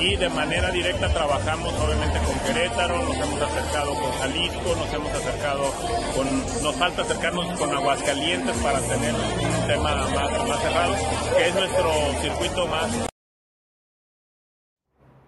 y 0.00 0.16
de 0.16 0.28
manera 0.28 0.70
directa 0.70 1.08
trabajamos 1.08 1.72
obviamente 1.74 2.18
con 2.20 2.38
Querétaro, 2.40 3.02
nos 3.02 3.16
hemos 3.16 3.42
acercado 3.42 3.94
con 3.94 4.12
Jalisco, 4.12 4.76
nos 4.76 4.92
hemos 4.92 5.12
acercado 5.12 5.72
con, 6.14 6.62
nos 6.62 6.76
falta 6.76 7.02
acercarnos 7.02 7.58
con 7.58 7.74
Aguascalientes 7.74 8.56
para 8.58 8.80
tener 8.80 9.14
un 9.14 9.66
tema 9.66 9.94
más, 9.94 10.48
más 10.48 10.60
cerrado, 10.60 10.94
que 11.36 11.48
es 11.48 11.54
nuestro 11.54 11.92
circuito 12.22 12.66
más. 12.66 13.15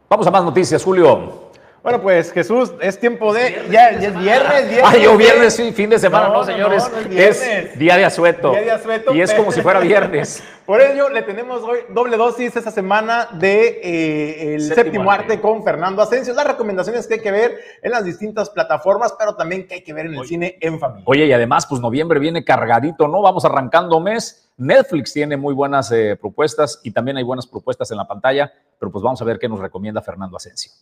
Vamos 0.08 0.26
a 0.26 0.30
más 0.30 0.42
noticias, 0.42 0.82
Julio. 0.82 1.48
Bueno, 1.82 2.00
pues 2.00 2.32
Jesús, 2.32 2.72
es 2.80 2.98
tiempo 2.98 3.32
de. 3.32 3.66
Ya, 3.70 3.92
ya 3.92 4.08
es 4.08 4.18
viernes, 4.18 4.68
viernes. 4.68 4.82
Ay, 4.84 5.02
yo 5.02 5.16
viernes, 5.18 5.54
sí, 5.54 5.70
fin 5.72 5.90
de 5.90 5.98
semana, 5.98 6.28
no, 6.28 6.44
señores. 6.44 6.90
es, 7.10 7.78
día 7.78 7.96
de 7.96 8.06
asueto. 8.06 8.52
Día 8.52 8.62
de 8.62 8.70
asueto. 8.70 9.14
Y 9.14 9.20
es 9.20 9.34
como 9.34 9.52
si 9.52 9.60
fuera 9.60 9.80
viernes. 9.80 10.42
Por 10.66 10.80
ello, 10.80 11.10
le 11.10 11.22
tenemos 11.22 11.62
hoy 11.62 11.80
doble 11.90 12.16
dosis 12.16 12.56
esta 12.56 12.70
semana 12.70 13.28
de 13.32 13.80
eh, 13.82 14.54
el 14.54 14.62
séptimo, 14.62 15.10
arte 15.10 15.40
con 15.40 15.62
Fernando 15.62 16.00
Asensio. 16.00 16.32
Las 16.32 16.46
recomendaciones 16.46 17.06
que 17.06 17.14
hay 17.14 17.20
que 17.20 17.30
ver 17.30 17.58
en 17.82 17.90
las 17.90 18.04
distintas 18.04 18.48
plataformas, 18.48 19.14
pero 19.18 19.36
también 19.36 19.66
que 19.66 19.74
hay 19.74 19.82
que 19.82 19.92
ver 19.92 20.06
en 20.06 20.14
el 20.14 20.26
cine 20.26 20.56
en 20.60 20.80
familia. 20.80 21.04
Oye, 21.06 21.26
y 21.26 21.32
además, 21.32 21.66
pues 21.66 21.82
noviembre 21.82 22.18
viene 22.18 22.44
cargadito, 22.44 23.08
¿no? 23.08 23.20
Vamos 23.20 23.44
arrancando 23.44 24.00
mes. 24.00 24.47
Netflix 24.58 25.12
tiene 25.12 25.36
muy 25.36 25.54
buenas 25.54 25.90
eh, 25.92 26.16
propuestas 26.20 26.80
y 26.82 26.90
también 26.90 27.16
hay 27.16 27.22
buenas 27.22 27.46
propuestas 27.46 27.90
en 27.92 27.96
la 27.96 28.08
pantalla, 28.08 28.52
pero 28.78 28.90
pues 28.90 29.02
vamos 29.02 29.22
a 29.22 29.24
ver 29.24 29.38
qué 29.38 29.48
nos 29.48 29.60
recomienda 29.60 30.02
Fernando 30.02 30.36
Asensio. 30.36 30.72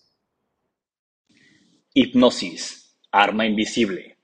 Hipnosis, 1.93 2.99
arma 3.13 3.47
invisible. 3.47 4.17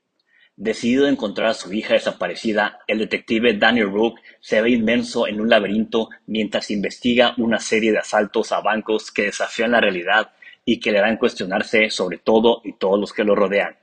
Decidido 0.55 1.05
a 1.05 1.09
encontrar 1.09 1.49
a 1.49 1.53
su 1.53 1.71
hija 1.71 1.93
desaparecida, 1.93 2.79
el 2.87 2.99
detective 2.99 3.57
Daniel 3.57 3.91
Rook 3.91 4.19
se 4.39 4.61
ve 4.61 4.71
inmenso 4.71 5.27
en 5.27 5.39
un 5.39 5.49
laberinto 5.49 6.09
mientras 6.25 6.71
investiga 6.71 7.33
una 7.37 7.59
serie 7.59 7.91
de 7.91 7.99
asaltos 7.99 8.51
a 8.51 8.61
bancos 8.61 9.11
que 9.11 9.23
desafían 9.23 9.71
la 9.71 9.81
realidad 9.81 10.31
y 10.65 10.79
que 10.79 10.91
le 10.91 10.99
harán 10.99 11.17
cuestionarse 11.17 11.89
sobre 11.89 12.17
todo 12.17 12.61
y 12.63 12.73
todos 12.73 12.99
los 12.99 13.13
que 13.13 13.23
lo 13.23 13.35
rodean. 13.35 13.77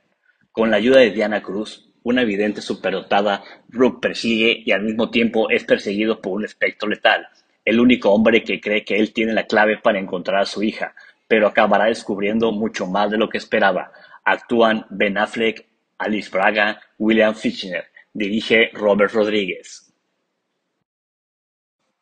Con 0.50 0.70
la 0.70 0.78
ayuda 0.78 0.98
de 0.98 1.10
Diana 1.10 1.42
Cruz, 1.42 1.89
una 2.02 2.22
evidente 2.22 2.62
superdotada, 2.62 3.42
Rook 3.68 4.00
persigue 4.00 4.62
y 4.64 4.72
al 4.72 4.82
mismo 4.82 5.10
tiempo 5.10 5.50
es 5.50 5.64
perseguido 5.64 6.20
por 6.20 6.32
un 6.32 6.44
espectro 6.44 6.88
letal, 6.88 7.26
el 7.64 7.80
único 7.80 8.12
hombre 8.12 8.42
que 8.42 8.60
cree 8.60 8.84
que 8.84 8.98
él 8.98 9.12
tiene 9.12 9.32
la 9.32 9.46
clave 9.46 9.78
para 9.78 9.98
encontrar 9.98 10.40
a 10.40 10.46
su 10.46 10.62
hija, 10.62 10.94
pero 11.28 11.46
acabará 11.46 11.86
descubriendo 11.86 12.52
mucho 12.52 12.86
más 12.86 13.10
de 13.10 13.18
lo 13.18 13.28
que 13.28 13.38
esperaba. 13.38 13.92
Actúan 14.24 14.86
Ben 14.90 15.18
Affleck, 15.18 15.66
Alice 15.98 16.30
Braga, 16.30 16.80
William 16.98 17.34
Fichtner. 17.34 17.84
Dirige 18.12 18.70
Robert 18.72 19.12
Rodríguez. 19.12 19.92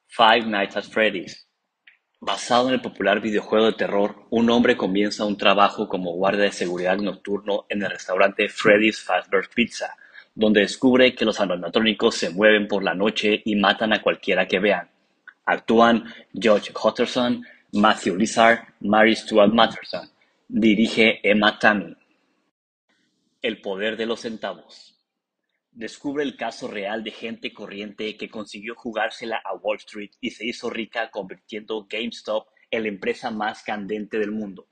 Five 0.07 0.47
Nights 0.47 0.77
at 0.77 0.85
Freddy's. 0.85 1.48
Basado 2.21 2.67
en 2.69 2.75
el 2.75 2.81
popular 2.81 3.21
videojuego 3.21 3.67
de 3.67 3.75
terror, 3.75 4.25
un 4.31 4.51
hombre 4.51 4.77
comienza 4.77 5.25
un 5.25 5.37
trabajo 5.37 5.89
como 5.89 6.15
guardia 6.15 6.45
de 6.45 6.53
seguridad 6.53 6.99
nocturno 6.99 7.65
en 7.69 7.83
el 7.85 7.91
restaurante 7.91 8.49
Freddy's 8.49 9.01
Fazbear's 9.01 9.49
Pizza, 9.55 9.97
donde 10.35 10.63
descubre 10.63 11.15
que 11.15 11.25
los 11.25 11.39
animatrónicos 11.39 12.17
se 12.17 12.31
mueven 12.31 12.67
por 12.67 12.83
la 12.83 12.95
noche 12.95 13.41
y 13.45 13.55
matan 13.55 13.93
a 13.93 14.03
cualquiera 14.03 14.49
que 14.49 14.59
vean. 14.59 14.91
Actúan 15.47 16.13
George 16.35 16.73
Hutcherson, 16.73 17.47
Matthew 17.73 18.17
Lizard, 18.17 18.67
Mary 18.81 19.15
Stuart 19.15 19.53
Matterson. 19.53 20.11
Dirige 20.49 21.21
Emma 21.23 21.57
Tammy. 21.57 21.97
El 23.43 23.61
poder 23.61 23.97
de 23.97 24.07
los 24.07 24.21
centavos. 24.21 24.98
Descubre 25.79 26.25
el 26.25 26.37
caso 26.37 26.67
real 26.67 27.05
de 27.05 27.13
gente 27.13 27.53
corriente 27.53 28.17
que 28.17 28.29
consiguió 28.29 28.75
jugársela 28.75 29.41
a 29.45 29.55
Wall 29.55 29.77
Street 29.77 30.11
y 30.21 30.33
se 30.33 30.45
hizo 30.45 30.71
rica 30.71 31.09
convirtiendo 31.13 31.87
GameStop 31.89 32.49
en 32.73 32.83
la 32.83 32.89
empresa 32.89 33.31
más 33.31 33.63
candente 33.63 34.19
del 34.19 34.33
mundo. 34.33 34.67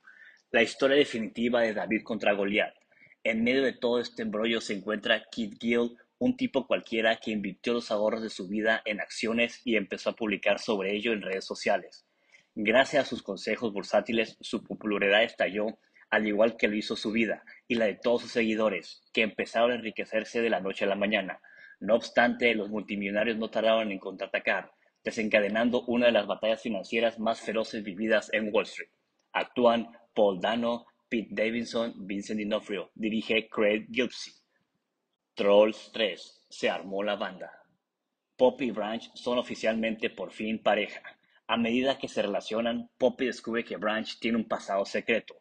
La 0.50 0.64
historia 0.64 0.96
definitiva 0.96 1.60
de 1.62 1.74
David 1.74 2.02
contra 2.02 2.32
Goliat. 2.32 2.74
En 3.22 3.44
medio 3.44 3.62
de 3.62 3.72
todo 3.72 4.00
este 4.00 4.22
embrollo 4.22 4.60
se 4.60 4.72
encuentra 4.72 5.22
Kid 5.30 5.58
Gill, 5.60 5.96
un 6.18 6.36
tipo 6.36 6.66
cualquiera 6.66 7.14
que 7.18 7.30
invirtió 7.30 7.74
los 7.74 7.92
ahorros 7.92 8.24
de 8.24 8.30
su 8.30 8.48
vida 8.48 8.82
en 8.84 9.00
acciones 9.00 9.60
y 9.64 9.76
empezó 9.76 10.10
a 10.10 10.16
publicar 10.16 10.58
sobre 10.58 10.96
ello 10.96 11.12
en 11.12 11.22
redes 11.22 11.44
sociales. 11.44 12.04
Gracias 12.56 13.06
a 13.06 13.08
sus 13.08 13.22
consejos 13.22 13.72
bursátiles, 13.72 14.36
su 14.40 14.64
popularidad 14.64 15.22
estalló 15.22 15.78
al 16.10 16.26
igual 16.26 16.56
que 16.56 16.68
lo 16.68 16.76
hizo 16.76 16.96
su 16.96 17.12
vida 17.12 17.44
y 17.68 17.74
la 17.74 17.86
de 17.86 17.94
todos 17.94 18.22
sus 18.22 18.32
seguidores, 18.32 19.02
que 19.12 19.22
empezaron 19.22 19.72
a 19.72 19.74
enriquecerse 19.76 20.40
de 20.40 20.50
la 20.50 20.60
noche 20.60 20.84
a 20.84 20.88
la 20.88 20.94
mañana. 20.94 21.40
No 21.80 21.94
obstante, 21.94 22.54
los 22.54 22.70
multimillonarios 22.70 23.36
no 23.36 23.50
tardaron 23.50 23.92
en 23.92 23.98
contraatacar, 23.98 24.72
desencadenando 25.04 25.84
una 25.86 26.06
de 26.06 26.12
las 26.12 26.26
batallas 26.26 26.62
financieras 26.62 27.18
más 27.18 27.40
feroces 27.40 27.82
vividas 27.82 28.30
en 28.32 28.50
Wall 28.52 28.64
Street. 28.64 28.90
Actúan 29.32 29.88
Paul 30.14 30.40
Dano, 30.40 30.86
Pete 31.08 31.28
Davidson, 31.30 32.06
Vincent 32.06 32.40
D'Onofrio, 32.40 32.90
dirige 32.94 33.48
Craig 33.48 33.86
Gillespie. 33.90 34.32
Trolls 35.34 35.90
3. 35.92 36.46
Se 36.48 36.70
armó 36.70 37.02
la 37.02 37.16
banda. 37.16 37.52
Poppy 38.36 38.66
y 38.66 38.70
Branch 38.70 39.10
son 39.14 39.38
oficialmente 39.38 40.10
por 40.10 40.32
fin 40.32 40.62
pareja. 40.62 41.02
A 41.46 41.56
medida 41.56 41.98
que 41.98 42.08
se 42.08 42.22
relacionan, 42.22 42.90
Poppy 42.98 43.26
descubre 43.26 43.64
que 43.64 43.76
Branch 43.76 44.18
tiene 44.18 44.38
un 44.38 44.48
pasado 44.48 44.84
secreto, 44.84 45.36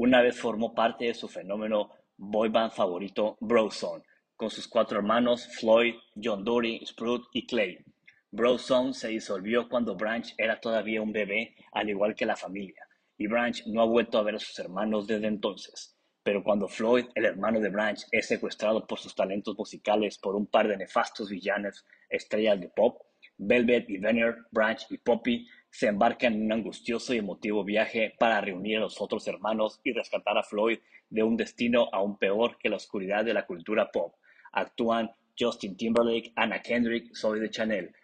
una 0.00 0.22
vez 0.22 0.40
formó 0.40 0.74
parte 0.74 1.04
de 1.04 1.14
su 1.14 1.28
fenómeno 1.28 1.90
boy 2.16 2.48
band 2.48 2.72
favorito 2.72 3.36
Brozone, 3.38 4.02
con 4.34 4.48
sus 4.48 4.66
cuatro 4.66 4.98
hermanos 4.98 5.46
Floyd, 5.58 5.94
John 6.16 6.42
Dory, 6.42 6.80
Sprout 6.86 7.26
y 7.34 7.46
Clay. 7.46 7.84
Brozone 8.30 8.94
se 8.94 9.08
disolvió 9.08 9.68
cuando 9.68 9.96
Branch 9.96 10.32
era 10.38 10.58
todavía 10.58 11.02
un 11.02 11.12
bebé, 11.12 11.54
al 11.72 11.90
igual 11.90 12.14
que 12.14 12.24
la 12.24 12.34
familia, 12.34 12.82
y 13.18 13.26
Branch 13.26 13.62
no 13.66 13.82
ha 13.82 13.84
vuelto 13.84 14.16
a 14.16 14.22
ver 14.22 14.36
a 14.36 14.38
sus 14.38 14.58
hermanos 14.58 15.06
desde 15.06 15.26
entonces. 15.26 15.94
Pero 16.22 16.42
cuando 16.42 16.66
Floyd, 16.66 17.04
el 17.14 17.26
hermano 17.26 17.60
de 17.60 17.68
Branch, 17.68 18.02
es 18.10 18.26
secuestrado 18.26 18.86
por 18.86 18.98
sus 18.98 19.14
talentos 19.14 19.54
musicales 19.58 20.16
por 20.16 20.34
un 20.34 20.46
par 20.46 20.66
de 20.66 20.78
nefastos 20.78 21.28
villanos 21.28 21.84
estrellas 22.08 22.58
de 22.58 22.70
pop, 22.70 23.02
Velvet 23.36 23.90
y 23.90 23.98
Venner, 23.98 24.36
Branch 24.50 24.80
y 24.88 24.96
Poppy 24.96 25.46
se 25.70 25.86
embarcan 25.86 26.34
en 26.34 26.42
un 26.44 26.52
angustioso 26.52 27.14
y 27.14 27.18
emotivo 27.18 27.64
viaje 27.64 28.14
para 28.18 28.40
reunir 28.40 28.78
a 28.78 28.80
los 28.80 29.00
otros 29.00 29.26
hermanos 29.28 29.80
y 29.84 29.92
rescatar 29.92 30.36
a 30.36 30.42
Floyd 30.42 30.78
de 31.08 31.22
un 31.22 31.36
destino 31.36 31.88
aún 31.92 32.18
peor 32.18 32.58
que 32.58 32.68
la 32.68 32.76
oscuridad 32.76 33.24
de 33.24 33.34
la 33.34 33.46
cultura 33.46 33.90
pop. 33.90 34.14
Actúan 34.52 35.10
Justin 35.38 35.76
Timberlake, 35.76 36.32
Anna 36.36 36.60
Kendrick, 36.60 37.14
Zoe 37.14 37.40
de 37.40 37.50
Chanel. 37.50 37.94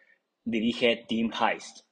Dirige 0.45 1.05
Tim 1.09 1.31
Heist. 1.33 1.86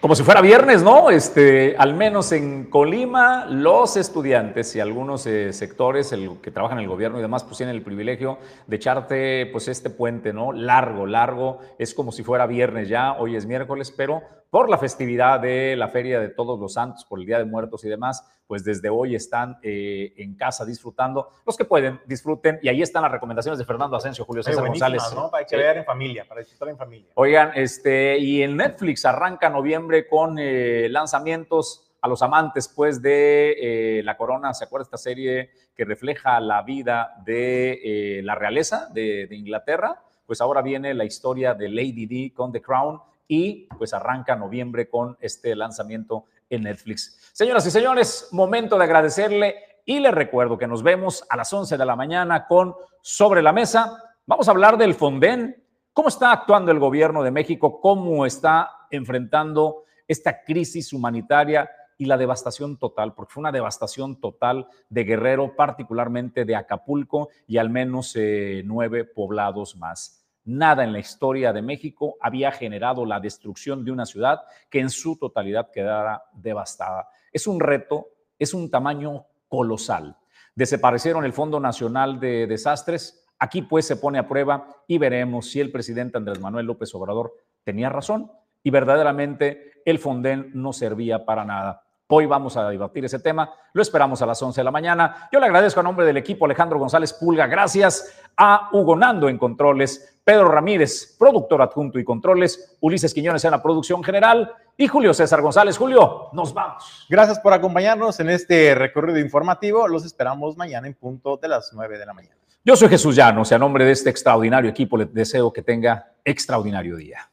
Como 0.00 0.14
si 0.14 0.22
fuera 0.22 0.40
viernes, 0.40 0.82
¿no? 0.82 1.10
Este, 1.10 1.74
al 1.78 1.94
menos 1.94 2.30
en 2.30 2.64
Colima, 2.64 3.46
los 3.46 3.96
estudiantes 3.96 4.76
y 4.76 4.80
algunos 4.80 5.26
eh, 5.26 5.52
sectores 5.52 6.12
el, 6.12 6.40
que 6.40 6.50
trabajan 6.50 6.78
en 6.78 6.84
el 6.84 6.90
gobierno 6.90 7.18
y 7.18 7.22
demás, 7.22 7.44
pues 7.44 7.56
tienen 7.56 7.74
el 7.74 7.82
privilegio 7.82 8.38
de 8.66 8.76
echarte, 8.76 9.46
pues, 9.46 9.68
este 9.68 9.90
puente, 9.90 10.32
¿no? 10.32 10.52
Largo, 10.52 11.06
largo. 11.06 11.60
Es 11.78 11.94
como 11.94 12.12
si 12.12 12.22
fuera 12.22 12.46
viernes 12.46 12.88
ya, 12.88 13.14
hoy 13.14 13.36
es 13.36 13.46
miércoles, 13.46 13.92
pero 13.96 14.22
por 14.50 14.70
la 14.70 14.78
festividad 14.78 15.40
de 15.40 15.76
la 15.76 15.88
Feria 15.88 16.20
de 16.20 16.28
Todos 16.28 16.58
los 16.58 16.74
Santos, 16.74 17.04
por 17.04 17.18
el 17.18 17.26
Día 17.26 17.38
de 17.38 17.44
Muertos 17.44 17.84
y 17.84 17.88
demás, 17.88 18.24
pues 18.46 18.64
desde 18.64 18.88
hoy 18.88 19.14
están 19.14 19.58
eh, 19.62 20.14
en 20.16 20.36
casa 20.36 20.64
disfrutando. 20.64 21.30
Los 21.44 21.56
que 21.56 21.64
pueden, 21.64 22.00
disfruten. 22.06 22.58
Y 22.62 22.68
ahí 22.68 22.80
están 22.80 23.02
las 23.02 23.10
recomendaciones 23.10 23.58
de 23.58 23.64
Fernando 23.64 23.96
Asensio, 23.96 24.24
Julio 24.24 24.42
César 24.42 24.66
González. 24.66 25.02
¿no? 25.14 25.30
Para 25.30 25.44
que 25.44 25.56
vean 25.56 25.78
en 25.78 25.84
familia, 25.84 26.24
para 26.28 26.40
disfrutar 26.40 26.68
en 26.68 26.76
familia. 26.76 27.10
Oigan, 27.14 27.52
este, 27.54 28.18
y 28.18 28.42
en 28.42 28.56
Netflix 28.56 29.04
arranca 29.04 29.50
noviembre 29.50 30.06
con 30.06 30.38
eh, 30.38 30.88
lanzamientos 30.90 31.82
a 32.00 32.08
los 32.08 32.22
amantes, 32.22 32.68
pues, 32.68 33.02
de 33.02 33.98
eh, 33.98 34.02
La 34.04 34.16
Corona. 34.16 34.54
¿Se 34.54 34.64
acuerda 34.64 34.84
esta 34.84 34.98
serie 34.98 35.50
que 35.74 35.84
refleja 35.84 36.38
la 36.38 36.62
vida 36.62 37.16
de 37.24 38.20
la 38.22 38.36
realeza 38.36 38.88
de, 38.92 39.26
de 39.26 39.34
Inglaterra? 39.34 40.02
Pues 40.24 40.40
ahora 40.40 40.62
viene 40.62 40.94
la 40.94 41.04
historia 41.04 41.54
de 41.54 41.68
Lady 41.68 42.06
D 42.06 42.32
con 42.34 42.52
The 42.52 42.62
Crown 42.62 43.00
y 43.28 43.66
pues 43.78 43.92
arranca 43.94 44.36
noviembre 44.36 44.88
con 44.88 45.16
este 45.20 45.54
lanzamiento 45.54 46.24
en 46.48 46.62
Netflix. 46.62 47.30
Señoras 47.32 47.66
y 47.66 47.70
señores, 47.70 48.28
momento 48.32 48.78
de 48.78 48.84
agradecerle 48.84 49.56
y 49.84 50.00
les 50.00 50.12
recuerdo 50.12 50.58
que 50.58 50.66
nos 50.66 50.82
vemos 50.82 51.24
a 51.28 51.36
las 51.36 51.52
11 51.52 51.76
de 51.76 51.86
la 51.86 51.96
mañana 51.96 52.46
con 52.46 52.74
Sobre 53.00 53.42
la 53.42 53.52
Mesa. 53.52 54.02
Vamos 54.26 54.48
a 54.48 54.50
hablar 54.50 54.76
del 54.76 54.94
Fonden, 54.94 55.62
cómo 55.92 56.08
está 56.08 56.32
actuando 56.32 56.72
el 56.72 56.78
gobierno 56.78 57.22
de 57.22 57.30
México, 57.30 57.80
cómo 57.80 58.26
está 58.26 58.70
enfrentando 58.90 59.84
esta 60.08 60.42
crisis 60.42 60.92
humanitaria 60.92 61.70
y 61.98 62.06
la 62.06 62.18
devastación 62.18 62.76
total, 62.76 63.14
porque 63.14 63.32
fue 63.32 63.40
una 63.40 63.52
devastación 63.52 64.20
total 64.20 64.68
de 64.88 65.04
Guerrero, 65.04 65.54
particularmente 65.56 66.44
de 66.44 66.54
Acapulco 66.54 67.30
y 67.46 67.58
al 67.58 67.70
menos 67.70 68.14
eh, 68.16 68.62
nueve 68.64 69.04
poblados 69.04 69.76
más. 69.76 70.15
Nada 70.46 70.84
en 70.84 70.92
la 70.92 71.00
historia 71.00 71.52
de 71.52 71.60
México 71.60 72.16
había 72.20 72.52
generado 72.52 73.04
la 73.04 73.18
destrucción 73.18 73.84
de 73.84 73.90
una 73.90 74.06
ciudad 74.06 74.42
que 74.70 74.78
en 74.78 74.90
su 74.90 75.16
totalidad 75.16 75.72
quedara 75.72 76.22
devastada. 76.32 77.08
Es 77.32 77.48
un 77.48 77.58
reto, 77.58 78.10
es 78.38 78.54
un 78.54 78.70
tamaño 78.70 79.26
colosal. 79.48 80.16
Desaparecieron 80.54 81.24
el 81.24 81.32
Fondo 81.32 81.58
Nacional 81.58 82.20
de 82.20 82.46
Desastres. 82.46 83.26
Aquí 83.40 83.62
pues 83.62 83.86
se 83.86 83.96
pone 83.96 84.20
a 84.20 84.28
prueba 84.28 84.68
y 84.86 84.98
veremos 84.98 85.50
si 85.50 85.60
el 85.60 85.72
presidente 85.72 86.16
Andrés 86.16 86.40
Manuel 86.40 86.66
López 86.66 86.94
Obrador 86.94 87.34
tenía 87.64 87.88
razón 87.88 88.30
y 88.62 88.70
verdaderamente 88.70 89.82
el 89.84 89.98
Fonden 89.98 90.52
no 90.54 90.72
servía 90.72 91.24
para 91.24 91.44
nada. 91.44 91.85
Hoy 92.08 92.26
vamos 92.26 92.56
a 92.56 92.68
debatir 92.68 93.04
ese 93.04 93.18
tema. 93.18 93.52
Lo 93.72 93.82
esperamos 93.82 94.22
a 94.22 94.26
las 94.26 94.40
11 94.40 94.60
de 94.60 94.64
la 94.64 94.70
mañana. 94.70 95.28
Yo 95.32 95.40
le 95.40 95.46
agradezco 95.46 95.80
a 95.80 95.82
nombre 95.82 96.06
del 96.06 96.16
equipo 96.16 96.44
Alejandro 96.44 96.78
González 96.78 97.12
Pulga. 97.12 97.48
Gracias 97.48 98.16
a 98.36 98.68
Hugo 98.72 98.94
Nando 98.94 99.28
en 99.28 99.36
Controles, 99.38 100.20
Pedro 100.22 100.46
Ramírez, 100.46 101.16
productor 101.18 101.62
adjunto 101.62 101.98
y 101.98 102.04
controles, 102.04 102.76
Ulises 102.80 103.12
Quiñones 103.12 103.44
en 103.44 103.50
la 103.50 103.60
producción 103.60 104.04
general 104.04 104.52
y 104.76 104.86
Julio 104.86 105.12
César 105.12 105.42
González. 105.42 105.76
Julio, 105.76 106.28
nos 106.32 106.54
vamos. 106.54 107.08
Gracias 107.10 107.40
por 107.40 107.52
acompañarnos 107.52 108.20
en 108.20 108.30
este 108.30 108.76
recorrido 108.76 109.18
informativo. 109.18 109.88
Los 109.88 110.04
esperamos 110.04 110.56
mañana 110.56 110.86
en 110.86 110.94
punto 110.94 111.36
de 111.38 111.48
las 111.48 111.72
9 111.72 111.98
de 111.98 112.06
la 112.06 112.14
mañana. 112.14 112.36
Yo 112.64 112.76
soy 112.76 112.88
Jesús 112.88 113.16
Llanos 113.16 113.50
y 113.50 113.54
a 113.56 113.58
nombre 113.58 113.84
de 113.84 113.90
este 113.90 114.10
extraordinario 114.10 114.70
equipo 114.70 114.96
les 114.96 115.12
deseo 115.12 115.52
que 115.52 115.62
tenga 115.62 116.12
extraordinario 116.24 116.94
día. 116.94 117.28